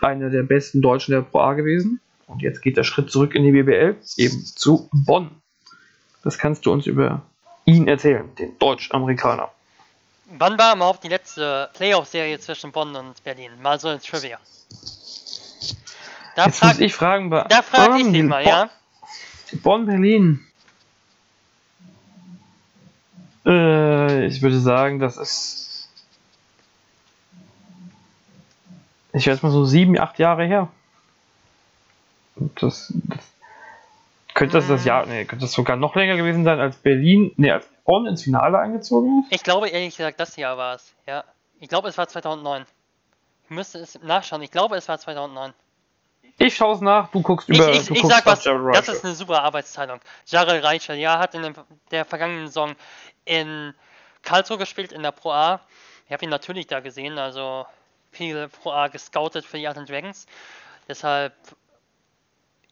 Einer 0.00 0.30
der 0.30 0.42
besten 0.42 0.82
Deutschen 0.82 1.12
der 1.12 1.22
Pro 1.22 1.40
A 1.40 1.54
gewesen. 1.54 2.00
Und 2.26 2.42
jetzt 2.42 2.60
geht 2.62 2.76
der 2.76 2.84
Schritt 2.84 3.10
zurück 3.10 3.34
in 3.34 3.44
die 3.44 3.52
BBL, 3.52 3.96
eben 4.16 4.44
zu 4.44 4.88
Bonn. 4.92 5.30
Das 6.24 6.38
kannst 6.38 6.66
du 6.66 6.72
uns 6.72 6.86
über 6.86 7.22
ihn 7.64 7.88
erzählen, 7.88 8.34
den 8.36 8.58
Deutsch-Amerikaner. 8.58 9.50
Wann 10.38 10.58
war 10.58 10.74
überhaupt 10.74 11.04
die 11.04 11.08
letzte 11.08 11.68
Playoff-Serie 11.74 12.38
zwischen 12.38 12.72
Bonn 12.72 12.96
und 12.96 13.22
Berlin? 13.22 13.50
Mal 13.62 13.78
so 13.78 13.88
ein 13.88 14.00
Trivia. 14.00 14.38
Da 16.34 16.46
Jetzt 16.46 16.60
frag, 16.60 16.68
muss 16.70 16.80
ich 16.80 16.94
fragen, 16.94 17.30
da 17.30 17.62
frage 17.62 17.98
ich 18.00 18.10
dich 18.10 18.22
mal, 18.22 18.44
ja? 18.44 18.70
Bonn-Berlin. 19.62 20.40
Äh, 23.44 24.26
ich 24.26 24.40
würde 24.40 24.58
sagen, 24.58 24.98
das 24.98 25.16
ist. 25.16 25.71
Ich 29.12 29.26
weiß 29.26 29.42
mal 29.42 29.50
so 29.50 29.64
sieben, 29.64 29.98
acht 29.98 30.18
Jahre 30.18 30.44
her. 30.44 30.68
Das, 32.36 32.92
das 32.94 33.32
könnte 34.34 34.56
das 34.56 34.68
das 34.68 34.84
Jahr, 34.84 35.04
nee, 35.06 35.24
könnte 35.24 35.44
das 35.44 35.52
sogar 35.52 35.76
noch 35.76 35.94
länger 35.94 36.16
gewesen 36.16 36.44
sein 36.44 36.58
als 36.58 36.76
Berlin, 36.76 37.32
nee, 37.36 37.50
als 37.50 37.68
Bonn 37.84 38.06
ins 38.06 38.22
Finale 38.22 38.58
eingezogen 38.58 39.24
ist? 39.24 39.34
Ich 39.34 39.42
glaube 39.42 39.68
ehrlich 39.68 39.96
gesagt, 39.96 40.18
das 40.18 40.36
Jahr 40.36 40.56
war 40.56 40.76
es, 40.76 40.94
ja. 41.06 41.24
Ich 41.60 41.68
glaube, 41.68 41.88
es 41.88 41.98
war 41.98 42.08
2009. 42.08 42.64
Ich 43.44 43.50
müsste 43.50 43.78
es 43.78 44.00
nachschauen. 44.02 44.42
Ich 44.42 44.50
glaube, 44.50 44.76
es 44.76 44.88
war 44.88 44.98
2009. 44.98 45.52
Ich 46.38 46.56
schaue 46.56 46.74
es 46.74 46.80
nach, 46.80 47.10
du 47.10 47.20
guckst 47.20 47.48
über. 47.48 47.70
Ich, 47.70 47.82
ich, 47.82 47.86
du 47.88 47.94
ich 47.94 48.02
sag 48.02 48.24
was, 48.24 48.42
das 48.42 48.88
ist 48.88 49.04
eine 49.04 49.14
super 49.14 49.42
Arbeitsteilung. 49.42 50.00
Jarel 50.26 50.60
Reichel, 50.60 50.96
ja, 50.96 51.18
hat 51.18 51.34
in 51.34 51.54
der 51.90 52.04
vergangenen 52.04 52.46
Saison 52.46 52.74
in 53.24 53.74
Karlsruhe 54.22 54.58
gespielt, 54.58 54.92
in 54.92 55.02
der 55.02 55.12
Pro 55.12 55.30
A. 55.30 55.60
Ich 56.06 56.12
habe 56.12 56.24
ihn 56.24 56.30
natürlich 56.30 56.66
da 56.66 56.80
gesehen, 56.80 57.18
also 57.18 57.66
viel 58.12 58.48
Pro 58.48 58.70
A 58.70 58.88
gescoutet 58.88 59.44
für 59.44 59.58
die 59.58 59.66
Alten 59.66 59.86
Dragons. 59.86 60.26
Deshalb, 60.88 61.34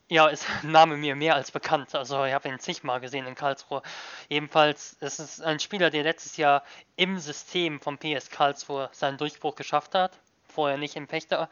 ja, 0.08 0.28
ist 0.28 0.46
der 0.62 0.70
Name 0.70 0.96
mir 0.96 1.16
mehr 1.16 1.34
als 1.34 1.50
bekannt. 1.50 1.94
Also 1.94 2.24
ich 2.24 2.32
habe 2.32 2.48
ihn 2.48 2.58
zigmal 2.58 3.00
gesehen 3.00 3.26
in 3.26 3.34
Karlsruhe. 3.34 3.82
Ebenfalls, 4.28 4.96
es 5.00 5.18
ist 5.18 5.42
ein 5.42 5.58
Spieler, 5.58 5.90
der 5.90 6.04
letztes 6.04 6.36
Jahr 6.36 6.62
im 6.96 7.18
System 7.18 7.80
von 7.80 7.98
PS 7.98 8.30
Karlsruhe 8.30 8.88
seinen 8.92 9.18
Durchbruch 9.18 9.56
geschafft 9.56 9.94
hat. 9.94 10.12
Vorher 10.48 10.76
nicht 10.76 10.96
im 10.96 11.08
Fechter. 11.08 11.48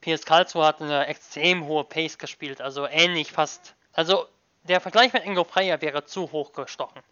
PS 0.00 0.26
Karlsruhe 0.26 0.66
hat 0.66 0.82
eine 0.82 1.06
extrem 1.06 1.64
hohe 1.64 1.84
Pace 1.84 2.18
gespielt, 2.18 2.60
also 2.60 2.86
ähnlich 2.86 3.32
fast. 3.32 3.74
Also 3.92 4.26
der 4.64 4.80
Vergleich 4.80 5.12
mit 5.12 5.24
Ingo 5.24 5.44
Freier 5.44 5.80
wäre 5.80 6.04
zu 6.04 6.30
hoch 6.32 6.52
gestochen. 6.52 7.02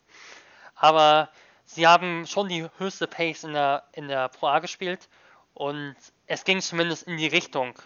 Aber 0.74 1.30
sie 1.64 1.86
haben 1.86 2.26
schon 2.26 2.48
die 2.48 2.68
höchste 2.78 3.06
Pace 3.06 3.44
in 3.44 3.52
der, 3.54 3.84
in 3.92 4.08
der 4.08 4.28
Pro 4.28 4.48
A 4.48 4.58
gespielt 4.58 5.08
und 5.54 5.96
es 6.26 6.44
ging 6.44 6.60
zumindest 6.60 7.04
in 7.04 7.16
die 7.16 7.26
Richtung 7.26 7.78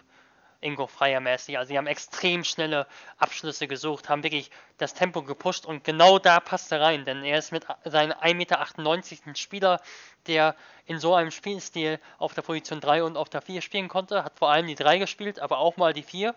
Ingo 0.59 0.87
Freier 0.87 1.19
mäßig. 1.19 1.57
Also 1.57 1.69
sie 1.69 1.77
haben 1.77 1.87
extrem 1.87 2.43
schnelle 2.43 2.87
Abschlüsse 3.17 3.67
gesucht, 3.67 4.09
haben 4.09 4.23
wirklich 4.23 4.49
das 4.77 4.93
Tempo 4.93 5.21
gepusht 5.21 5.65
und 5.65 5.83
genau 5.83 6.17
da 6.17 6.39
passt 6.39 6.71
er 6.71 6.81
rein, 6.81 7.05
denn 7.05 7.23
er 7.23 7.37
ist 7.37 7.51
mit 7.51 7.65
seinem 7.83 8.13
1,98 8.13 9.19
Meter 9.25 9.35
Spieler, 9.35 9.81
der 10.25 10.55
in 10.85 10.99
so 10.99 11.13
einem 11.13 11.31
Spielstil 11.31 11.99
auf 12.17 12.33
der 12.33 12.41
Position 12.41 12.79
3 12.79 13.03
und 13.03 13.17
auf 13.17 13.29
der 13.29 13.41
4 13.41 13.61
spielen 13.61 13.87
konnte, 13.87 14.23
hat 14.23 14.37
vor 14.37 14.49
allem 14.49 14.67
die 14.67 14.75
3 14.75 14.97
gespielt, 14.97 15.39
aber 15.39 15.59
auch 15.59 15.77
mal 15.77 15.93
die 15.93 16.03
4 16.03 16.33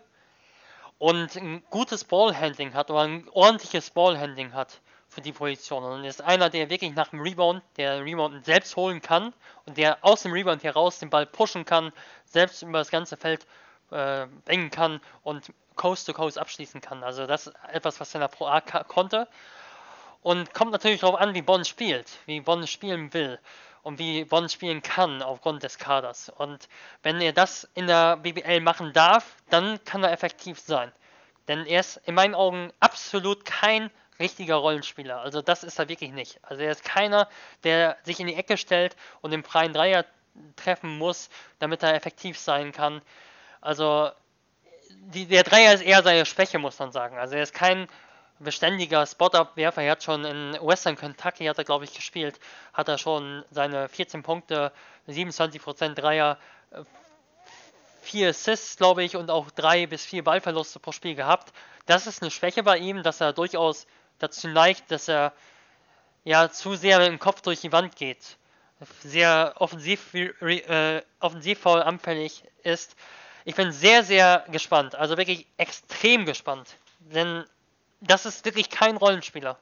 und 0.98 1.34
ein 1.36 1.64
gutes 1.70 2.04
Ballhandling 2.04 2.74
hat 2.74 2.90
oder 2.90 3.00
ein 3.00 3.26
ordentliches 3.30 3.90
Ballhandling 3.90 4.52
hat 4.52 4.82
für 5.10 5.20
die 5.20 5.32
Position. 5.32 5.84
Und 5.84 6.04
ist 6.04 6.22
einer, 6.22 6.48
der 6.48 6.70
wirklich 6.70 6.94
nach 6.94 7.08
dem 7.08 7.20
Rebound, 7.20 7.62
der 7.76 8.04
Rebound 8.04 8.44
selbst 8.44 8.76
holen 8.76 9.02
kann 9.02 9.34
und 9.66 9.76
der 9.76 9.98
aus 10.02 10.22
dem 10.22 10.32
Rebound 10.32 10.62
heraus 10.62 11.00
den 11.00 11.10
Ball 11.10 11.26
pushen 11.26 11.64
kann, 11.64 11.92
selbst 12.24 12.62
über 12.62 12.78
das 12.78 12.90
ganze 12.90 13.16
Feld 13.16 13.46
äh, 13.90 14.26
bringen 14.44 14.70
kann 14.70 15.00
und 15.22 15.52
Coast 15.74 16.06
to 16.06 16.12
Coast 16.12 16.38
abschließen 16.38 16.80
kann. 16.80 17.02
Also 17.02 17.26
das 17.26 17.48
ist 17.48 17.56
etwas, 17.72 17.98
was 18.00 18.14
er 18.14 18.22
in 18.22 18.28
Pro 18.28 18.46
A 18.46 18.60
konnte. 18.60 19.28
Und 20.22 20.54
kommt 20.54 20.72
natürlich 20.72 21.00
darauf 21.00 21.18
an, 21.18 21.34
wie 21.34 21.42
Bonn 21.42 21.64
spielt, 21.64 22.06
wie 22.26 22.40
Bonn 22.40 22.66
spielen 22.66 23.12
will 23.14 23.38
und 23.82 23.98
wie 23.98 24.24
Bonn 24.24 24.48
spielen 24.48 24.82
kann 24.82 25.22
aufgrund 25.22 25.62
des 25.62 25.78
Kaders. 25.78 26.28
Und 26.28 26.68
wenn 27.02 27.20
er 27.20 27.32
das 27.32 27.68
in 27.74 27.86
der 27.86 28.18
BBL 28.18 28.60
machen 28.60 28.92
darf, 28.92 29.36
dann 29.48 29.82
kann 29.84 30.04
er 30.04 30.12
effektiv 30.12 30.60
sein. 30.60 30.92
Denn 31.48 31.64
er 31.66 31.80
ist 31.80 31.96
in 32.04 32.14
meinen 32.14 32.34
Augen 32.34 32.70
absolut 32.78 33.44
kein 33.44 33.90
richtiger 34.20 34.56
Rollenspieler. 34.56 35.20
Also 35.20 35.42
das 35.42 35.64
ist 35.64 35.78
er 35.78 35.88
wirklich 35.88 36.12
nicht. 36.12 36.38
Also 36.42 36.62
er 36.62 36.70
ist 36.70 36.84
keiner, 36.84 37.28
der 37.64 37.96
sich 38.04 38.20
in 38.20 38.26
die 38.26 38.34
Ecke 38.34 38.56
stellt 38.56 38.96
und 39.22 39.32
den 39.32 39.42
freien 39.42 39.72
Dreier 39.72 40.04
treffen 40.56 40.98
muss, 40.98 41.28
damit 41.58 41.82
er 41.82 41.94
effektiv 41.94 42.38
sein 42.38 42.72
kann. 42.72 43.02
Also 43.60 44.10
die, 44.90 45.26
der 45.26 45.42
Dreier 45.42 45.74
ist 45.74 45.82
eher 45.82 46.02
seine 46.02 46.26
Schwäche, 46.26 46.58
muss 46.58 46.78
man 46.78 46.92
sagen. 46.92 47.18
Also 47.18 47.34
er 47.34 47.42
ist 47.42 47.54
kein 47.54 47.88
beständiger 48.38 49.06
Spot-Up-Werfer. 49.06 49.82
Er 49.82 49.92
hat 49.92 50.02
schon 50.02 50.24
in 50.24 50.52
Western 50.60 50.96
Kentucky, 50.96 51.46
hat 51.46 51.58
er 51.58 51.64
glaube 51.64 51.84
ich 51.84 51.94
gespielt, 51.94 52.38
hat 52.72 52.88
er 52.88 52.98
schon 52.98 53.44
seine 53.50 53.88
14 53.88 54.22
Punkte, 54.22 54.72
27% 55.08 55.94
Dreier, 55.94 56.38
4 58.02 58.30
Assists, 58.30 58.76
glaube 58.76 59.04
ich, 59.04 59.16
und 59.16 59.30
auch 59.30 59.50
3 59.50 59.86
bis 59.86 60.04
4 60.04 60.24
Ballverluste 60.24 60.80
pro 60.80 60.92
Spiel 60.92 61.14
gehabt. 61.14 61.52
Das 61.86 62.06
ist 62.06 62.22
eine 62.22 62.30
Schwäche 62.30 62.62
bei 62.62 62.78
ihm, 62.78 63.02
dass 63.02 63.20
er 63.20 63.32
durchaus 63.32 63.86
dazu 64.22 64.48
neigt, 64.48 64.90
dass 64.90 65.08
er 65.08 65.32
ja 66.24 66.50
zu 66.50 66.74
sehr 66.74 66.98
mit 66.98 67.08
dem 67.08 67.18
Kopf 67.18 67.40
durch 67.42 67.60
die 67.60 67.72
Wand 67.72 67.96
geht. 67.96 68.36
Sehr 69.02 69.54
offensiv, 69.58 70.14
äh, 70.14 71.02
offensivvoll 71.18 71.82
anfällig 71.82 72.44
ist. 72.62 72.96
Ich 73.44 73.54
bin 73.54 73.72
sehr, 73.72 74.04
sehr 74.04 74.44
gespannt. 74.48 74.94
Also 74.94 75.16
wirklich 75.16 75.46
extrem 75.56 76.24
gespannt. 76.24 76.76
Denn 77.00 77.44
das 78.00 78.26
ist 78.26 78.44
wirklich 78.44 78.70
kein 78.70 78.96
Rollenspieler. 78.96 79.58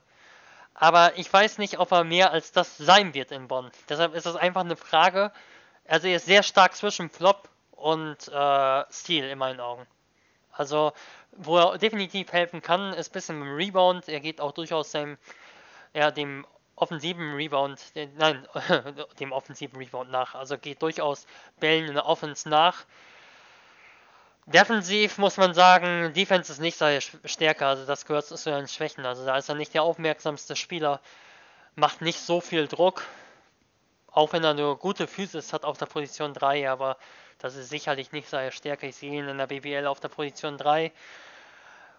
Aber 0.75 1.19
ich 1.19 1.33
weiß 1.33 1.59
nicht, 1.59 1.79
ob 1.79 1.91
er 1.91 2.05
mehr 2.05 2.31
als 2.31 2.53
das 2.53 2.77
sein 2.77 3.13
wird 3.15 3.33
in 3.33 3.49
Bonn. 3.49 3.71
Deshalb 3.89 4.15
ist 4.15 4.27
es 4.27 4.37
einfach 4.37 4.61
eine 4.61 4.77
Frage. 4.77 5.33
Also 5.89 6.07
er 6.07 6.17
ist 6.17 6.27
sehr 6.27 6.45
stark 6.45 6.77
zwischen 6.77 7.11
Flop 7.11 7.49
und 7.73 8.29
äh, 8.29 8.85
Stil 8.93 9.25
in 9.25 9.39
meinen 9.39 9.59
Augen. 9.59 9.87
Also, 10.59 10.93
wo 11.33 11.57
er 11.57 11.79
definitiv 11.79 12.33
helfen 12.33 12.61
kann, 12.61 12.93
ist 12.93 13.11
ein 13.11 13.13
bisschen 13.13 13.43
im 13.43 13.55
Rebound. 13.55 14.09
Er 14.09 14.19
geht 14.19 14.41
auch 14.41 14.53
durchaus 14.53 14.91
seinem, 14.91 15.17
ja, 15.95 16.11
dem 16.11 16.45
offensiven 16.75 17.35
Rebound, 17.35 17.95
den, 17.95 18.15
nein, 18.17 18.47
dem 19.21 19.31
offensiven 19.33 19.79
Rebound 19.79 20.11
nach. 20.11 20.35
Also 20.35 20.59
geht 20.59 20.83
durchaus 20.83 21.27
Bällen 21.61 21.87
in 21.87 21.95
der 21.95 22.07
Offense 22.07 22.49
nach. 22.49 22.85
Defensiv 24.47 25.19
muss 25.19 25.37
man 25.37 25.55
sagen, 25.55 26.13
Defense 26.15 26.51
ist 26.51 26.59
nicht 26.59 26.77
seine 26.77 27.01
Stärke, 27.01 27.67
also 27.67 27.85
das 27.85 28.05
gehört 28.05 28.27
zu 28.27 28.37
seinen 28.37 28.67
Schwächen. 28.67 29.07
Also 29.07 29.25
da 29.25 29.37
ist 29.37 29.49
er 29.49 29.55
nicht 29.55 29.75
der 29.75 29.85
aufmerksamste 29.85 30.57
Spieler, 30.57 31.01
macht 31.77 32.01
nicht 32.01 32.19
so 32.19 32.41
viel 32.41 32.67
Druck, 32.67 33.05
auch 34.11 34.33
wenn 34.33 34.43
er 34.43 34.55
nur 34.55 34.79
gute 34.79 35.07
Physis 35.07 35.53
hat 35.53 35.65
auf 35.65 35.79
der 35.79 35.87
Position 35.87 36.35
3, 36.35 36.69
aber 36.69 36.97
das 37.39 37.57
ist 37.57 37.71
sicherlich 37.71 38.13
nicht 38.13 38.29
seine 38.29 38.53
Stärke. 38.53 38.89
Ich 38.89 38.97
sehe 38.97 39.13
ihn 39.13 39.29
in 39.29 39.39
der 39.39 39.47
BBL 39.47 39.87
auf 39.87 40.01
der 40.01 40.09
Position 40.09 40.59
3. 40.59 40.93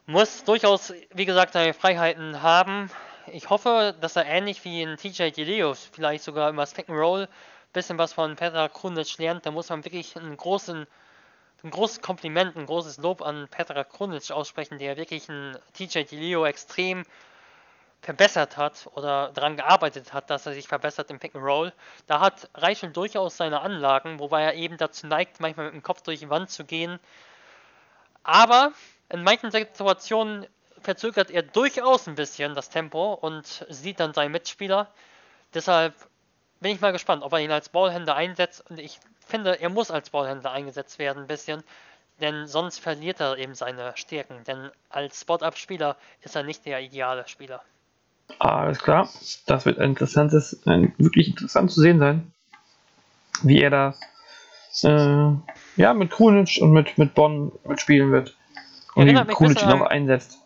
Muss 0.05 0.43
durchaus, 0.43 0.93
wie 1.13 1.25
gesagt, 1.25 1.53
seine 1.53 1.73
Freiheiten 1.73 2.41
haben. 2.41 2.89
Ich 3.31 3.49
hoffe, 3.49 3.95
dass 4.01 4.15
er 4.15 4.25
ähnlich 4.25 4.63
wie 4.65 4.81
in 4.81 4.97
TJ 4.97 5.31
DeLeos 5.31 5.89
vielleicht 5.91 6.23
sogar 6.23 6.49
immer 6.49 6.65
Pick 6.65 6.89
and 6.89 6.97
Roll 6.97 7.27
bisschen 7.71 7.97
was 7.99 8.13
von 8.13 8.35
Petra 8.35 8.67
Krunic 8.67 9.17
lernt. 9.17 9.45
Da 9.45 9.51
muss 9.51 9.69
man 9.69 9.85
wirklich 9.85 10.15
einen 10.17 10.35
großen 10.35 10.87
ein 11.61 11.71
großes 11.71 12.01
Kompliment, 12.01 12.55
ein 12.55 12.65
großes 12.65 12.99
Lob 12.99 13.21
an 13.21 13.47
Petra 13.49 13.83
Krunic 13.83 14.31
aussprechen, 14.31 14.79
der 14.79 14.95
wirklich 14.95 15.27
ein 15.29 15.57
TJ 15.73 16.03
DiLeo 16.03 16.45
extrem 16.45 17.03
verbessert 18.01 18.57
hat 18.57 18.87
oder 18.93 19.31
daran 19.33 19.57
gearbeitet 19.57 20.13
hat, 20.13 20.29
dass 20.29 20.45
er 20.45 20.53
sich 20.53 20.67
verbessert 20.67 21.09
im 21.09 21.19
Pick 21.19 21.35
and 21.35 21.43
Roll. 21.43 21.73
Da 22.07 22.19
hat 22.19 22.49
Reichel 22.55 22.91
durchaus 22.91 23.37
seine 23.37 23.61
Anlagen, 23.61 24.19
wobei 24.19 24.43
er 24.43 24.55
eben 24.55 24.77
dazu 24.77 25.07
neigt, 25.07 25.39
manchmal 25.39 25.65
mit 25.65 25.75
dem 25.75 25.83
Kopf 25.83 26.01
durch 26.01 26.19
die 26.19 26.29
Wand 26.29 26.49
zu 26.49 26.63
gehen. 26.63 26.99
Aber 28.23 28.71
in 29.09 29.23
manchen 29.23 29.51
Situationen 29.51 30.47
verzögert 30.81 31.29
er 31.29 31.43
durchaus 31.43 32.07
ein 32.07 32.15
bisschen 32.15 32.55
das 32.55 32.69
Tempo 32.69 33.13
und 33.13 33.65
sieht 33.69 33.99
dann 33.99 34.13
seinen 34.13 34.31
Mitspieler. 34.31 34.87
Deshalb 35.53 35.93
bin 36.61 36.71
ich 36.71 36.81
mal 36.81 36.91
gespannt, 36.91 37.23
ob 37.23 37.33
er 37.33 37.39
ihn 37.39 37.51
als 37.51 37.69
Ballhänder 37.69 38.15
einsetzt. 38.15 38.69
Und 38.69 38.79
ich 38.79 38.99
finde, 39.25 39.59
er 39.59 39.69
muss 39.69 39.91
als 39.91 40.09
Ballhändler 40.09 40.51
eingesetzt 40.51 40.99
werden 40.99 41.23
ein 41.23 41.27
bisschen, 41.27 41.63
denn 42.21 42.47
sonst 42.47 42.79
verliert 42.79 43.19
er 43.19 43.37
eben 43.37 43.55
seine 43.55 43.95
Stärken. 43.97 44.43
Denn 44.45 44.71
als 44.89 45.21
Spot-Up-Spieler 45.21 45.97
ist 46.21 46.35
er 46.35 46.43
nicht 46.43 46.65
der 46.65 46.81
ideale 46.81 47.27
Spieler. 47.27 47.61
Alles 48.37 48.79
klar, 48.79 49.09
das 49.47 49.65
wird 49.65 49.79
ein 49.79 49.89
interessantes, 49.89 50.61
ein 50.65 50.93
wirklich 50.97 51.29
interessant 51.29 51.71
zu 51.71 51.81
sehen 51.81 51.99
sein, 51.99 52.31
wie 53.41 53.61
er 53.61 53.69
da 53.69 53.95
äh, 54.83 55.81
ja, 55.81 55.93
mit 55.93 56.11
Krunic 56.11 56.59
und 56.61 56.71
mit, 56.71 56.97
mit 56.97 57.15
Bonn 57.15 57.51
mitspielen 57.65 58.11
wird. 58.11 58.35
Und 58.95 59.07
wie 59.07 59.33
Krunic 59.33 59.61
ihn 59.61 59.69
auch 59.69 59.81
einsetzt 59.81 60.39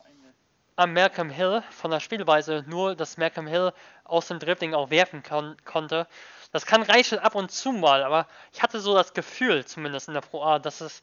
am 0.75 0.93
Malcolm 0.93 1.29
Hill 1.29 1.63
von 1.69 1.91
der 1.91 1.99
Spielweise, 1.99 2.63
nur 2.67 2.95
dass 2.95 3.17
Malcolm 3.17 3.47
Hill 3.47 3.73
aus 4.03 4.27
dem 4.27 4.39
Dribbling 4.39 4.73
auch 4.73 4.89
werfen 4.89 5.23
kon 5.23 5.55
konnte. 5.65 6.07
Das 6.51 6.65
kann 6.65 6.81
Reichel 6.81 7.19
ab 7.19 7.35
und 7.35 7.51
zu 7.51 7.71
mal, 7.71 8.03
aber 8.03 8.27
ich 8.51 8.61
hatte 8.61 8.79
so 8.79 8.95
das 8.95 9.13
Gefühl, 9.13 9.65
zumindest 9.65 10.07
in 10.07 10.13
der 10.13 10.21
Pro 10.21 10.43
A, 10.43 10.59
dass 10.59 10.81
es 10.81 11.01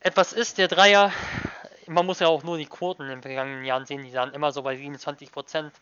etwas 0.00 0.32
ist, 0.32 0.58
der 0.58 0.68
Dreier, 0.68 1.12
man 1.90 2.06
muss 2.06 2.20
ja 2.20 2.28
auch 2.28 2.42
nur 2.42 2.56
die 2.56 2.66
Quoten 2.66 3.02
in 3.02 3.08
den 3.08 3.22
vergangenen 3.22 3.64
Jahren 3.64 3.84
sehen, 3.84 4.02
die 4.02 4.14
waren 4.14 4.32
immer 4.32 4.52
so 4.52 4.62
bei 4.62 4.76
27 4.76 5.32
Prozent, 5.32 5.72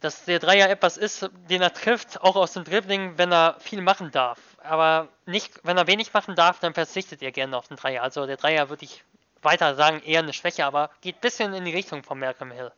dass 0.00 0.24
der 0.24 0.38
Dreier 0.38 0.70
etwas 0.70 0.96
ist, 0.96 1.30
den 1.50 1.60
er 1.60 1.74
trifft, 1.74 2.22
auch 2.22 2.36
aus 2.36 2.54
dem 2.54 2.64
Dribbling, 2.64 3.18
wenn 3.18 3.30
er 3.30 3.56
viel 3.60 3.82
machen 3.82 4.10
darf. 4.10 4.38
Aber 4.62 5.08
nicht, 5.26 5.60
wenn 5.62 5.76
er 5.76 5.86
wenig 5.86 6.12
machen 6.14 6.34
darf, 6.34 6.58
dann 6.58 6.72
verzichtet 6.72 7.22
er 7.22 7.32
gerne 7.32 7.56
auf 7.56 7.68
den 7.68 7.76
Dreier. 7.76 8.02
Also 8.02 8.26
der 8.26 8.38
Dreier 8.38 8.70
würde 8.70 8.84
ich 8.84 9.04
weiter 9.42 9.74
sagen, 9.74 10.00
eher 10.04 10.20
eine 10.20 10.32
Schwäche, 10.32 10.64
aber 10.64 10.90
geht 11.02 11.16
ein 11.16 11.20
bisschen 11.20 11.52
in 11.52 11.66
die 11.66 11.74
Richtung 11.74 12.02
von 12.02 12.18
Malcolm 12.18 12.50
Hill. 12.50 12.72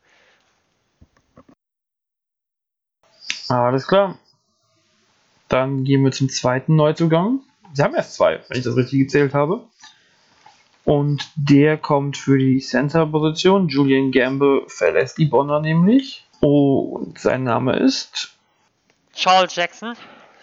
Alles 3.49 3.87
klar. 3.87 4.19
Dann 5.49 5.85
gehen 5.85 6.03
wir 6.03 6.11
zum 6.11 6.29
zweiten 6.29 6.75
Neuzugang. 6.75 7.41
Sie 7.73 7.83
haben 7.83 7.95
erst 7.95 8.15
zwei, 8.15 8.43
wenn 8.49 8.59
ich 8.59 8.65
das 8.65 8.77
richtig 8.77 8.99
gezählt 9.01 9.33
habe. 9.33 9.69
Und 10.85 11.31
der 11.37 11.79
kommt 11.79 12.17
für 12.17 12.39
die 12.39 12.59
Center-Position. 12.59 13.69
Julian 13.69 14.11
Gamble 14.11 14.65
verlässt 14.69 15.19
die 15.19 15.27
Bonner 15.27 15.61
nämlich. 15.61 16.27
Und 16.41 17.19
sein 17.19 17.45
Name 17.45 17.77
ist 17.77 18.37
Charles 19.15 19.55
Jackson. 19.55 19.95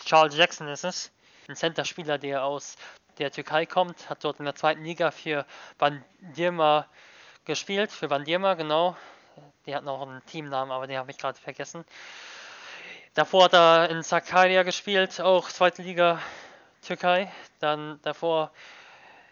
Charles 0.05 0.37
Jackson 0.37 0.67
ist 0.69 0.85
es. 0.85 1.11
Ein 1.47 1.55
Center-Spieler, 1.55 2.17
der 2.17 2.45
aus 2.45 2.77
der 3.17 3.31
Türkei 3.31 3.65
kommt. 3.65 4.09
Hat 4.09 4.23
dort 4.23 4.39
in 4.39 4.45
der 4.45 4.55
zweiten 4.55 4.83
Liga 4.83 5.11
für 5.11 5.45
Bandirma 5.77 6.85
gespielt. 7.43 7.91
Für 7.91 8.07
Bandirma, 8.07 8.53
genau. 8.53 8.95
Die 9.65 9.75
hat 9.75 9.83
noch 9.83 10.01
einen 10.01 10.25
Teamnamen, 10.25 10.71
aber 10.71 10.87
den 10.87 10.97
habe 10.97 11.11
ich 11.11 11.17
gerade 11.17 11.39
vergessen. 11.39 11.83
Davor 13.13 13.45
hat 13.45 13.53
er 13.53 13.89
in 13.89 14.03
Sakarya 14.03 14.63
gespielt, 14.63 15.19
auch 15.19 15.49
zweite 15.49 15.81
Liga 15.81 16.21
Türkei. 16.81 17.31
Dann 17.59 17.99
davor 18.03 18.51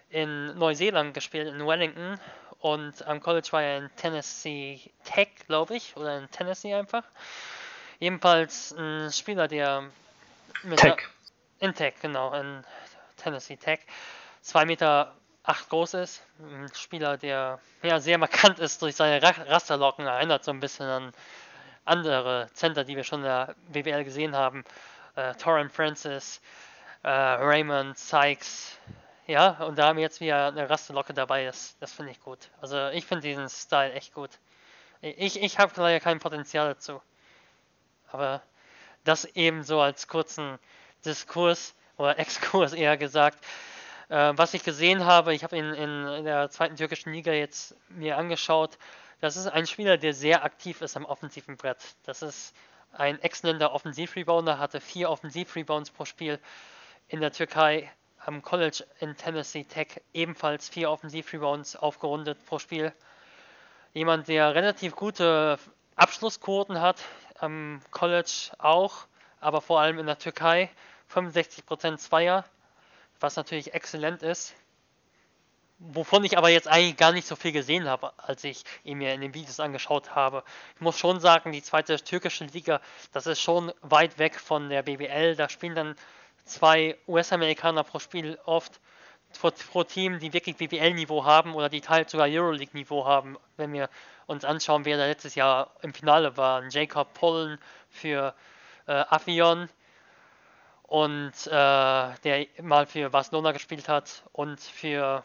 in 0.10 0.58
Neuseeland 0.58 1.14
gespielt, 1.14 1.47
in 1.47 1.66
Wellington. 1.66 2.20
Und 2.60 3.05
am 3.08 3.20
College 3.20 3.49
war 3.51 3.62
er 3.62 3.78
in 3.78 3.89
Tennessee 3.95 4.82
Tech, 5.03 5.30
glaube 5.47 5.76
ich, 5.76 5.95
oder 5.95 6.18
in 6.18 6.30
Tennessee 6.32 6.74
einfach. 6.74 7.03
Ebenfalls 7.99 8.74
ein 8.78 9.12
Spieler, 9.12 9.47
der 9.47 9.89
mit 10.64 10.80
Tech. 10.80 10.97
in 11.60 11.74
Tech, 11.74 11.93
genau, 12.01 12.34
in 12.34 12.64
Tennessee 13.18 13.58
Tech. 13.58 13.80
2 14.41 14.66
Meter 14.66 15.14
8 15.43 15.70
groß 15.70 15.95
ist. 15.95 16.24
Ein 16.39 16.70
Spieler, 16.74 17.18
der 17.18 17.60
ja, 17.84 17.99
sehr 17.99 18.18
markant 18.18 18.60
ist 18.60 18.82
durch 18.82 18.95
seine 18.95 19.22
Rasterlocken, 19.22 20.05
erinnert 20.05 20.43
so 20.43 20.51
ein 20.51 20.60
bisschen 20.60 20.88
an 20.88 21.14
andere 21.86 22.49
Center, 22.53 22.84
die 22.84 22.95
wir 22.95 23.03
schon 23.03 23.20
in 23.20 23.26
der 23.26 23.55
BWL 23.70 24.03
gesehen 24.03 24.36
haben. 24.36 24.64
Äh, 25.16 25.34
Torren 25.36 25.70
Francis, 25.70 26.41
äh, 27.03 27.10
Raymond 27.10 27.97
Sykes. 27.97 28.78
Ja, 29.28 29.63
und 29.65 29.78
da 29.78 29.88
haben 29.88 29.97
wir 29.97 30.03
jetzt 30.03 30.21
wieder 30.21 30.47
eine 30.47 30.69
Rasterlocke 30.69 31.13
dabei 31.13 31.47
ist. 31.47 31.75
Das 31.82 31.91
finde 31.91 32.11
ich 32.11 32.21
gut. 32.21 32.49
Also 32.61 32.88
ich 32.89 33.05
finde 33.05 33.28
diesen 33.28 33.49
Style 33.49 33.91
echt 33.91 34.13
gut. 34.13 34.32
Ich, 35.01 35.41
ich 35.41 35.59
habe 35.59 35.73
leider 35.75 35.99
kein 35.99 36.19
Potenzial 36.19 36.69
dazu. 36.69 37.01
Aber 38.09 38.41
das 39.03 39.25
eben 39.25 39.63
so 39.63 39.82
als 39.82 40.07
kurzen 40.07 40.57
Diskurs 41.05 41.75
oder 41.97 42.17
Exkurs 42.19 42.71
eher 42.71 42.95
gesagt. 42.95 43.43
Äh, 44.07 44.34
was 44.38 44.53
ich 44.53 44.63
gesehen 44.63 45.05
habe, 45.05 45.34
ich 45.34 45.43
habe 45.43 45.57
ihn 45.57 45.73
in, 45.73 46.07
in 46.07 46.23
der 46.23 46.49
zweiten 46.49 46.78
türkischen 46.78 47.11
Liga 47.11 47.34
jetzt 47.34 47.75
mir 47.89 48.17
angeschaut, 48.17 48.78
das 49.19 49.36
ist 49.36 49.47
ein 49.47 49.67
Spieler, 49.67 49.97
der 49.97 50.13
sehr 50.13 50.43
aktiv 50.43 50.82
ist 50.82 50.95
am 50.95 51.03
offensiven 51.03 51.57
Brett. 51.57 51.80
Das 52.03 52.21
ist 52.21 52.55
ein 52.93 53.21
exzellenter 53.21 53.73
Offensiv-Rebounder, 53.73 54.59
hatte 54.59 54.80
vier 54.80 55.09
Offensiv-Rebounds 55.09 55.91
pro 55.91 56.05
Spiel 56.05 56.39
in 57.07 57.19
der 57.19 57.32
Türkei, 57.32 57.91
am 58.28 58.41
College 58.41 58.84
in 58.99 59.15
Tennessee 59.15 59.63
Tech 59.63 60.01
ebenfalls 60.13 60.67
vier 60.67 60.91
Offensiv-Rebounds 60.91 61.78
aufgerundet 61.78 62.38
pro 62.45 62.59
Spiel. 62.59 62.91
Jemand, 63.93 64.28
der 64.28 64.53
relativ 64.53 64.95
gute 64.97 65.57
Abschlussquoten 65.95 66.82
hat, 66.82 66.97
am 67.39 67.82
College 67.91 68.51
auch, 68.57 69.05
aber 69.39 69.61
vor 69.61 69.80
allem 69.80 69.97
in 69.97 70.05
der 70.05 70.19
Türkei. 70.19 70.69
65% 71.09 71.97
Zweier, 71.97 72.43
was 73.21 73.38
natürlich 73.38 73.73
exzellent 73.73 74.23
ist. 74.23 74.53
Wovon 75.80 76.25
ich 76.25 76.38
aber 76.38 76.49
jetzt 76.49 76.67
eigentlich 76.67 76.97
gar 76.97 77.13
nicht 77.13 77.28
so 77.28 77.38
viel 77.38 77.53
gesehen 77.53 77.88
habe, 77.88 78.11
als 78.17 78.43
ich 78.43 78.65
ihn 78.84 78.97
mir 78.97 79.13
in 79.13 79.21
den 79.21 79.34
Videos 79.36 79.61
angeschaut 79.61 80.15
habe. 80.15 80.43
Ich 80.75 80.82
muss 80.82 80.99
schon 80.99 81.21
sagen, 81.21 81.53
die 81.53 81.63
zweite 81.63 81.95
türkische 82.03 82.43
Liga, 82.43 82.82
das 83.13 83.25
ist 83.25 83.39
schon 83.39 83.71
weit 83.82 84.19
weg 84.19 84.38
von 84.38 84.67
der 84.67 84.84
BBL. 84.84 85.38
Da 85.38 85.47
spielen 85.47 85.75
dann 85.75 85.95
zwei 86.47 86.97
US-Amerikaner 87.07 87.83
pro 87.83 87.99
Spiel 87.99 88.37
oft 88.45 88.79
pro, 89.39 89.51
pro 89.51 89.83
Team, 89.83 90.19
die 90.19 90.33
wirklich 90.33 90.57
BBL-Niveau 90.57 91.25
haben 91.25 91.53
oder 91.53 91.69
die 91.69 91.81
teils 91.81 92.11
sogar 92.11 92.27
Euroleague-Niveau 92.27 93.05
haben. 93.05 93.37
Wenn 93.57 93.73
wir 93.73 93.89
uns 94.25 94.43
anschauen, 94.45 94.85
wer 94.85 94.97
da 94.97 95.05
letztes 95.05 95.35
Jahr 95.35 95.71
im 95.81 95.93
Finale 95.93 96.35
war. 96.37 96.63
Jacob 96.69 97.13
Pollen 97.13 97.59
für 97.89 98.33
äh, 98.87 98.91
Avion, 99.09 99.69
und 100.87 101.33
äh, 101.47 101.49
der 101.51 102.47
mal 102.61 102.85
für 102.85 103.09
Barcelona 103.09 103.51
gespielt 103.51 103.89
hat 103.89 104.23
und 104.31 104.59
für, 104.59 105.23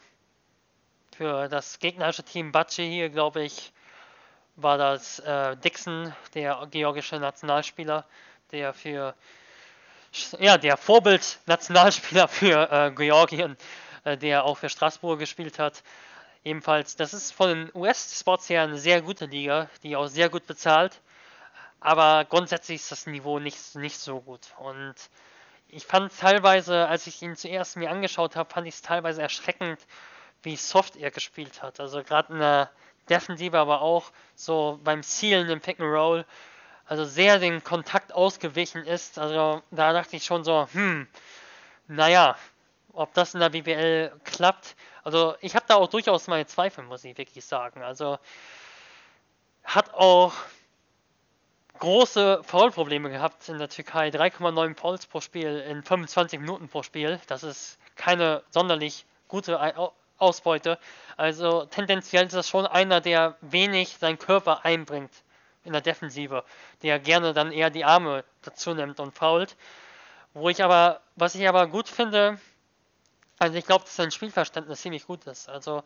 für 1.15 1.47
das 1.47 1.79
gegnerische 1.79 2.23
Team 2.23 2.51
Batsche 2.51 2.83
hier, 2.83 3.09
glaube 3.09 3.43
ich, 3.43 3.71
war 4.57 4.77
das 4.77 5.19
äh, 5.19 5.55
Dixon, 5.57 6.13
der 6.33 6.67
georgische 6.69 7.17
Nationalspieler, 7.17 8.05
der 8.51 8.73
für 8.73 9.15
ja, 10.39 10.57
der 10.57 10.77
Vorbild-Nationalspieler 10.77 12.27
für 12.27 12.71
äh, 12.71 12.91
Georgien, 12.91 13.57
äh, 14.03 14.17
der 14.17 14.43
auch 14.45 14.57
für 14.57 14.69
Straßburg 14.69 15.19
gespielt 15.19 15.59
hat. 15.59 15.83
Ebenfalls, 16.43 16.95
das 16.95 17.13
ist 17.13 17.31
von 17.31 17.49
den 17.49 17.71
US-Sports 17.73 18.49
her 18.49 18.63
eine 18.63 18.77
sehr 18.77 19.01
gute 19.01 19.25
Liga, 19.25 19.69
die 19.81 19.95
auch 19.95 20.07
sehr 20.07 20.29
gut 20.29 20.45
bezahlt. 20.45 21.01
Aber 21.79 22.25
grundsätzlich 22.25 22.81
ist 22.81 22.91
das 22.91 23.07
Niveau 23.07 23.39
nicht, 23.39 23.75
nicht 23.75 23.97
so 23.97 24.21
gut. 24.21 24.41
Und 24.57 24.95
ich 25.67 25.85
fand 25.85 26.17
teilweise, 26.17 26.87
als 26.87 27.07
ich 27.07 27.21
ihn 27.21 27.35
zuerst 27.35 27.77
mir 27.77 27.89
angeschaut 27.89 28.35
habe, 28.35 28.53
fand 28.53 28.67
ich 28.67 28.75
es 28.75 28.81
teilweise 28.81 29.21
erschreckend, 29.21 29.79
wie 30.43 30.55
soft 30.55 30.95
er 30.95 31.11
gespielt 31.11 31.61
hat. 31.61 31.79
Also 31.79 32.03
gerade 32.03 32.33
in 32.33 32.39
der 32.39 32.69
Defensive, 33.09 33.57
aber 33.57 33.81
auch 33.81 34.11
so 34.35 34.79
beim 34.83 35.03
Zielen 35.03 35.49
im 35.49 35.61
Pick 35.61 35.79
and 35.79 35.89
Roll, 35.89 36.25
also 36.85 37.05
sehr 37.05 37.39
den 37.39 37.63
Kontakt 37.63 38.13
ausgewichen 38.13 38.85
ist. 38.85 39.17
Also 39.17 39.61
da 39.71 39.93
dachte 39.93 40.15
ich 40.15 40.25
schon 40.25 40.43
so, 40.43 40.67
hm, 40.73 41.07
naja, 41.87 42.35
ob 42.93 43.13
das 43.13 43.33
in 43.33 43.39
der 43.39 43.49
BBL 43.49 44.11
klappt. 44.23 44.75
Also 45.03 45.35
ich 45.41 45.55
habe 45.55 45.65
da 45.67 45.75
auch 45.75 45.89
durchaus 45.89 46.27
meine 46.27 46.45
Zweifel, 46.45 46.83
muss 46.83 47.03
ich 47.03 47.17
wirklich 47.17 47.45
sagen. 47.45 47.81
Also 47.81 48.19
hat 49.63 49.93
auch 49.93 50.33
große 51.79 52.43
Foul-Probleme 52.43 53.09
gehabt 53.09 53.47
in 53.49 53.57
der 53.57 53.69
Türkei. 53.69 54.09
3,9 54.09 54.75
Fouls 54.75 55.05
pro 55.07 55.21
Spiel 55.21 55.59
in 55.59 55.83
25 55.83 56.39
Minuten 56.39 56.69
pro 56.69 56.83
Spiel. 56.83 57.19
Das 57.27 57.43
ist 57.43 57.79
keine 57.95 58.43
sonderlich 58.49 59.05
gute 59.27 59.59
Ausbeute. 60.17 60.77
Also 61.17 61.65
tendenziell 61.65 62.25
ist 62.25 62.35
das 62.35 62.47
schon 62.47 62.65
einer, 62.65 63.01
der 63.01 63.35
wenig 63.41 63.97
seinen 63.97 64.19
Körper 64.19 64.65
einbringt 64.65 65.11
in 65.63 65.73
der 65.73 65.81
Defensive, 65.81 66.43
der 66.81 66.99
gerne 66.99 67.33
dann 67.33 67.51
eher 67.51 67.69
die 67.69 67.85
Arme 67.85 68.23
dazu 68.41 68.73
nimmt 68.73 68.99
und 68.99 69.13
fault. 69.13 69.55
Wo 70.33 70.49
ich 70.49 70.63
aber, 70.63 71.01
was 71.15 71.35
ich 71.35 71.47
aber 71.47 71.67
gut 71.67 71.87
finde, 71.87 72.39
also 73.39 73.57
ich 73.57 73.65
glaube, 73.65 73.83
dass 73.83 73.95
sein 73.95 74.11
Spielverständnis 74.11 74.81
ziemlich 74.81 75.05
gut 75.05 75.25
ist. 75.25 75.49
Also, 75.49 75.83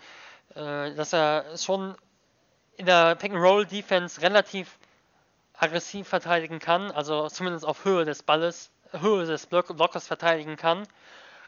äh, 0.56 0.94
dass 0.94 1.14
er 1.14 1.58
schon 1.58 1.96
in 2.78 2.86
der 2.86 3.16
Pick-and-Roll-Defense 3.16 4.22
relativ 4.22 4.78
aggressiv 5.58 6.08
verteidigen 6.08 6.60
kann, 6.60 6.92
also 6.92 7.28
zumindest 7.30 7.66
auf 7.66 7.84
Höhe 7.84 8.06
des 8.06 8.24
Balles, 8.24 8.72
Höhe 8.92 9.26
des 9.26 9.48
Block 9.48 9.76
Blockers 9.76 10.08
verteidigen 10.08 10.56
kann, 10.56 10.88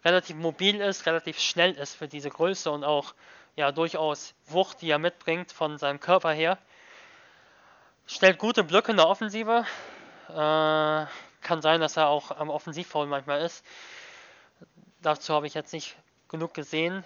relativ 0.03 0.35
mobil 0.35 0.81
ist, 0.81 1.05
relativ 1.05 1.39
schnell 1.39 1.73
ist 1.73 1.95
für 1.95 2.07
diese 2.07 2.29
Größe 2.29 2.71
und 2.71 2.83
auch 2.83 3.13
ja 3.55 3.71
durchaus 3.71 4.33
Wucht, 4.47 4.81
die 4.81 4.89
er 4.89 4.99
mitbringt 4.99 5.51
von 5.51 5.77
seinem 5.77 5.99
Körper 5.99 6.31
her. 6.31 6.57
Stellt 8.11 8.39
gute 8.39 8.63
Blöcke 8.63 8.89
in 8.89 8.97
der 8.97 9.07
Offensive. 9.07 9.65
Äh, 10.29 10.33
kann 10.33 11.61
sein, 11.61 11.79
dass 11.79 11.95
er 11.95 12.07
auch 12.07 12.31
am 12.31 12.49
Offensivfoul 12.49 13.05
manchmal 13.05 13.41
ist. 13.41 13.63
Dazu 15.03 15.35
habe 15.35 15.45
ich 15.45 15.53
jetzt 15.53 15.73
nicht 15.73 15.95
genug 16.27 16.55
gesehen. 16.55 17.03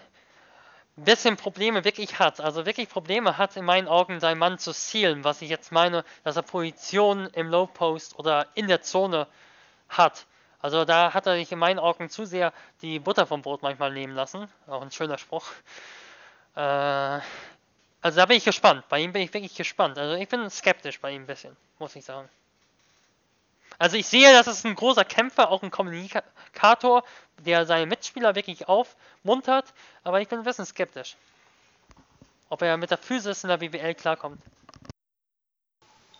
Bisschen 0.96 1.36
Probleme 1.36 1.84
wirklich 1.84 2.20
hat, 2.20 2.40
also 2.40 2.66
wirklich 2.66 2.88
Probleme 2.88 3.38
hat 3.38 3.58
in 3.58 3.66
meinen 3.66 3.90
Augen, 3.90 4.22
seinen 4.22 4.38
Mann 4.38 4.60
zu 4.60 4.72
zielen, 4.72 5.26
was 5.26 5.42
ich 5.42 5.50
jetzt 5.50 5.74
meine, 5.74 6.06
dass 6.24 6.38
er 6.38 6.44
Positionen 6.44 7.28
im 7.34 7.50
Low 7.50 7.66
Post 7.66 8.18
oder 8.18 8.48
in 8.56 8.70
der 8.70 8.82
Zone 8.82 9.28
hat. 9.90 10.26
Also 10.62 10.86
da 10.86 11.14
hat 11.14 11.28
er 11.28 11.36
sich 11.36 11.52
in 11.52 11.60
meinen 11.60 11.80
Augen 11.80 12.10
zu 12.10 12.24
sehr 12.24 12.54
die 12.82 13.00
Butter 13.00 13.26
vom 13.26 13.42
Brot 13.42 13.62
manchmal 13.62 13.92
nehmen 13.92 14.16
lassen. 14.16 14.48
Auch 14.68 14.82
ein 14.82 14.92
schöner 14.92 15.18
Spruch. 15.18 15.52
Äh, 16.56 17.20
also 18.04 18.18
da 18.18 18.26
bin 18.26 18.36
ich 18.36 18.44
gespannt. 18.44 18.84
Bei 18.90 19.00
ihm 19.00 19.14
bin 19.14 19.22
ich 19.22 19.34
wirklich 19.34 19.56
gespannt. 19.56 19.98
Also 19.98 20.22
ich 20.22 20.28
bin 20.28 20.48
skeptisch 20.50 21.00
bei 21.00 21.12
ihm 21.12 21.24
ein 21.24 21.26
bisschen, 21.26 21.56
muss 21.80 21.96
ich 21.96 22.04
sagen. 22.04 22.28
Also 23.80 23.96
ich 23.96 24.06
sehe, 24.06 24.32
dass 24.34 24.46
es 24.46 24.66
ein 24.66 24.76
großer 24.76 25.06
Kämpfer, 25.06 25.50
auch 25.50 25.64
ein 25.64 25.72
Kommunikator, 25.72 27.06
der 27.46 27.66
seine 27.66 27.86
Mitspieler 27.86 28.36
wirklich 28.36 28.68
aufmuntert, 28.68 29.74
aber 30.04 30.20
ich 30.20 30.28
bin 30.28 30.40
ein 30.40 30.44
bisschen 30.44 30.66
skeptisch. 30.66 31.16
Ob 32.50 32.62
er 32.62 32.76
mit 32.76 32.92
der 32.92 32.98
Physis 32.98 33.46
in 33.46 33.48
der 33.48 33.58
BWL 33.58 33.96
klarkommt. 33.96 34.42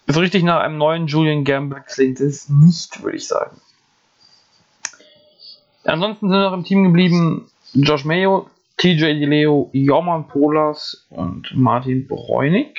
So 0.08 0.22
richtig 0.22 0.44
nach 0.44 0.62
einem 0.62 0.78
neuen 0.78 1.08
Julian 1.08 1.44
Gamble 1.44 1.84
klingt 1.86 2.22
es 2.22 2.48
nicht, 2.48 3.04
würde 3.04 3.18
ich 3.18 3.28
sagen. 3.28 3.60
Ansonsten 5.84 6.30
sind 6.30 6.40
noch 6.40 6.54
im 6.54 6.64
Team 6.64 6.86
geblieben 6.86 7.52
Josh 7.74 8.06
Mayo, 8.06 8.50
TJ 8.78 9.20
DiLeo, 9.20 9.70
Jorman 9.74 10.28
Polas 10.28 11.06
und 11.10 11.56
Martin 11.56 12.08
Bräunig. 12.08 12.78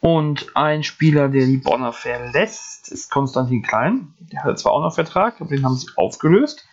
Und 0.00 0.56
ein 0.56 0.82
Spieler, 0.82 1.28
der 1.28 1.46
die 1.46 1.58
Bonner 1.58 1.92
verlässt, 1.92 2.90
ist 2.90 3.10
Konstantin 3.10 3.62
Klein. 3.62 4.14
Der 4.18 4.42
hat 4.42 4.58
zwar 4.58 4.72
auch 4.72 4.82
noch 4.82 4.94
Vertrag, 4.94 5.40
aber 5.40 5.50
den 5.50 5.64
haben 5.64 5.76
sie 5.76 5.86
aufgelöst. 5.94 6.66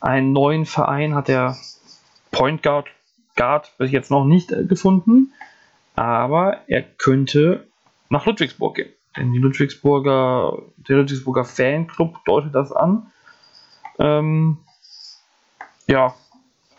Einen 0.00 0.32
neuen 0.32 0.66
Verein 0.66 1.14
hat 1.14 1.26
der 1.26 1.56
Point 2.30 2.62
Guard, 2.62 2.86
Guard 3.34 3.72
bis 3.78 3.90
jetzt 3.90 4.10
noch 4.10 4.24
nicht 4.24 4.52
äh, 4.52 4.64
gefunden, 4.64 5.32
aber 5.96 6.58
er 6.68 6.82
könnte 6.82 7.66
nach 8.08 8.24
Ludwigsburg 8.24 8.76
gehen. 8.76 8.92
Denn 9.16 9.32
die 9.32 9.38
Ludwigsburger, 9.38 10.62
der 10.76 10.98
Ludwigsburger 10.98 11.44
Fanclub 11.44 12.24
deutet 12.24 12.54
das 12.54 12.70
an. 12.70 13.10
Ähm, 13.98 14.58
ja, 15.88 16.14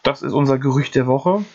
das 0.04 0.22
ist 0.22 0.34
unser 0.34 0.58
Gerücht 0.58 0.96
der 0.96 1.08
Woche. 1.08 1.46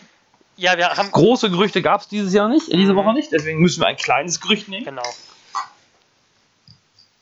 Ja, 0.55 0.77
wir 0.77 0.89
haben. 0.89 1.11
Große 1.11 1.49
Gerüchte 1.49 1.81
gab 1.81 2.01
es 2.01 2.07
dieses 2.07 2.33
Jahr 2.33 2.49
nicht, 2.49 2.71
diese 2.71 2.95
Woche 2.95 3.13
nicht, 3.13 3.31
deswegen 3.31 3.59
müssen 3.59 3.81
wir 3.81 3.87
ein 3.87 3.97
kleines 3.97 4.41
Gerücht 4.41 4.67
nehmen. 4.67 4.85
Genau. 4.85 5.03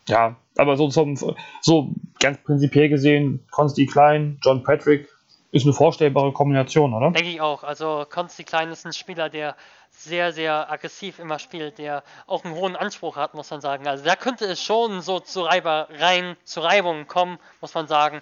Ja, 0.07 0.36
aber 0.55 0.78
so, 0.78 0.88
zum, 0.89 1.17
so 1.61 1.89
ganz 2.19 2.38
prinzipiell 2.43 2.89
gesehen, 2.89 3.45
Consti 3.51 3.88
Klein, 3.88 4.38
John 4.43 4.63
Patrick, 4.63 5.09
ist 5.51 5.65
eine 5.65 5.73
vorstellbare 5.73 6.32
Kombination, 6.32 6.93
oder? 6.93 7.11
Denke 7.11 7.30
ich 7.30 7.41
auch. 7.41 7.63
Also 7.63 8.05
Consti 8.09 8.43
Klein 8.43 8.69
ist 8.69 8.86
ein 8.86 8.93
Spieler, 8.93 9.30
der 9.30 9.55
sehr, 9.89 10.34
sehr 10.34 10.69
aggressiv 10.69 11.19
immer 11.19 11.39
spielt, 11.39 11.78
der 11.78 12.03
auch 12.28 12.43
einen 12.43 12.53
hohen 12.53 12.76
Anspruch 12.76 13.15
hat, 13.15 13.34
muss 13.34 13.49
man 13.49 13.61
sagen. 13.61 13.88
Also 13.88 14.03
da 14.03 14.15
könnte 14.15 14.45
es 14.45 14.61
schon 14.61 15.01
so 15.01 15.19
zu 15.19 15.41
Reibereien, 15.41 16.36
zu 16.43 16.59
Reibungen 16.59 17.07
kommen, 17.07 17.39
muss 17.61 17.73
man 17.73 17.88
sagen. 17.88 18.21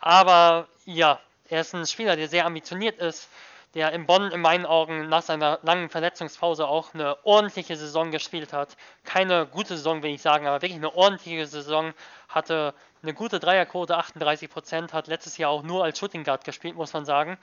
Aber 0.00 0.66
ja, 0.86 1.20
er 1.48 1.60
ist 1.60 1.74
ein 1.74 1.86
Spieler, 1.86 2.16
der 2.16 2.28
sehr 2.28 2.46
ambitioniert 2.46 2.98
ist, 2.98 3.28
der 3.74 3.92
in 3.92 4.06
Bonn 4.06 4.30
in 4.30 4.40
meinen 4.40 4.66
Augen 4.66 5.08
nach 5.08 5.22
seiner 5.22 5.58
langen 5.62 5.90
Verletzungspause 5.90 6.66
auch 6.66 6.94
eine 6.94 7.16
ordentliche 7.24 7.76
Saison 7.76 8.10
gespielt 8.10 8.52
hat. 8.52 8.76
Keine 9.04 9.46
gute 9.46 9.76
Saison, 9.76 10.02
will 10.02 10.14
ich 10.14 10.22
sagen, 10.22 10.46
aber 10.46 10.62
wirklich 10.62 10.78
eine 10.78 10.94
ordentliche 10.94 11.46
Saison. 11.46 11.92
Hatte 12.28 12.72
eine 13.02 13.14
gute 13.14 13.40
Dreierquote, 13.40 13.98
38%, 13.98 14.92
hat 14.92 15.08
letztes 15.08 15.36
Jahr 15.38 15.50
auch 15.50 15.62
nur 15.62 15.84
als 15.84 15.98
Shooting 15.98 16.24
Guard 16.24 16.44
gespielt, 16.44 16.76
muss 16.76 16.92
man 16.92 17.04
sagen. 17.04 17.36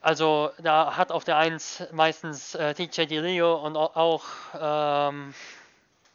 Also 0.00 0.52
da 0.58 0.96
hat 0.96 1.10
auf 1.10 1.24
der 1.24 1.36
1 1.38 1.88
meistens 1.90 2.54
äh, 2.54 2.72
DJ 2.72 3.06
DiLeo 3.06 3.56
und 3.56 3.76
auch 3.76 4.24
ähm, 4.58 5.34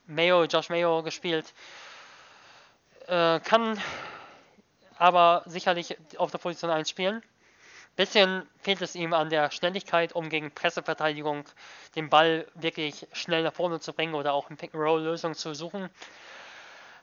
Mayo, 0.08 0.46
Josh 0.46 0.70
Mayo 0.70 1.04
gespielt. 1.04 1.54
Äh, 3.08 3.42
kann 3.42 3.78
aber 4.98 5.44
sicherlich 5.46 5.98
auf 6.18 6.32
der 6.32 6.38
Position 6.38 6.72
1 6.72 6.90
spielen. 6.90 7.22
Bisschen 7.96 8.48
fehlt 8.60 8.82
es 8.82 8.96
ihm 8.96 9.14
an 9.14 9.30
der 9.30 9.52
Schnelligkeit, 9.52 10.14
um 10.14 10.30
gegen 10.30 10.52
Presseverteidigung 10.52 11.46
den 11.96 12.10
Ball 12.10 12.48
wirklich 12.56 13.08
schnell 13.14 13.44
nach 13.44 13.54
vorne 13.54 13.80
zu 13.80 13.94
bringen 13.94 14.16
oder 14.16 14.34
auch 14.34 14.48
eine 14.48 14.58
Pick-and-Roll-Lösung 14.58 15.36
zu 15.36 15.54
suchen. 15.54 15.90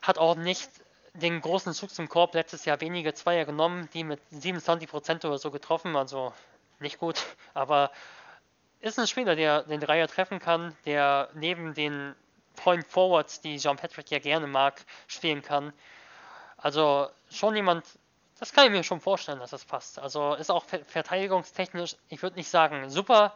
Hat 0.01 0.17
auch 0.17 0.35
nicht 0.35 0.69
den 1.13 1.39
großen 1.39 1.73
Zug 1.73 1.91
zum 1.91 2.09
Korb 2.09 2.33
letztes 2.33 2.65
Jahr 2.65 2.81
wenige 2.81 3.13
Zweier 3.13 3.45
genommen, 3.45 3.89
die 3.93 4.03
mit 4.03 4.19
27% 4.33 5.25
oder 5.25 5.37
so 5.37 5.51
getroffen, 5.51 5.95
also 5.95 6.33
nicht 6.79 6.99
gut, 6.99 7.21
aber 7.53 7.91
ist 8.79 8.99
ein 8.99 9.07
Spieler, 9.07 9.35
der 9.35 9.63
den 9.63 9.79
Dreier 9.79 10.07
treffen 10.07 10.39
kann, 10.39 10.75
der 10.85 11.29
neben 11.33 11.73
den 11.73 12.15
Point 12.55 12.85
Forwards, 12.85 13.41
die 13.41 13.57
John 13.57 13.77
Patrick 13.77 14.09
ja 14.09 14.19
gerne 14.19 14.47
mag, 14.47 14.83
spielen 15.07 15.41
kann. 15.41 15.71
Also 16.61 17.07
schon 17.29 17.55
jemand, 17.55 17.83
das 18.39 18.53
kann 18.53 18.65
ich 18.65 18.71
mir 18.71 18.83
schon 18.83 19.01
vorstellen, 19.01 19.39
dass 19.39 19.51
das 19.51 19.65
passt. 19.65 19.99
Also 19.99 20.35
ist 20.35 20.51
auch 20.51 20.63
verteidigungstechnisch, 20.63 21.95
ich 22.09 22.21
würde 22.21 22.37
nicht 22.37 22.49
sagen 22.49 22.89
super, 22.89 23.33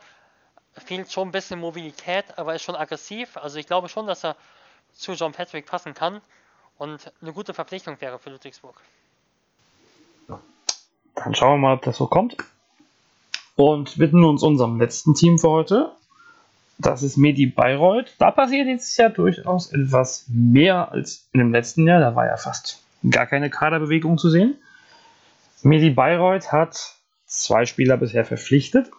fehlt 0.73 1.11
schon 1.11 1.29
ein 1.29 1.31
bisschen 1.31 1.59
Mobilität, 1.59 2.37
aber 2.37 2.55
ist 2.55 2.63
schon 2.63 2.75
aggressiv. 2.75 3.37
Also 3.37 3.57
ich 3.57 3.67
glaube 3.67 3.89
schon, 3.89 4.07
dass 4.07 4.23
er 4.23 4.35
zu 4.93 5.13
John 5.13 5.31
Patrick 5.31 5.65
passen 5.65 5.93
kann 5.93 6.21
und 6.77 7.11
eine 7.21 7.33
gute 7.33 7.53
Verpflichtung 7.53 7.99
wäre 7.99 8.19
für 8.19 8.29
Ludwigsburg. 8.29 8.79
Dann 11.15 11.33
schauen 11.33 11.61
wir 11.61 11.67
mal, 11.69 11.73
ob 11.75 11.81
das 11.83 11.97
so 11.97 12.07
kommt. 12.07 12.35
Und 13.55 13.97
widmen 13.97 14.25
uns 14.25 14.43
unserem 14.43 14.79
letzten 14.79 15.13
Team 15.13 15.39
für 15.39 15.49
heute. 15.49 15.91
Das 16.77 17.03
ist 17.03 17.15
Medi 17.15 17.45
Bayreuth. 17.45 18.13
Da 18.17 18.31
passiert 18.31 18.67
jetzt 18.67 18.97
ja 18.97 19.07
durchaus 19.07 19.71
etwas 19.71 20.25
mehr 20.27 20.91
als 20.91 21.29
in 21.31 21.39
dem 21.39 21.53
letzten 21.53 21.87
Jahr. 21.87 22.01
Da 22.01 22.15
war 22.15 22.25
ja 22.25 22.35
fast 22.35 22.84
gar 23.09 23.25
keine 23.27 23.49
Kaderbewegung 23.49 24.17
zu 24.17 24.29
sehen. 24.29 24.55
Medi 25.61 25.89
Bayreuth 25.89 26.51
hat 26.51 26.95
zwei 27.25 27.65
Spieler 27.65 27.97
bisher 27.97 28.25
verpflichtet. 28.25 28.91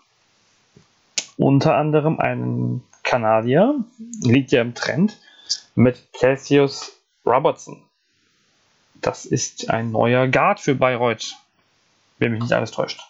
Unter 1.37 1.77
anderem 1.77 2.19
einen 2.19 2.83
Kanadier, 3.03 3.75
liegt 4.23 4.53
ja 4.53 4.63
im 4.63 4.75
Trend, 4.75 5.19
mit 5.75 6.13
Cassius 6.13 6.99
Robertson. 7.25 7.83
Das 8.95 9.27
ist 9.27 9.71
ein 9.71 9.93
neuer 9.93 10.27
Guard 10.27 10.59
für 10.59 10.75
Bayreuth, 10.75 11.37
wenn 12.19 12.33
mich 12.33 12.43
nicht 12.43 12.53
alles 12.53 12.71
täuscht. 12.71 13.01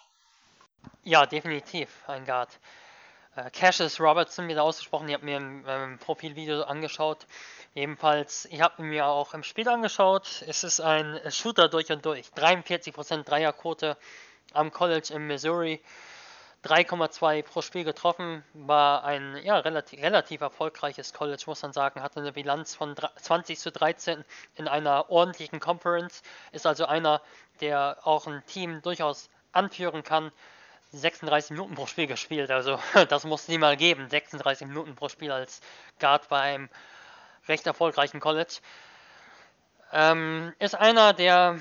Ja, 1.03 1.25
definitiv 1.25 1.87
ein 2.07 2.25
Guard. 2.25 2.59
Äh, 3.37 3.49
Cassius 3.51 3.99
Robertson 3.99 4.47
wieder 4.47 4.63
ausgesprochen. 4.63 5.07
Ich 5.07 5.13
habe 5.13 5.25
mir 5.25 5.37
ein 5.37 5.63
ähm, 5.67 5.99
Profilvideo 5.99 6.63
angeschaut. 6.63 7.27
Ebenfalls, 7.75 8.45
ich 8.45 8.61
habe 8.61 8.81
mir 8.81 9.05
auch 9.05 9.33
im 9.33 9.43
Spiel 9.43 9.69
angeschaut. 9.69 10.43
Es 10.47 10.63
ist 10.63 10.79
ein 10.79 11.19
Shooter 11.29 11.69
durch 11.69 11.91
und 11.91 12.05
durch. 12.05 12.27
43% 12.35 13.23
Dreierquote 13.23 13.97
am 14.53 14.71
College 14.71 15.13
in 15.13 15.27
Missouri. 15.27 15.81
3,2 16.63 17.43
pro 17.43 17.61
Spiel 17.61 17.83
getroffen, 17.83 18.43
war 18.53 19.03
ein 19.03 19.37
ja, 19.43 19.59
relativ, 19.59 20.01
relativ 20.01 20.41
erfolgreiches 20.41 21.13
College, 21.13 21.43
muss 21.45 21.61
man 21.61 21.71
sagen, 21.71 22.01
hatte 22.01 22.19
eine 22.19 22.33
Bilanz 22.33 22.75
von 22.75 22.95
20 22.95 23.59
zu 23.59 23.71
13 23.71 24.25
in 24.55 24.67
einer 24.67 25.09
ordentlichen 25.09 25.59
Conference, 25.59 26.23
ist 26.51 26.65
also 26.65 26.85
einer, 26.85 27.21
der 27.61 27.99
auch 28.03 28.25
ein 28.25 28.43
Team 28.47 28.81
durchaus 28.81 29.29
anführen 29.51 30.03
kann. 30.03 30.31
36 30.91 31.51
Minuten 31.51 31.75
pro 31.75 31.85
Spiel 31.85 32.07
gespielt, 32.07 32.51
also 32.51 32.79
das 33.09 33.23
muss 33.25 33.43
es 33.43 33.47
nie 33.47 33.57
mal 33.57 33.77
geben, 33.77 34.09
36 34.09 34.67
Minuten 34.67 34.95
pro 34.95 35.09
Spiel 35.09 35.31
als 35.31 35.61
Guard 35.99 36.29
bei 36.29 36.39
einem 36.39 36.69
recht 37.47 37.65
erfolgreichen 37.65 38.19
College. 38.19 38.59
Ähm, 39.93 40.53
ist 40.59 40.75
einer, 40.75 41.13
der 41.13 41.59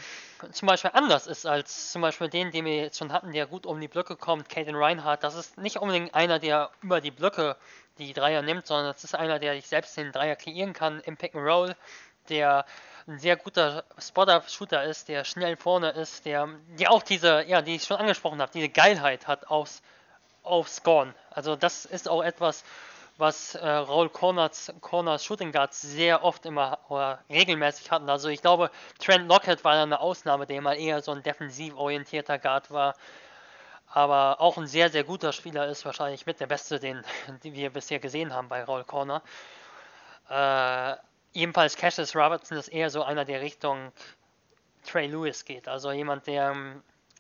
zum 0.53 0.67
Beispiel 0.67 0.91
anders 0.93 1.27
ist 1.27 1.47
als 1.47 1.93
zum 1.93 2.03
Beispiel 2.03 2.29
den, 2.29 2.51
den 2.51 2.65
wir 2.65 2.77
jetzt 2.77 2.99
schon 2.99 3.13
hatten, 3.13 3.33
der 3.33 3.47
gut 3.47 3.67
um 3.67 3.81
die 3.81 3.89
Blöcke 3.89 4.17
kommt, 4.17 4.49
Caden 4.49 4.75
Reinhardt. 4.75 5.23
Das 5.23 5.35
ist 5.35 5.57
nicht 5.59 5.79
unbedingt 5.79 6.15
einer, 6.15 6.39
der 6.39 6.71
über 6.83 7.01
die 7.01 7.11
Blöcke 7.11 7.57
die 7.99 8.13
Dreier 8.13 8.43
nimmt, 8.43 8.67
sondern 8.67 8.93
das 8.93 9.05
ist 9.05 9.15
einer, 9.15 9.39
der 9.39 9.55
sich 9.55 9.67
selbst 9.67 9.97
den 9.97 10.13
Dreier 10.13 10.37
kreieren 10.37 10.73
kann 10.73 11.01
im 11.01 11.17
Pick 11.17 11.35
and 11.35 11.45
Roll, 11.45 11.77
der 12.29 12.67
ein 13.09 13.19
sehr 13.19 13.37
guter 13.37 13.85
Spotter-Shooter 13.99 14.85
ist, 14.85 15.09
der 15.09 15.25
schnell 15.25 15.57
vorne 15.57 15.91
ist, 15.91 16.25
der, 16.25 16.49
der 16.79 16.91
auch 16.91 17.03
diese, 17.03 17.45
ja, 17.45 17.63
die 17.63 17.77
ich 17.77 17.85
schon 17.85 17.99
angesprochen 17.99 18.41
habe, 18.41 18.51
diese 18.53 18.69
Geilheit 18.69 19.29
hat 19.29 19.49
aufs, 19.49 19.83
aufs 20.43 20.77
Scorn. 20.77 21.15
Also 21.31 21.55
das 21.55 21.85
ist 21.85 22.09
auch 22.09 22.23
etwas, 22.23 22.65
was 23.19 23.55
äh, 23.55 23.67
Raul 23.67 24.09
Corners, 24.11 24.73
Corners 24.81 25.25
Shooting 25.25 25.53
Guards 25.53 25.81
sehr 25.81 26.23
oft 26.25 26.45
immer 26.47 26.79
oder 26.89 27.21
regelmäßig 27.31 27.91
hatten. 27.91 28.11
Also 28.11 28.29
ich 28.29 28.43
glaube, 28.43 28.71
Trent 28.99 29.29
Lockett 29.29 29.65
war 29.65 29.81
eine 29.81 30.01
Ausnahme, 30.01 30.47
der 30.47 30.61
mal 30.61 30.75
eher 30.75 31.01
so 31.01 31.13
ein 31.13 31.23
defensiv 31.23 31.77
orientierter 31.77 32.39
Guard 32.39 32.71
war. 32.71 32.95
Aber 33.87 34.41
auch 34.41 34.59
ein 34.59 34.67
sehr, 34.67 34.91
sehr 34.91 35.05
guter 35.05 35.33
Spieler 35.33 35.69
ist 35.69 35.85
wahrscheinlich 35.85 36.27
mit 36.27 36.41
der 36.41 36.47
beste, 36.47 36.81
den, 36.81 37.03
den 37.45 37.55
wir 37.55 37.71
bisher 37.71 38.01
gesehen 38.01 38.35
haben 38.35 38.49
bei 38.49 38.65
Raul 38.65 38.85
Corner. 38.85 39.23
Äh, 40.29 40.97
ebenfalls 41.37 41.77
Cassius 41.77 42.17
Robertson 42.17 42.59
ist 42.59 42.69
eher 42.69 42.91
so 42.91 43.03
einer, 43.03 43.25
der 43.25 43.41
Richtung 43.41 43.93
Trey 44.87 45.07
Lewis 45.07 45.45
geht. 45.45 45.69
Also 45.69 45.93
jemand, 45.93 46.27
der 46.27 46.57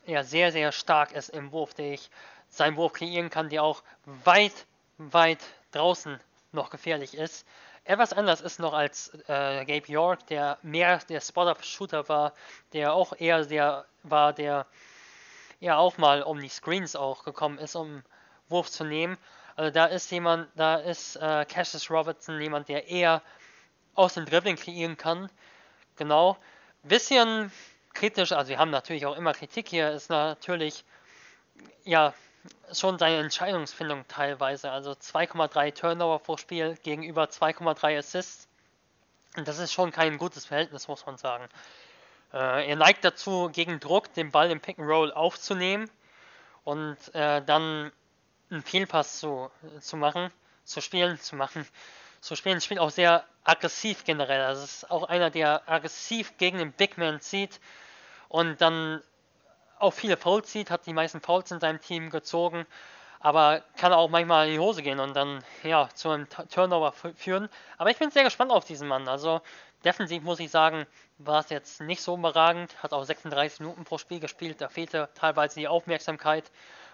ja, 0.06 0.22
sehr, 0.22 0.52
sehr 0.52 0.72
stark 0.72 1.12
ist 1.12 1.28
im 1.28 1.52
Wurf, 1.52 1.74
der 1.74 1.92
ich 1.92 2.10
seinen 2.48 2.76
Wurf 2.76 2.94
kreieren 2.94 3.28
kann, 3.28 3.48
der 3.48 3.62
auch 3.62 3.82
weit, 4.04 4.66
weit 4.98 5.40
draußen 5.72 6.18
noch 6.52 6.70
gefährlich 6.70 7.14
ist. 7.14 7.46
Etwas 7.84 8.12
anders 8.12 8.40
ist 8.40 8.58
noch 8.58 8.72
als 8.72 9.12
äh, 9.28 9.64
Gabe 9.64 9.86
York, 9.86 10.26
der 10.28 10.58
mehr 10.62 10.98
der 11.08 11.20
Spot-Up-Shooter 11.20 12.08
war, 12.08 12.32
der 12.72 12.94
auch 12.94 13.12
eher 13.18 13.44
der 13.44 13.84
war, 14.02 14.32
der 14.32 14.66
ja 15.60 15.76
auch 15.76 15.98
mal 15.98 16.22
um 16.22 16.40
die 16.40 16.48
Screens 16.48 16.96
auch 16.96 17.24
gekommen 17.24 17.58
ist, 17.58 17.76
um 17.76 18.02
Wurf 18.48 18.70
zu 18.70 18.84
nehmen. 18.84 19.16
Also 19.54 19.70
da 19.70 19.86
ist 19.86 20.10
jemand, 20.10 20.48
da 20.56 20.76
ist 20.76 21.16
äh, 21.16 21.44
Cassius 21.44 21.90
Robertson 21.90 22.40
jemand, 22.40 22.68
der 22.68 22.88
eher 22.88 23.22
aus 23.96 24.14
dem 24.14 24.26
Dribbling 24.26 24.56
kreieren 24.56 24.96
kann. 24.96 25.30
Genau. 25.96 26.36
Bisschen 26.82 27.50
kritisch, 27.94 28.32
also 28.32 28.50
wir 28.50 28.58
haben 28.58 28.70
natürlich 28.70 29.06
auch 29.06 29.16
immer 29.16 29.32
Kritik 29.32 29.68
hier, 29.68 29.90
ist 29.90 30.10
natürlich 30.10 30.84
ja 31.84 32.14
schon 32.72 32.98
seine 32.98 33.18
Entscheidungsfindung 33.18 34.06
teilweise. 34.08 34.70
Also 34.70 34.92
2,3 34.92 35.74
Turnover 35.74 36.18
pro 36.18 36.36
Spiel 36.36 36.76
gegenüber 36.82 37.24
2,3 37.24 37.98
Assists. 37.98 38.48
Und 39.36 39.48
das 39.48 39.58
ist 39.58 39.72
schon 39.72 39.90
kein 39.90 40.18
gutes 40.18 40.46
Verhältnis, 40.46 40.88
muss 40.88 41.04
man 41.06 41.16
sagen. 41.16 41.48
Äh, 42.32 42.68
er 42.68 42.76
neigt 42.76 43.04
dazu, 43.04 43.50
gegen 43.52 43.80
Druck 43.80 44.12
den 44.14 44.30
Ball 44.30 44.50
im 44.50 44.60
Pick 44.60 44.78
and 44.78 44.88
Roll 44.88 45.12
aufzunehmen 45.12 45.90
und 46.64 46.96
äh, 47.14 47.42
dann 47.42 47.92
einen 48.50 48.62
Fehlpass 48.62 49.18
zu, 49.18 49.50
zu 49.80 49.96
machen, 49.96 50.30
zu 50.64 50.80
spielen, 50.80 51.18
zu 51.20 51.36
machen, 51.36 51.66
zu 52.20 52.36
spielen. 52.36 52.60
Spielt 52.60 52.80
auch 52.80 52.90
sehr 52.90 53.24
aggressiv 53.46 54.04
generell. 54.04 54.42
Also 54.42 54.64
ist 54.64 54.90
auch 54.90 55.04
einer, 55.04 55.30
der 55.30 55.62
aggressiv 55.68 56.36
gegen 56.36 56.58
den 56.58 56.72
Big 56.72 56.98
Man 56.98 57.20
zieht 57.20 57.60
und 58.28 58.60
dann 58.60 59.02
auch 59.78 59.92
viele 59.92 60.16
Fouls 60.16 60.50
zieht, 60.50 60.70
hat 60.70 60.86
die 60.86 60.92
meisten 60.92 61.20
Fouls 61.20 61.50
in 61.50 61.60
seinem 61.60 61.80
Team 61.80 62.10
gezogen, 62.10 62.66
aber 63.20 63.62
kann 63.76 63.92
auch 63.92 64.08
manchmal 64.08 64.48
in 64.48 64.54
die 64.54 64.58
Hose 64.58 64.82
gehen 64.82 65.00
und 65.00 65.14
dann 65.14 65.44
ja 65.62 65.88
zu 65.94 66.10
einem 66.10 66.28
Turnover 66.50 66.92
führen. 66.92 67.48
Aber 67.78 67.90
ich 67.90 67.98
bin 67.98 68.10
sehr 68.10 68.24
gespannt 68.24 68.50
auf 68.50 68.64
diesen 68.64 68.88
Mann. 68.88 69.06
Also 69.06 69.40
defensiv 69.84 70.22
muss 70.22 70.40
ich 70.40 70.50
sagen, 70.50 70.86
war 71.18 71.40
es 71.40 71.50
jetzt 71.50 71.80
nicht 71.80 72.02
so 72.02 72.16
überragend, 72.16 72.82
hat 72.82 72.92
auch 72.92 73.04
36 73.04 73.60
Minuten 73.60 73.84
pro 73.84 73.98
Spiel 73.98 74.20
gespielt, 74.20 74.60
da 74.60 74.68
fehlte 74.68 75.08
teilweise 75.14 75.60
die 75.60 75.68
Aufmerksamkeit, 75.68 76.50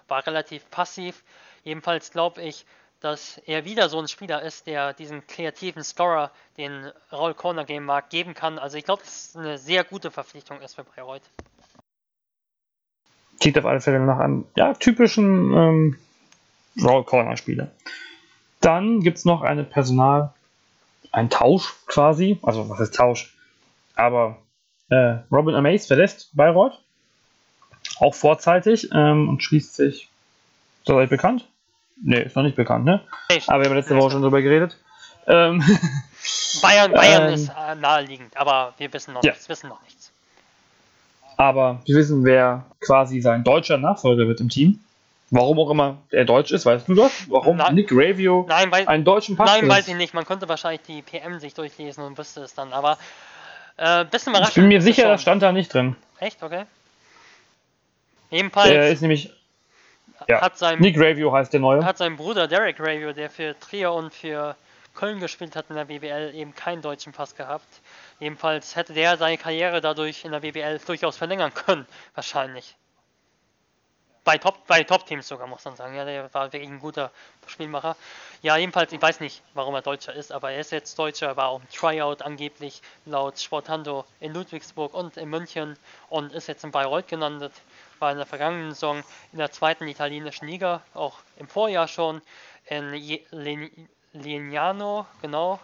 war 0.08 0.26
relativ 0.26 0.68
passiv. 0.70 1.24
Jedenfalls 1.64 2.10
glaube 2.10 2.42
ich, 2.42 2.66
dass 3.02 3.38
er 3.46 3.64
wieder 3.64 3.88
so 3.88 3.98
ein 3.98 4.06
Spieler 4.06 4.42
ist, 4.42 4.66
der 4.66 4.92
diesen 4.92 5.26
kreativen 5.26 5.82
Scorer, 5.82 6.30
den 6.56 6.90
Raul 7.10 7.34
Corner 7.34 7.64
Game 7.64 7.84
mag, 7.84 8.10
geben 8.10 8.34
kann. 8.34 8.58
Also 8.58 8.78
ich 8.78 8.84
glaube, 8.84 9.02
dass 9.02 9.30
es 9.30 9.36
eine 9.36 9.58
sehr 9.58 9.82
gute 9.84 10.10
Verpflichtung 10.10 10.60
ist 10.60 10.74
für 10.74 10.84
Bayreuth. 10.84 11.22
Klingt 13.40 13.58
auf 13.58 13.66
alle 13.66 13.80
Fälle 13.80 13.98
nach 14.00 14.20
einem 14.20 14.46
ja, 14.54 14.74
typischen 14.74 15.52
ähm, 15.52 15.98
Raw 16.80 17.04
Corner 17.04 17.36
Spieler. 17.36 17.72
Dann 18.60 19.00
gibt 19.00 19.18
es 19.18 19.24
noch 19.24 19.42
eine 19.42 19.64
Personal, 19.64 20.32
ein 21.10 21.28
Tausch 21.28 21.74
quasi, 21.86 22.38
also 22.42 22.68
was 22.70 22.78
ist 22.78 22.94
Tausch? 22.94 23.34
Aber 23.96 24.38
äh, 24.90 25.18
Robin 25.32 25.56
Amaze 25.56 25.88
verlässt 25.88 26.30
Bayreuth, 26.34 26.80
auch 27.98 28.14
vorzeitig 28.14 28.88
ähm, 28.92 29.28
und 29.28 29.42
schließt 29.42 29.74
sich, 29.74 30.08
ist 30.82 30.90
euch 30.90 31.10
bekannt? 31.10 31.48
Ne, 32.00 32.22
ist 32.22 32.36
noch 32.36 32.42
nicht 32.42 32.56
bekannt, 32.56 32.84
ne? 32.84 33.00
Ich, 33.30 33.48
aber 33.48 33.62
wir 33.62 33.70
haben 33.70 33.76
letzte 33.76 33.96
Woche 33.96 34.12
schon 34.12 34.22
drüber 34.22 34.42
geredet. 34.42 34.76
Ähm, 35.26 35.62
Bayern, 36.62 36.92
Bayern 36.92 37.28
ähm, 37.28 37.34
ist 37.34 37.48
äh, 37.48 37.74
naheliegend, 37.74 38.36
aber 38.36 38.74
wir 38.78 38.92
wissen 38.92 39.14
noch 39.14 39.22
ja. 39.22 39.32
nichts, 39.32 39.48
wissen 39.48 39.68
noch 39.68 39.82
nichts. 39.82 40.12
Aber 41.36 41.80
wir 41.84 41.96
wissen, 41.96 42.24
wer 42.24 42.64
quasi 42.80 43.20
sein 43.20 43.44
deutscher 43.44 43.78
Nachfolger 43.78 44.26
wird 44.26 44.40
im 44.40 44.48
Team. 44.48 44.80
Warum 45.30 45.58
auch 45.60 45.70
immer 45.70 45.96
er 46.10 46.26
deutsch 46.26 46.52
ist, 46.52 46.66
weißt 46.66 46.88
du 46.88 46.94
das? 46.94 47.24
Warum 47.30 47.56
nein, 47.56 47.74
Nick 47.74 47.90
Ravio 47.90 48.44
nein, 48.48 48.70
weil, 48.70 48.86
einen 48.86 49.02
deutschen 49.02 49.34
Pass 49.34 49.50
Nein, 49.50 49.66
weiß 49.66 49.88
ich 49.88 49.94
nicht. 49.94 50.12
Man 50.12 50.26
könnte 50.26 50.46
wahrscheinlich 50.46 50.82
die 50.82 51.00
PM 51.00 51.40
sich 51.40 51.54
durchlesen 51.54 52.04
und 52.04 52.18
wüsste 52.18 52.42
es 52.42 52.54
dann. 52.54 52.74
Aber 52.74 52.98
äh, 53.78 54.04
bisschen 54.04 54.32
überraschend. 54.32 54.56
Ich 54.58 54.62
bin 54.62 54.68
mir 54.68 54.82
sicher, 54.82 55.08
das 55.08 55.22
stand 55.22 55.42
da 55.42 55.52
nicht 55.52 55.72
drin. 55.72 55.96
Echt? 56.18 56.42
Okay. 56.42 56.64
Ebenfalls. 58.30 58.70
Er 58.70 58.90
ist 58.90 59.00
nämlich. 59.00 59.32
Ja, 60.28 60.50
sein, 60.54 60.78
Nick 60.78 60.96
Ravio 60.98 61.32
heißt 61.32 61.52
der 61.52 61.60
neue. 61.60 61.84
Hat 61.84 61.98
sein 61.98 62.16
Bruder 62.16 62.48
Derek 62.48 62.78
Ravio, 62.78 63.12
der 63.12 63.30
für 63.30 63.58
Trier 63.58 63.92
und 63.92 64.12
für 64.12 64.56
Köln 64.94 65.20
gespielt 65.20 65.56
hat 65.56 65.66
in 65.70 65.76
der 65.76 65.86
BBL, 65.86 66.34
eben 66.34 66.54
keinen 66.54 66.82
deutschen 66.82 67.12
Pass 67.12 67.34
gehabt. 67.34 67.66
Jedenfalls 68.20 68.76
hätte 68.76 68.92
der 68.92 69.16
seine 69.16 69.38
Karriere 69.38 69.80
dadurch 69.80 70.24
in 70.24 70.32
der 70.32 70.40
BBL 70.40 70.78
durchaus 70.86 71.16
verlängern 71.16 71.52
können, 71.54 71.86
wahrscheinlich. 72.14 72.76
Bei 74.24 74.38
Top, 74.38 74.66
bei 74.68 74.84
Top-Teams 74.84 75.26
sogar, 75.26 75.48
muss 75.48 75.64
man 75.64 75.74
sagen. 75.74 75.96
Ja, 75.96 76.04
der 76.04 76.32
war 76.32 76.52
wirklich 76.52 76.70
ein 76.70 76.78
guter 76.78 77.10
Spielmacher. 77.48 77.96
Ja, 78.40 78.56
jedenfalls, 78.56 78.92
ich 78.92 79.02
weiß 79.02 79.18
nicht, 79.18 79.42
warum 79.54 79.74
er 79.74 79.82
Deutscher 79.82 80.14
ist, 80.14 80.30
aber 80.30 80.52
er 80.52 80.60
ist 80.60 80.70
jetzt 80.70 80.96
Deutscher, 80.96 81.36
war 81.36 81.48
auch 81.48 81.60
im 81.60 81.68
Tryout 81.70 82.22
angeblich 82.22 82.82
laut 83.04 83.40
Sportando 83.40 84.04
in 84.20 84.32
Ludwigsburg 84.32 84.94
und 84.94 85.16
in 85.16 85.28
München 85.28 85.76
und 86.08 86.32
ist 86.32 86.46
jetzt 86.46 86.62
in 86.62 86.70
Bayreuth 86.70 87.08
gelandet. 87.08 87.52
War 88.02 88.10
in 88.10 88.18
der 88.18 88.26
vergangenen 88.26 88.72
Saison 88.72 89.04
in 89.30 89.38
der 89.38 89.52
zweiten 89.52 89.86
italienischen 89.86 90.48
Liga, 90.48 90.82
auch 90.92 91.18
im 91.36 91.46
Vorjahr 91.46 91.86
schon 91.86 92.20
in 92.66 92.90
Lignano, 94.12 95.06
genau, 95.22 95.60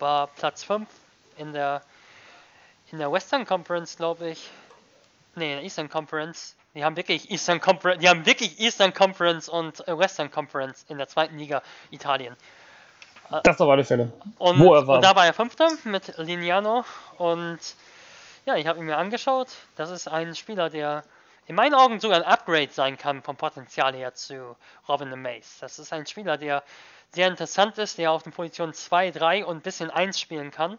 war 0.00 0.26
Platz 0.26 0.64
5 0.64 0.88
in 1.36 1.52
der, 1.52 1.82
in 2.90 2.98
der 2.98 3.12
Western 3.12 3.46
Conference, 3.46 3.96
glaube 3.96 4.30
ich. 4.30 4.50
Ne, 5.36 5.44
in 5.44 5.50
der 5.58 5.62
Eastern 5.62 5.88
Conference. 5.88 6.56
Die 6.74 6.82
haben 6.82 6.96
wirklich 6.96 7.30
Eastern 7.30 7.60
Conference, 7.60 8.00
die 8.00 8.08
haben 8.08 8.26
wirklich 8.26 8.58
Eastern 8.58 8.92
Conference 8.92 9.48
und 9.48 9.78
Western 9.86 10.28
Conference 10.32 10.84
in 10.88 10.98
der 10.98 11.06
zweiten 11.06 11.38
Liga 11.38 11.62
Italien. 11.92 12.34
Das 13.44 13.60
auf 13.60 13.70
alle 13.70 13.84
Fälle. 13.84 14.12
Und, 14.38 14.58
Wo 14.58 14.74
er 14.74 14.88
war. 14.88 14.96
und 14.96 15.04
da 15.04 15.14
war 15.14 15.24
er 15.24 15.34
Fünfter 15.34 15.68
mit 15.84 16.18
Lignano 16.18 16.84
und 17.18 17.60
ja, 18.44 18.56
ich 18.56 18.66
habe 18.66 18.80
ihn 18.80 18.86
mir 18.86 18.96
angeschaut. 18.96 19.50
Das 19.76 19.90
ist 19.90 20.08
ein 20.08 20.34
Spieler, 20.34 20.68
der 20.68 21.04
in 21.46 21.54
meinen 21.54 21.74
Augen 21.74 22.00
sogar 22.00 22.18
ein 22.18 22.24
Upgrade 22.24 22.70
sein 22.72 22.98
kann 22.98 23.22
vom 23.22 23.36
Potenzial 23.36 23.94
her 23.94 24.14
zu 24.14 24.56
Robin 24.88 25.10
the 25.10 25.16
Mace. 25.16 25.58
Das 25.60 25.78
ist 25.78 25.92
ein 25.92 26.06
Spieler, 26.06 26.36
der 26.36 26.62
sehr 27.10 27.28
interessant 27.28 27.78
ist, 27.78 27.98
der 27.98 28.10
auf 28.10 28.24
den 28.24 28.32
Positionen 28.32 28.74
2, 28.74 29.12
3 29.12 29.44
und 29.44 29.58
ein 29.58 29.62
bisschen 29.62 29.90
1 29.90 30.18
spielen 30.18 30.50
kann. 30.50 30.78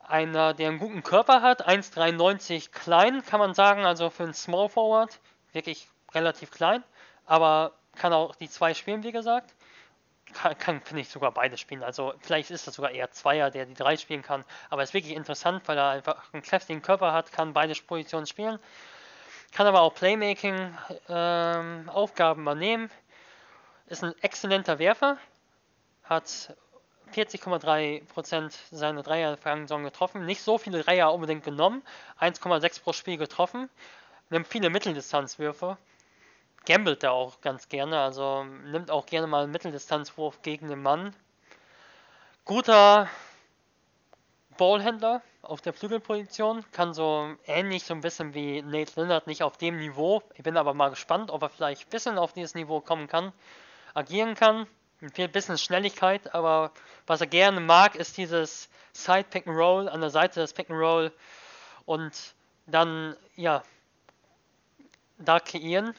Einer, 0.00 0.54
der 0.54 0.68
einen 0.68 0.78
guten 0.78 1.02
Körper 1.02 1.42
hat, 1.42 1.66
1,93 1.66 2.70
klein, 2.70 3.24
kann 3.24 3.40
man 3.40 3.54
sagen, 3.54 3.84
also 3.84 4.10
für 4.10 4.22
einen 4.24 4.34
Small 4.34 4.68
Forward, 4.68 5.18
wirklich 5.52 5.88
relativ 6.14 6.50
klein, 6.50 6.84
aber 7.24 7.72
kann 7.96 8.12
auch 8.12 8.36
die 8.36 8.48
2 8.48 8.74
spielen, 8.74 9.02
wie 9.02 9.12
gesagt. 9.12 9.52
kann, 10.32 10.58
kann 10.58 10.80
finde 10.80 11.02
ich, 11.02 11.08
sogar 11.08 11.32
beide 11.32 11.56
spielen. 11.56 11.82
Also 11.82 12.14
vielleicht 12.20 12.50
ist 12.50 12.66
das 12.66 12.74
sogar 12.74 12.90
eher 12.90 13.10
Zweier, 13.10 13.50
der 13.50 13.66
die 13.66 13.74
drei 13.74 13.96
spielen 13.96 14.22
kann. 14.22 14.44
Aber 14.70 14.82
ist 14.82 14.94
wirklich 14.94 15.14
interessant, 15.14 15.66
weil 15.66 15.78
er 15.78 15.90
einfach 15.90 16.32
einen 16.32 16.42
kräftigen 16.42 16.82
Körper 16.82 17.12
hat, 17.12 17.32
kann 17.32 17.52
beide 17.52 17.74
Positionen 17.74 18.26
spielen. 18.26 18.58
Kann 19.52 19.66
aber 19.66 19.80
auch 19.80 19.94
Playmaking-Aufgaben 19.94 22.40
ähm, 22.40 22.42
übernehmen. 22.42 22.90
Ist 23.86 24.04
ein 24.04 24.14
exzellenter 24.20 24.78
Werfer. 24.78 25.16
Hat 26.04 26.54
40,3% 27.14 28.52
seiner 28.70 29.02
Dreier 29.02 29.36
vergangenen 29.36 29.68
Saison 29.68 29.84
getroffen. 29.84 30.26
Nicht 30.26 30.42
so 30.42 30.58
viele 30.58 30.82
Dreier 30.82 31.12
unbedingt 31.12 31.44
genommen. 31.44 31.82
1,6 32.20 32.82
pro 32.82 32.92
Spiel 32.92 33.16
getroffen. 33.16 33.70
Nimmt 34.30 34.48
viele 34.48 34.70
Mitteldistanzwürfe 34.70 35.78
gambelt 36.66 37.04
er 37.04 37.12
auch 37.12 37.40
ganz 37.40 37.68
gerne, 37.68 38.00
also 38.00 38.44
nimmt 38.44 38.90
auch 38.90 39.06
gerne 39.06 39.26
mal 39.26 39.44
einen 39.44 39.52
Mitteldistanzwurf 39.52 40.42
gegen 40.42 40.68
den 40.68 40.82
Mann. 40.82 41.14
Guter 42.44 43.08
Ballhändler 44.58 45.22
auf 45.46 45.60
der 45.60 45.72
Flügelposition, 45.72 46.64
kann 46.72 46.94
so 46.94 47.34
ähnlich 47.46 47.84
so 47.84 47.94
ein 47.94 48.00
bisschen 48.00 48.34
wie 48.34 48.62
Nate 48.62 49.00
Lillard, 49.00 49.26
nicht 49.26 49.42
auf 49.42 49.56
dem 49.56 49.78
Niveau. 49.78 50.22
Ich 50.34 50.42
bin 50.42 50.56
aber 50.56 50.74
mal 50.74 50.90
gespannt, 50.90 51.30
ob 51.30 51.42
er 51.42 51.48
vielleicht 51.48 51.86
ein 51.86 51.90
bisschen 51.90 52.18
auf 52.18 52.32
dieses 52.32 52.54
Niveau 52.54 52.80
kommen 52.80 53.06
kann, 53.06 53.32
agieren 53.94 54.34
kann. 54.34 54.66
Ein 55.00 55.30
bisschen 55.30 55.58
Schnelligkeit, 55.58 56.34
aber 56.34 56.72
was 57.06 57.20
er 57.20 57.26
gerne 57.26 57.60
mag, 57.60 57.96
ist 57.96 58.16
dieses 58.16 58.68
Side 58.92 59.26
Pick 59.30 59.46
and 59.46 59.56
Roll 59.56 59.88
an 59.88 60.00
der 60.00 60.10
Seite 60.10 60.40
des 60.40 60.52
Pick 60.52 60.70
and 60.70 60.78
Roll 60.78 61.12
und 61.84 62.34
dann 62.66 63.14
ja 63.36 63.62
da 65.18 65.38
kreieren 65.38 65.94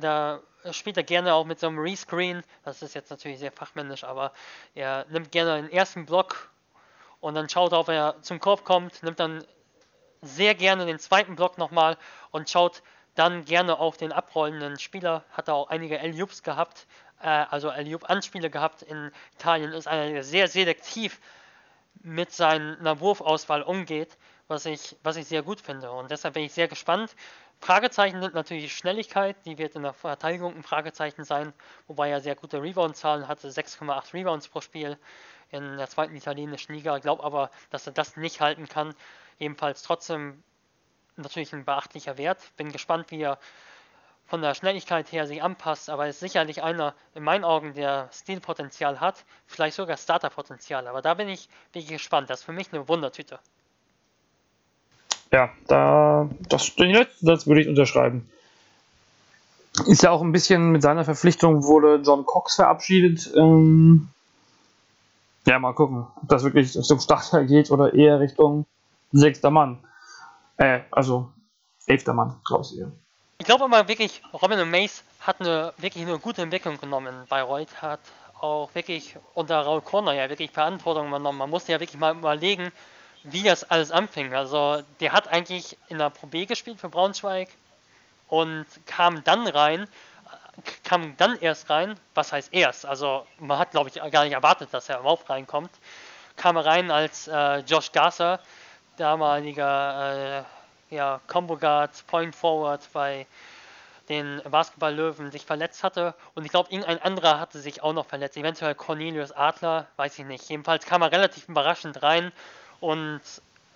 da 0.00 0.40
spielt 0.70 0.96
er 0.96 1.02
gerne 1.02 1.34
auch 1.34 1.44
mit 1.44 1.60
so 1.60 1.66
einem 1.68 1.78
Rescreen. 1.78 2.42
Das 2.64 2.82
ist 2.82 2.94
jetzt 2.94 3.10
natürlich 3.10 3.38
sehr 3.38 3.52
fachmännisch, 3.52 4.04
aber 4.04 4.32
er 4.74 5.06
nimmt 5.10 5.30
gerne 5.30 5.62
den 5.62 5.70
ersten 5.70 6.06
Block 6.06 6.50
und 7.20 7.34
dann 7.34 7.48
schaut 7.48 7.72
er, 7.72 7.80
ob 7.80 7.88
er 7.88 8.22
zum 8.22 8.40
Korb 8.40 8.64
kommt, 8.64 9.02
nimmt 9.02 9.20
dann 9.20 9.44
sehr 10.22 10.54
gerne 10.54 10.86
den 10.86 10.98
zweiten 10.98 11.36
Block 11.36 11.58
nochmal 11.58 11.96
und 12.30 12.50
schaut 12.50 12.82
dann 13.14 13.44
gerne 13.44 13.78
auf 13.78 13.96
den 13.96 14.12
abrollenden 14.12 14.78
Spieler. 14.78 15.24
Hat 15.32 15.48
er 15.48 15.54
auch 15.54 15.68
einige 15.68 15.98
Eliups 15.98 16.42
gehabt, 16.42 16.86
äh, 17.20 17.26
also 17.26 17.70
Eliup-Anspiele 17.70 18.50
gehabt 18.50 18.82
in 18.82 19.10
Italien. 19.34 19.72
Ist 19.72 19.88
einer, 19.88 20.12
der 20.12 20.22
sehr 20.22 20.48
selektiv 20.48 21.20
mit 22.00 22.32
seiner 22.32 23.00
Wurfauswahl 23.00 23.62
umgeht, 23.62 24.16
was 24.46 24.66
ich, 24.66 24.96
was 25.02 25.16
ich 25.16 25.26
sehr 25.26 25.42
gut 25.42 25.60
finde. 25.60 25.90
Und 25.90 26.10
deshalb 26.10 26.34
bin 26.34 26.44
ich 26.44 26.52
sehr 26.52 26.68
gespannt. 26.68 27.14
Fragezeichen 27.60 28.22
sind 28.22 28.34
natürlich 28.34 28.72
Schnelligkeit, 28.76 29.36
die 29.44 29.58
wird 29.58 29.74
in 29.74 29.82
der 29.82 29.92
Verteidigung 29.92 30.54
ein 30.54 30.62
Fragezeichen 30.62 31.24
sein, 31.24 31.52
wobei 31.88 32.08
er 32.08 32.20
sehr 32.20 32.36
gute 32.36 32.62
Rebound-Zahlen 32.62 33.26
hatte, 33.26 33.48
6,8 33.48 34.14
Rebounds 34.14 34.46
pro 34.46 34.60
Spiel 34.60 34.96
in 35.50 35.76
der 35.76 35.88
zweiten 35.88 36.16
italienischen 36.16 36.74
Liga. 36.74 36.98
Glaube 36.98 37.24
aber, 37.24 37.50
dass 37.70 37.86
er 37.86 37.92
das 37.92 38.16
nicht 38.16 38.40
halten 38.40 38.68
kann. 38.68 38.94
Ebenfalls 39.38 39.82
trotzdem 39.82 40.42
natürlich 41.16 41.52
ein 41.52 41.64
beachtlicher 41.64 42.18
Wert. 42.18 42.38
Bin 42.56 42.72
gespannt, 42.72 43.10
wie 43.10 43.22
er 43.22 43.38
von 44.28 44.42
der 44.42 44.54
Schnelligkeit 44.54 45.10
her 45.10 45.26
sich 45.26 45.42
anpasst, 45.42 45.88
aber 45.88 46.06
ist 46.06 46.20
sicherlich 46.20 46.62
einer 46.62 46.94
in 47.14 47.24
meinen 47.24 47.44
Augen, 47.44 47.72
der 47.72 48.10
Stilpotenzial 48.12 49.00
hat, 49.00 49.24
vielleicht 49.46 49.76
sogar 49.76 49.96
Starterpotenzial. 49.96 50.86
Aber 50.86 51.00
da 51.00 51.14
bin 51.14 51.28
ich 51.28 51.48
wirklich 51.72 51.88
gespannt. 51.88 52.28
Das 52.28 52.40
ist 52.40 52.44
für 52.44 52.52
mich 52.52 52.72
eine 52.72 52.86
Wundertüte. 52.88 53.38
Ja, 55.32 55.50
da, 55.66 56.28
das, 56.48 56.74
den 56.76 56.94
würde 56.94 57.60
ich 57.60 57.68
unterschreiben. 57.68 58.28
Ist 59.86 60.02
ja 60.02 60.10
auch 60.10 60.22
ein 60.22 60.32
bisschen 60.32 60.72
mit 60.72 60.82
seiner 60.82 61.04
Verpflichtung 61.04 61.64
wurde 61.64 62.00
John 62.04 62.26
Cox 62.26 62.56
verabschiedet. 62.56 63.32
Ähm, 63.36 64.08
ja, 65.46 65.58
mal 65.58 65.74
gucken, 65.74 66.06
ob 66.20 66.28
das 66.28 66.44
wirklich 66.44 66.76
Richtung 66.76 67.00
Starter 67.00 67.44
geht 67.44 67.70
oder 67.70 67.94
eher 67.94 68.20
Richtung 68.20 68.66
sechster 69.12 69.50
Mann. 69.50 69.78
Äh, 70.56 70.80
also 70.90 71.30
elfter 71.86 72.12
Mann, 72.12 72.40
glaube 72.46 72.64
ich 72.64 72.78
eher. 72.78 72.92
Ich 73.38 73.46
glaube 73.46 73.64
aber 73.64 73.88
wirklich, 73.88 74.20
Robin 74.32 74.58
und 74.58 74.70
Mace 74.70 75.04
hat 75.20 75.40
eine 75.40 75.72
wirklich 75.78 76.04
eine 76.04 76.18
gute 76.18 76.42
Entwicklung 76.42 76.78
genommen. 76.78 77.24
Bayreuth 77.28 77.80
hat 77.80 78.00
auch 78.40 78.74
wirklich 78.74 79.16
unter 79.34 79.60
Raul 79.60 79.80
Corner 79.80 80.12
ja 80.12 80.28
wirklich 80.28 80.50
Verantwortung 80.50 81.08
übernommen. 81.08 81.38
Man 81.38 81.50
musste 81.50 81.72
ja 81.72 81.80
wirklich 81.80 81.98
mal 81.98 82.16
überlegen, 82.16 82.72
wie 83.24 83.42
das 83.42 83.64
alles 83.64 83.90
anfing. 83.90 84.34
Also 84.34 84.82
der 85.00 85.12
hat 85.12 85.28
eigentlich 85.28 85.76
in 85.88 85.98
der 85.98 86.10
Pro 86.10 86.26
B 86.26 86.46
gespielt 86.46 86.80
für 86.80 86.88
Braunschweig 86.88 87.48
und 88.28 88.66
kam 88.86 89.22
dann 89.24 89.46
rein, 89.46 89.88
kam 90.84 91.16
dann 91.16 91.38
erst 91.38 91.70
rein, 91.70 91.98
was 92.14 92.32
heißt 92.32 92.52
erst? 92.52 92.86
Also 92.86 93.26
man 93.38 93.58
hat 93.58 93.70
glaube 93.72 93.90
ich 93.90 94.00
gar 94.10 94.24
nicht 94.24 94.32
erwartet, 94.32 94.68
dass 94.72 94.88
er 94.88 95.00
überhaupt 95.00 95.28
reinkommt. 95.30 95.70
Kam 96.36 96.56
er 96.56 96.66
rein 96.66 96.90
als 96.90 97.28
äh, 97.28 97.58
Josh 97.58 97.92
Gasser, 97.92 98.40
damaliger 98.96 100.40
äh, 100.40 100.44
ja, 100.94 101.20
Combo 101.26 101.56
Guard, 101.56 102.06
Point 102.06 102.34
Forward 102.34 102.88
bei 102.92 103.26
den 104.08 104.40
Basketball-Löwen 104.48 105.30
sich 105.30 105.44
verletzt 105.44 105.84
hatte. 105.84 106.14
Und 106.34 106.44
ich 106.44 106.50
glaube, 106.50 106.70
irgendein 106.70 107.02
anderer 107.02 107.38
hatte 107.38 107.58
sich 107.58 107.82
auch 107.82 107.92
noch 107.92 108.06
verletzt. 108.06 108.36
Eventuell 108.36 108.74
Cornelius 108.74 109.32
Adler, 109.32 109.86
weiß 109.96 110.18
ich 110.18 110.24
nicht. 110.24 110.48
Jedenfalls 110.48 110.86
kam 110.86 111.02
er 111.02 111.12
relativ 111.12 111.48
überraschend 111.48 112.02
rein 112.02 112.32
und 112.80 113.20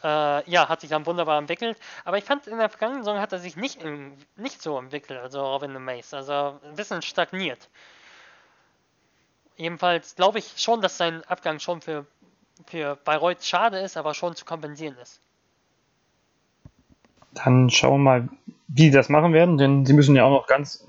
äh, 0.03 0.51
ja, 0.51 0.69
hat 0.69 0.81
sich 0.81 0.91
dann 0.91 1.07
wunderbar 1.07 1.39
entwickelt. 1.39 1.79
Aber 2.05 2.19
ich 2.19 2.25
fand, 2.25 2.47
in 2.47 2.59
der 2.59 2.69
vergangenen 2.69 3.05
Saison 3.05 3.21
hat 3.21 3.33
er 3.33 3.39
sich 3.39 3.57
nicht, 3.57 3.83
in, 3.83 4.13
nicht 4.37 4.63
so 4.63 4.79
entwickelt, 4.79 5.21
also 5.21 5.45
Robin 5.45 5.73
Mace. 5.83 6.15
Also 6.15 6.59
ein 6.65 6.77
bisschen 6.77 7.03
stagniert. 7.03 7.69
Jedenfalls 9.57 10.17
glaube 10.17 10.39
ich 10.39 10.55
schon, 10.57 10.81
dass 10.81 10.97
sein 10.97 11.23
Abgang 11.25 11.59
schon 11.59 11.81
für, 11.81 12.07
für 12.67 12.97
Bayreuth 13.05 13.45
schade 13.45 13.79
ist, 13.79 13.97
aber 13.97 14.15
schon 14.15 14.35
zu 14.35 14.45
kompensieren 14.45 14.97
ist. 15.01 15.21
Dann 17.33 17.71
schauen 17.71 17.93
wir 17.93 17.99
mal, 17.99 18.29
wie 18.69 18.85
sie 18.85 18.91
das 18.91 19.09
machen 19.09 19.33
werden, 19.33 19.59
denn 19.59 19.87
sie 19.87 19.93
müssen 19.93 20.17
ja 20.17 20.25
auch 20.25 20.31
noch 20.31 20.47
ganz 20.47 20.87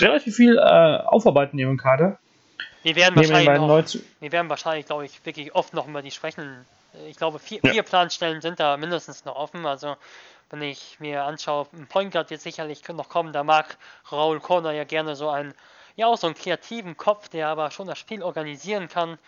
relativ 0.00 0.36
viel 0.36 0.56
äh, 0.56 0.60
aufarbeiten 0.60 1.58
in 1.58 1.66
ihrem 1.66 1.76
Kader. 1.76 2.18
Wir 2.82 2.96
werden, 2.96 3.16
wahrscheinlich 3.16 3.58
noch, 3.58 4.02
wir 4.20 4.32
werden 4.32 4.48
wahrscheinlich, 4.48 4.86
glaube 4.86 5.04
ich, 5.04 5.24
wirklich 5.26 5.54
oft 5.54 5.74
noch 5.74 5.88
über 5.88 6.00
die 6.00 6.10
Schwächen 6.10 6.64
ich 7.06 7.16
glaube, 7.16 7.38
vier, 7.38 7.60
ja. 7.62 7.72
vier 7.72 7.82
Planstellen 7.82 8.40
sind 8.40 8.60
da 8.60 8.76
mindestens 8.76 9.24
noch 9.24 9.36
offen. 9.36 9.66
Also, 9.66 9.96
wenn 10.50 10.62
ich 10.62 10.98
mir 11.00 11.24
anschaue, 11.24 11.66
ein 11.72 11.86
Point 11.86 12.12
Guard 12.12 12.30
wird 12.30 12.40
sicherlich 12.40 12.86
noch 12.88 13.08
kommen. 13.08 13.32
Da 13.32 13.44
mag 13.44 13.76
Raul 14.10 14.40
Corner 14.40 14.72
ja 14.72 14.84
gerne 14.84 15.14
so 15.16 15.28
einen, 15.28 15.54
ja, 15.96 16.06
auch 16.06 16.16
so 16.16 16.26
einen 16.26 16.36
kreativen 16.36 16.96
Kopf, 16.96 17.28
der 17.28 17.48
aber 17.48 17.70
schon 17.70 17.86
das 17.86 17.98
Spiel 17.98 18.22
organisieren 18.22 18.88
kann. 18.88 19.18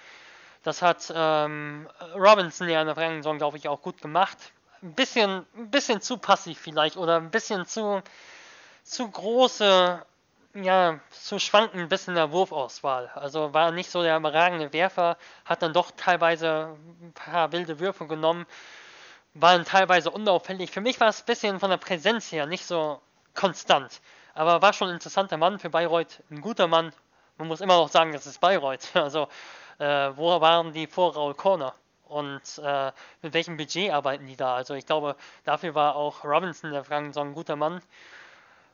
Das 0.63 0.83
hat 0.83 1.13
ähm, 1.15 1.89
Robinson 2.15 2.69
ja 2.69 2.81
in 2.81 2.87
der 2.87 2.95
vergangenen 2.95 3.23
Saison, 3.23 3.39
glaube 3.39 3.57
ich, 3.57 3.69
auch 3.69 3.81
gut 3.81 4.01
gemacht. 4.01 4.37
Ein 4.83 4.95
bisschen, 4.95 5.47
ein 5.57 5.71
bisschen 5.71 6.01
zu 6.01 6.19
passiv 6.19 6.59
vielleicht 6.59 6.97
oder 6.97 7.17
ein 7.17 7.31
bisschen 7.31 7.67
zu, 7.67 8.03
zu 8.83 9.11
große 9.11 10.03
ja, 10.55 10.99
zu 11.11 11.39
schwanken 11.39 11.81
ein 11.81 11.89
bisschen 11.89 12.15
der 12.15 12.33
Wurfauswahl. 12.33 13.09
Also 13.15 13.55
war 13.55 13.71
nicht 13.71 13.91
so 13.91 14.03
der 14.03 14.17
überragende 14.17 14.73
Werfer, 14.73 15.17
hat 15.45 15.63
dann 15.63 15.73
doch 15.73 15.91
teilweise 15.97 16.77
ein 17.03 17.13
paar 17.13 17.53
wilde 17.53 17.79
Würfe 17.79 18.07
genommen, 18.07 18.47
war 19.35 19.53
dann 19.57 19.65
teilweise 19.65 20.11
unauffällig. 20.11 20.71
Für 20.71 20.81
mich 20.81 21.01
war 21.01 21.09
es 21.09 21.23
ein 21.23 21.27
bisschen 21.27 21.61
von 21.61 21.71
der 21.71 21.77
Präsenz 21.77 22.33
her 22.33 22.47
nicht 22.47 22.67
so 22.67 23.01
konstant. 23.35 24.01
Aber 24.35 24.63
war 24.63 24.73
schon 24.73 24.89
ein 24.89 24.95
interessanter 24.95 25.37
Mann 25.37 25.59
für 25.59 25.71
Bayreuth, 25.71 26.23
ein 26.31 26.41
guter 26.41 26.67
Mann. 26.67 26.93
Man 27.39 27.49
muss 27.49 27.61
immer 27.61 27.77
noch 27.77 27.89
sagen, 27.89 28.13
das 28.13 28.27
ist 28.27 28.41
Bayreuth. 28.41 28.89
Also, 28.95 29.29
äh, 29.79 30.11
wo 30.17 30.41
waren 30.41 30.73
die 30.73 30.87
vor 30.87 31.15
Raul 31.15 31.35
Corner? 31.35 31.75
Und 32.05 32.43
äh, 32.63 32.93
mit 33.23 33.35
welchem 33.35 33.57
Budget 33.57 33.93
arbeiten 33.93 34.27
die 34.27 34.37
da? 34.37 34.57
Also, 34.57 34.75
ich 34.75 34.87
glaube, 34.87 35.17
dafür 35.45 35.75
war 35.75 35.97
auch 35.97 36.25
Robinson 36.25 36.73
der 36.73 36.85
vergangenen 36.85 37.13
Saison 37.13 37.29
ein 37.29 37.35
guter 37.35 37.57
Mann. 37.57 37.81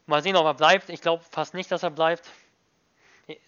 Mal 0.08 0.22
sehen, 0.22 0.36
ob 0.36 0.46
er 0.46 0.54
bleibt. 0.54 0.88
Ich 0.88 1.00
glaube 1.00 1.24
fast 1.32 1.52
nicht, 1.52 1.68
dass 1.72 1.82
er 1.82 1.90
bleibt. 1.90 2.30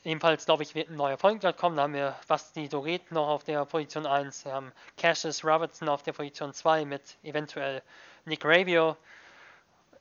Ebenfalls 0.02 0.44
glaube 0.44 0.64
ich, 0.64 0.74
wird 0.74 0.90
ein 0.90 0.96
neuer 0.96 1.16
Point 1.16 1.44
kommen. 1.56 1.76
Da 1.76 1.82
haben 1.82 1.94
wir 1.94 2.16
Basti 2.26 2.68
Doret 2.68 3.12
noch 3.12 3.28
auf 3.28 3.44
der 3.44 3.64
Position 3.64 4.06
1. 4.06 4.44
Wir 4.44 4.54
haben 4.54 4.72
Cassius 4.96 5.44
Robertson 5.44 5.88
auf 5.88 6.02
der 6.02 6.14
Position 6.14 6.52
2 6.52 6.84
mit 6.84 7.16
eventuell 7.22 7.80
Nick 8.24 8.44
Ravio. 8.44 8.96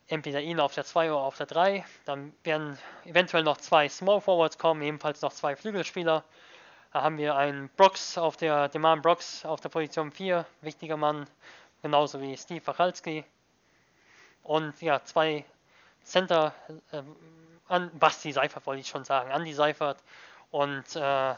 Entweder 0.08 0.42
ihn 0.42 0.60
auf 0.60 0.74
der 0.74 0.84
2 0.84 1.12
oder 1.12 1.22
auf 1.22 1.38
der 1.38 1.46
3. 1.46 1.86
Dann 2.06 2.34
werden 2.44 2.80
eventuell 3.06 3.44
noch 3.44 3.58
zwei 3.58 3.88
Small 3.88 4.20
Forwards 4.20 4.58
kommen, 4.58 4.82
ebenfalls 4.82 5.22
noch 5.22 5.34
zwei 5.34 5.56
Flügelspieler. 5.56 6.24
Da 6.92 7.04
haben 7.04 7.20
wir 7.20 7.36
einen 7.36 7.70
Brooks 7.78 8.18
auf 8.18 8.36
der, 8.36 8.68
Demand 8.70 9.04
Brooks 9.04 9.46
auf 9.46 9.62
der 9.62 9.70
Position 9.70 10.12
4, 10.12 10.44
wichtiger 10.62 10.98
Mann, 10.98 11.28
genauso 11.84 12.20
wie 12.20 12.36
Steve 12.36 12.66
Wachalski. 12.66 13.24
Und 14.42 14.82
ja, 14.82 15.04
zwei 15.04 15.46
Center 16.08 16.54
äh, 16.92 17.02
an 17.68 17.92
Basti 18.00 18.32
Seifert 18.32 18.66
wollte 18.66 18.82
ich 18.82 18.88
schon 18.88 19.04
sagen, 19.04 19.30
Andy 19.32 19.54
Seifert 19.54 19.98
und 20.52 20.96
äh, 20.96 21.36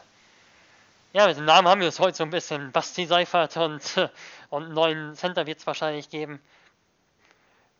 ja, 1.12 1.26
mit 1.26 1.36
dem 1.36 1.44
Namen 1.44 1.66
haben 1.66 1.80
wir 1.80 1.88
es 1.88 1.98
heute 1.98 2.16
so 2.16 2.22
ein 2.22 2.30
bisschen. 2.30 2.70
Basti 2.70 3.04
Seifert 3.04 3.56
und, 3.56 3.96
äh, 3.96 4.08
und 4.50 4.72
neuen 4.72 5.16
Center 5.16 5.46
wird 5.46 5.58
es 5.58 5.66
wahrscheinlich 5.66 6.08
geben. 6.08 6.40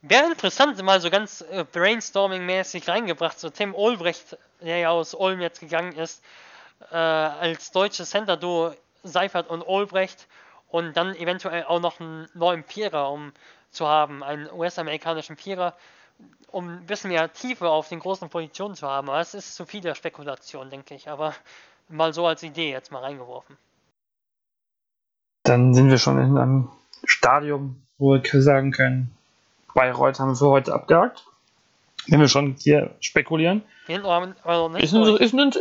Wäre 0.02 0.26
interessant, 0.30 0.82
mal 0.82 1.00
so 1.00 1.10
ganz 1.10 1.42
äh, 1.42 1.64
Brainstorming-mäßig 1.64 2.88
reingebracht. 2.88 3.38
So 3.38 3.50
Tim 3.50 3.74
Olbrecht, 3.74 4.36
der 4.60 4.78
ja 4.78 4.90
aus 4.90 5.14
Ulm 5.14 5.40
jetzt 5.40 5.60
gegangen 5.60 5.92
ist, 5.92 6.24
äh, 6.90 6.96
als 6.96 7.70
deutsches 7.70 8.10
Center-Duo 8.10 8.74
Seifert 9.04 9.48
und 9.48 9.62
Olbrecht 9.62 10.26
und 10.68 10.96
dann 10.96 11.14
eventuell 11.14 11.64
auch 11.64 11.80
noch 11.80 12.00
einen 12.00 12.28
neuen 12.34 12.64
Vierer, 12.64 13.10
um 13.10 13.32
zu 13.70 13.86
haben, 13.86 14.22
einen 14.22 14.50
US-amerikanischen 14.50 15.36
Vierer, 15.36 15.76
um 16.50 16.68
ein 16.68 16.86
bisschen 16.86 17.10
mehr 17.10 17.32
Tiefe 17.32 17.68
auf 17.68 17.88
den 17.88 18.00
großen 18.00 18.28
Positionen 18.28 18.74
zu 18.74 18.86
haben. 18.88 19.08
Aber 19.08 19.20
es 19.20 19.34
ist 19.34 19.54
zu 19.54 19.66
viel 19.66 19.80
der 19.80 19.94
Spekulation, 19.94 20.70
denke 20.70 20.94
ich. 20.94 21.08
Aber 21.08 21.34
mal 21.88 22.12
so 22.12 22.26
als 22.26 22.42
Idee 22.42 22.70
jetzt 22.70 22.92
mal 22.92 23.00
reingeworfen. 23.00 23.56
Dann 25.44 25.74
sind 25.74 25.90
wir 25.90 25.98
schon 25.98 26.18
in 26.18 26.36
einem 26.36 26.70
Stadium, 27.04 27.82
wo 27.98 28.14
wir 28.14 28.42
sagen 28.42 28.72
können, 28.72 29.16
Bayreuth 29.74 30.18
haben 30.18 30.30
wir 30.30 30.36
für 30.36 30.48
heute 30.48 30.74
abgehakt. 30.74 31.24
Wenn 32.06 32.20
wir 32.20 32.28
schon 32.28 32.56
hier 32.58 32.94
spekulieren. 33.00 33.62
Wir 33.86 33.98
nicht 34.70 34.84
Ist, 34.84 34.94
ein, 34.94 35.16
ist 35.16 35.34
ein, 35.34 35.52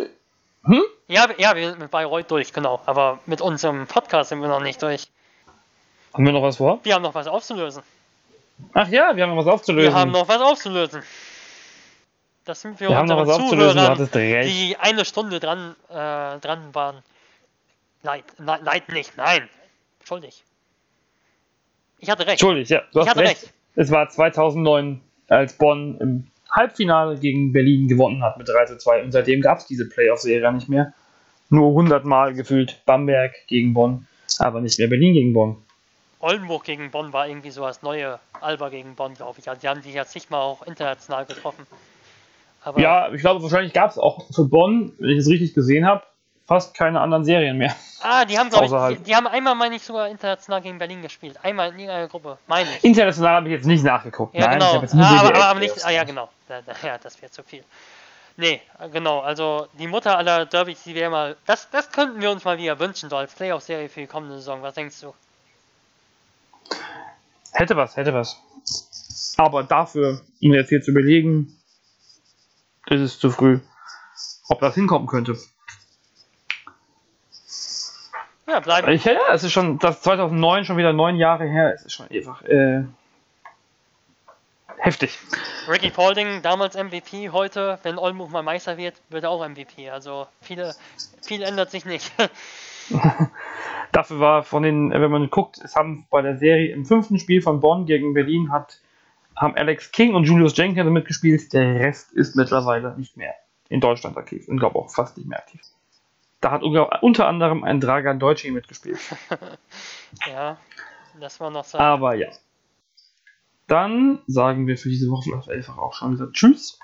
hm? 0.64 0.84
Ja, 1.08 1.28
ja, 1.38 1.56
wir 1.56 1.70
sind 1.70 1.80
mit 1.80 1.92
Bayreuth 1.92 2.30
durch, 2.32 2.54
genau. 2.54 2.82
Aber 2.86 3.20
mit 3.26 3.42
unserem 3.42 3.88
Podcast 3.88 4.30
sind 4.30 4.42
wir 4.42 4.48
noch 4.48 4.62
nicht 4.62 4.82
durch. 4.82 5.08
Haben 6.14 6.26
wir 6.26 6.34
noch 6.34 6.42
was 6.42 6.58
vor? 6.58 6.80
Wir 6.84 6.96
haben 6.96 7.02
noch 7.02 7.16
was 7.16 7.28
aufzulösen. 7.28 7.84
Ach 8.74 8.88
ja, 8.90 9.16
wir 9.16 9.24
haben 9.24 9.36
noch 9.36 9.46
was 9.46 9.54
aufzulösen. 9.54 9.92
Wir 9.92 10.00
haben 10.00 10.12
noch 10.12 10.28
was 10.28 10.42
aufzulösen. 10.42 11.02
Das 12.46 12.62
sind 12.62 12.78
für 12.78 12.90
Wir 12.90 12.98
haben 12.98 13.08
noch 13.08 13.20
was 13.20 13.30
aufzulösen, 13.30 13.68
du 13.70 13.74
Zuhörer, 13.74 13.92
hattest 13.92 14.16
recht. 14.16 14.50
die 14.50 14.76
eine 14.78 15.06
Stunde 15.06 15.40
dran, 15.40 15.76
äh, 15.90 15.94
dran 16.40 16.74
waren. 16.74 17.04
Leid, 18.04 18.24
nein, 18.40 18.60
leid 18.64 18.90
nicht, 18.92 19.18
nein. 19.18 19.50
Schuldig. 20.04 20.44
Ich 22.00 22.10
hatte 22.10 22.22
recht. 22.24 22.42
Entschuldigt, 22.42 22.72
ja, 22.72 22.80
du 22.94 23.00
Ich 23.00 23.00
hast 23.02 23.10
hatte 23.10 23.20
recht. 23.22 23.44
recht. 23.44 23.54
Es 23.76 23.92
war 23.92 24.10
2009, 24.10 25.02
als 25.28 25.54
Bonn 25.54 25.98
im 26.00 26.28
Halbfinale 26.50 27.20
gegen 27.20 27.52
Berlin 27.54 27.88
gewonnen 27.88 28.24
hat 28.24 28.38
mit 28.38 28.48
3 28.50 28.66
zu 28.66 28.78
2 28.78 29.04
und 29.04 29.12
seitdem 29.12 29.42
gab 29.42 29.60
es 29.60 29.68
diese 29.68 29.88
Playoff-Serie 29.88 30.52
nicht 30.54 30.70
mehr. 30.70 30.94
Nur 31.50 31.70
100 31.70 32.06
Mal 32.06 32.34
gefühlt 32.34 32.82
Bamberg 32.86 33.34
gegen 33.48 33.74
Bonn, 33.74 34.08
aber 34.40 34.62
nicht 34.62 34.80
mehr 34.80 34.88
Berlin 34.88 35.14
gegen 35.14 35.34
Bonn. 35.34 35.58
Oldenburg 36.20 36.64
gegen 36.66 36.92
Bonn 36.92 37.14
war 37.14 37.28
irgendwie 37.28 37.52
so 37.52 37.62
das 37.66 37.82
neue 37.82 38.20
Alba 38.42 38.70
gegen 38.70 38.96
Bonn, 38.96 39.14
glaube 39.14 39.40
ich. 39.40 39.50
Also 39.50 39.62
die 39.62 39.70
haben 39.70 39.82
sich 39.82 39.94
jetzt 39.94 40.14
nicht 40.16 40.30
mal 40.30 40.42
auch 40.42 40.62
international 40.64 41.26
getroffen. 41.26 41.66
Aber 42.64 42.80
Ja, 42.80 43.12
ich 43.14 43.22
glaube, 43.22 43.42
wahrscheinlich 43.42 43.74
gab 43.74 43.90
es 43.92 43.98
auch 43.98 44.26
für 44.34 44.44
Bonn, 44.46 44.94
wenn 45.00 45.12
ich 45.12 45.20
es 45.20 45.28
richtig 45.28 45.54
gesehen 45.54 45.86
habe, 45.86 46.04
fast 46.46 46.76
keine 46.76 47.00
anderen 47.00 47.24
Serien 47.24 47.58
mehr. 47.58 47.74
Ah, 48.02 48.26
die 48.26 48.38
haben, 48.38 48.50
glaube 48.50 48.66
ich, 48.66 48.98
die, 48.98 49.04
die 49.04 49.16
haben 49.16 49.28
einmal, 49.28 49.56
meine 49.56 49.76
ich, 49.76 49.84
sogar 49.84 50.10
international 50.10 50.62
gegen 50.62 50.78
Berlin 50.78 51.02
gespielt. 51.02 51.38
Einmal 51.44 51.70
in 51.70 51.80
irgendeiner 51.80 52.08
Gruppe, 52.08 52.38
meine 52.48 52.70
ich. 52.70 52.84
International 52.84 53.36
habe 53.36 53.48
ich 53.48 53.54
jetzt 53.54 53.66
nicht 53.66 53.84
nachgeguckt. 53.84 54.34
Ja, 54.36 54.48
Nein, 54.48 54.58
ich 54.58 54.60
genau. 54.60 54.74
habe 54.74 54.86
jetzt 54.86 54.96
nur 54.96 55.06
Ah, 55.06 55.20
aber, 55.20 55.30
aber, 55.30 55.46
aber 55.46 55.60
nicht. 55.60 55.86
Ah, 55.86 55.90
ja, 55.90 56.04
genau. 56.04 56.30
Ja, 56.84 56.98
das 56.98 57.22
wäre 57.22 57.32
zu 57.32 57.44
viel. 57.44 57.64
Nee, 58.36 58.62
genau. 58.92 59.20
Also, 59.20 59.68
die 59.74 59.88
Mutter 59.88 60.18
aller 60.18 60.46
Derbys, 60.46 60.84
die 60.84 60.96
wäre 60.96 61.10
mal. 61.10 61.36
Das, 61.46 61.70
das 61.70 61.92
könnten 61.92 62.22
wir 62.22 62.32
uns 62.32 62.46
mal 62.46 62.58
wieder 62.58 62.80
wünschen, 62.80 63.10
so 63.10 63.18
als 63.18 63.34
Playoff-Serie 63.34 63.90
für 63.90 64.00
die 64.02 64.08
kommende 64.08 64.36
Saison. 64.36 64.62
Was 64.62 64.74
denkst 64.76 65.00
du? 65.02 65.14
Hätte 67.52 67.76
was, 67.76 67.98
hätte 67.98 68.14
was. 68.14 68.42
Aber 69.38 69.64
dafür, 69.64 70.22
um 70.42 70.54
jetzt 70.54 70.70
hier 70.70 70.82
zu 70.82 70.94
belegen, 70.94 71.56
ist 72.88 73.02
es 73.02 73.20
zu 73.20 73.30
früh. 73.30 73.60
Ob 74.50 74.60
das 74.60 74.76
hinkommen 74.76 75.08
könnte. 75.08 75.38
Ja, 78.48 78.60
bleiben. 78.60 78.92
Ich, 78.92 79.06
ja, 79.06 79.32
es 79.32 79.44
ist 79.44 79.52
schon, 79.52 79.78
das 79.78 80.02
2009 80.02 80.66
schon 80.66 80.78
wieder 80.78 80.92
neun 80.92 81.18
Jahre 81.18 81.46
her. 81.46 81.74
Es 81.76 81.86
ist 81.86 81.94
schon 81.94 82.10
einfach 82.10 82.42
äh, 82.44 82.84
heftig. 84.78 85.20
Ricky 85.68 85.92
Paulding, 85.92 86.42
damals 86.42 86.76
MVP, 86.76 87.30
heute, 87.30 87.78
wenn 87.84 88.00
Oldenburg 88.00 88.32
mal 88.32 88.42
Meister 88.42 88.78
wird, 88.78 88.96
wird 89.10 89.24
er 89.24 89.30
auch 89.30 89.48
MVP. 89.48 89.92
Also, 89.92 90.28
viele, 90.42 90.76
viel 91.22 91.44
ändert 91.44 91.70
sich 91.70 91.86
nicht. 91.86 92.12
Dafür 93.92 94.20
war 94.20 94.44
von 94.44 94.64
den, 94.64 94.92
wenn 94.92 95.12
man 95.12 95.30
guckt, 95.30 95.60
es 95.64 95.76
haben 95.76 96.06
bei 96.10 96.22
der 96.22 96.38
Serie 96.38 96.74
im 96.74 96.86
fünften 96.86 97.18
Spiel 97.18 97.42
von 97.42 97.60
Bonn 97.60 97.86
gegen 97.86 98.14
Berlin 98.14 98.52
hat, 98.52 98.82
haben 99.36 99.56
Alex 99.56 99.92
King 99.92 100.14
und 100.16 100.26
Julius 100.26 100.56
Jenkins 100.56 100.90
mitgespielt. 100.90 101.54
Der 101.54 101.80
Rest 101.80 102.12
ist 102.12 102.36
mittlerweile 102.36 102.96
nicht 102.98 103.18
mehr 103.18 103.34
in 103.70 103.80
Deutschland 103.80 104.18
aktiv 104.18 104.48
und 104.48 104.60
glaube 104.60 104.78
auch 104.78 104.90
fast 104.90 105.18
nicht 105.18 105.28
mehr 105.28 105.40
aktiv. 105.40 105.62
Da 106.42 106.52
hat 106.52 106.64
unter 106.64 107.28
anderem 107.28 107.64
ein 107.64 107.82
Dragan 107.82 108.20
Deutschi 108.20 108.52
mitgespielt. 108.52 109.00
ja, 110.28 110.58
das 111.20 111.40
war 111.40 111.50
noch 111.50 111.66
so. 111.66 111.78
Aber 111.78 112.16
ja. 112.16 112.30
Dann 113.68 114.20
sagen 114.26 114.68
wir 114.68 114.78
für 114.78 114.90
diese 114.90 115.10
Woche 115.10 115.30
vielleicht 115.30 115.50
einfach 115.50 115.78
auch 115.78 115.94
schon 115.94 116.16
wieder 116.16 116.32
Tschüss. 116.32 116.80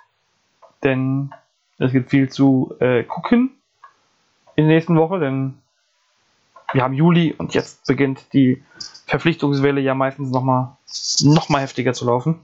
Denn 0.84 1.34
es 1.78 1.92
gibt 1.92 2.10
viel 2.10 2.30
zu 2.30 2.76
äh, 2.80 3.04
gucken 3.04 3.52
in 4.56 4.68
der 4.68 4.76
nächsten 4.76 4.98
Woche, 4.98 5.20
denn 5.20 5.58
wir 6.76 6.84
haben 6.84 6.94
Juli 6.94 7.34
und 7.38 7.54
jetzt 7.54 7.86
beginnt 7.86 8.34
die 8.34 8.62
Verpflichtungswelle 9.08 9.80
ja 9.80 9.96
meistens 9.96 10.30
nochmal 10.30 10.76
noch 11.22 11.50
mal 11.50 11.62
heftiger 11.62 11.94
zu 11.94 12.06
laufen. 12.06 12.40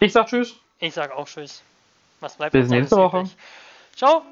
Ich 0.00 0.12
sag 0.12 0.28
Tschüss. 0.28 0.56
Ich 0.78 0.94
sag 0.94 1.12
auch 1.12 1.26
Tschüss. 1.26 1.62
Was 2.20 2.36
bleibt 2.36 2.52
Bis 2.52 2.68
nächste 2.70 2.96
Woche. 2.96 3.24
Ciao! 3.94 4.22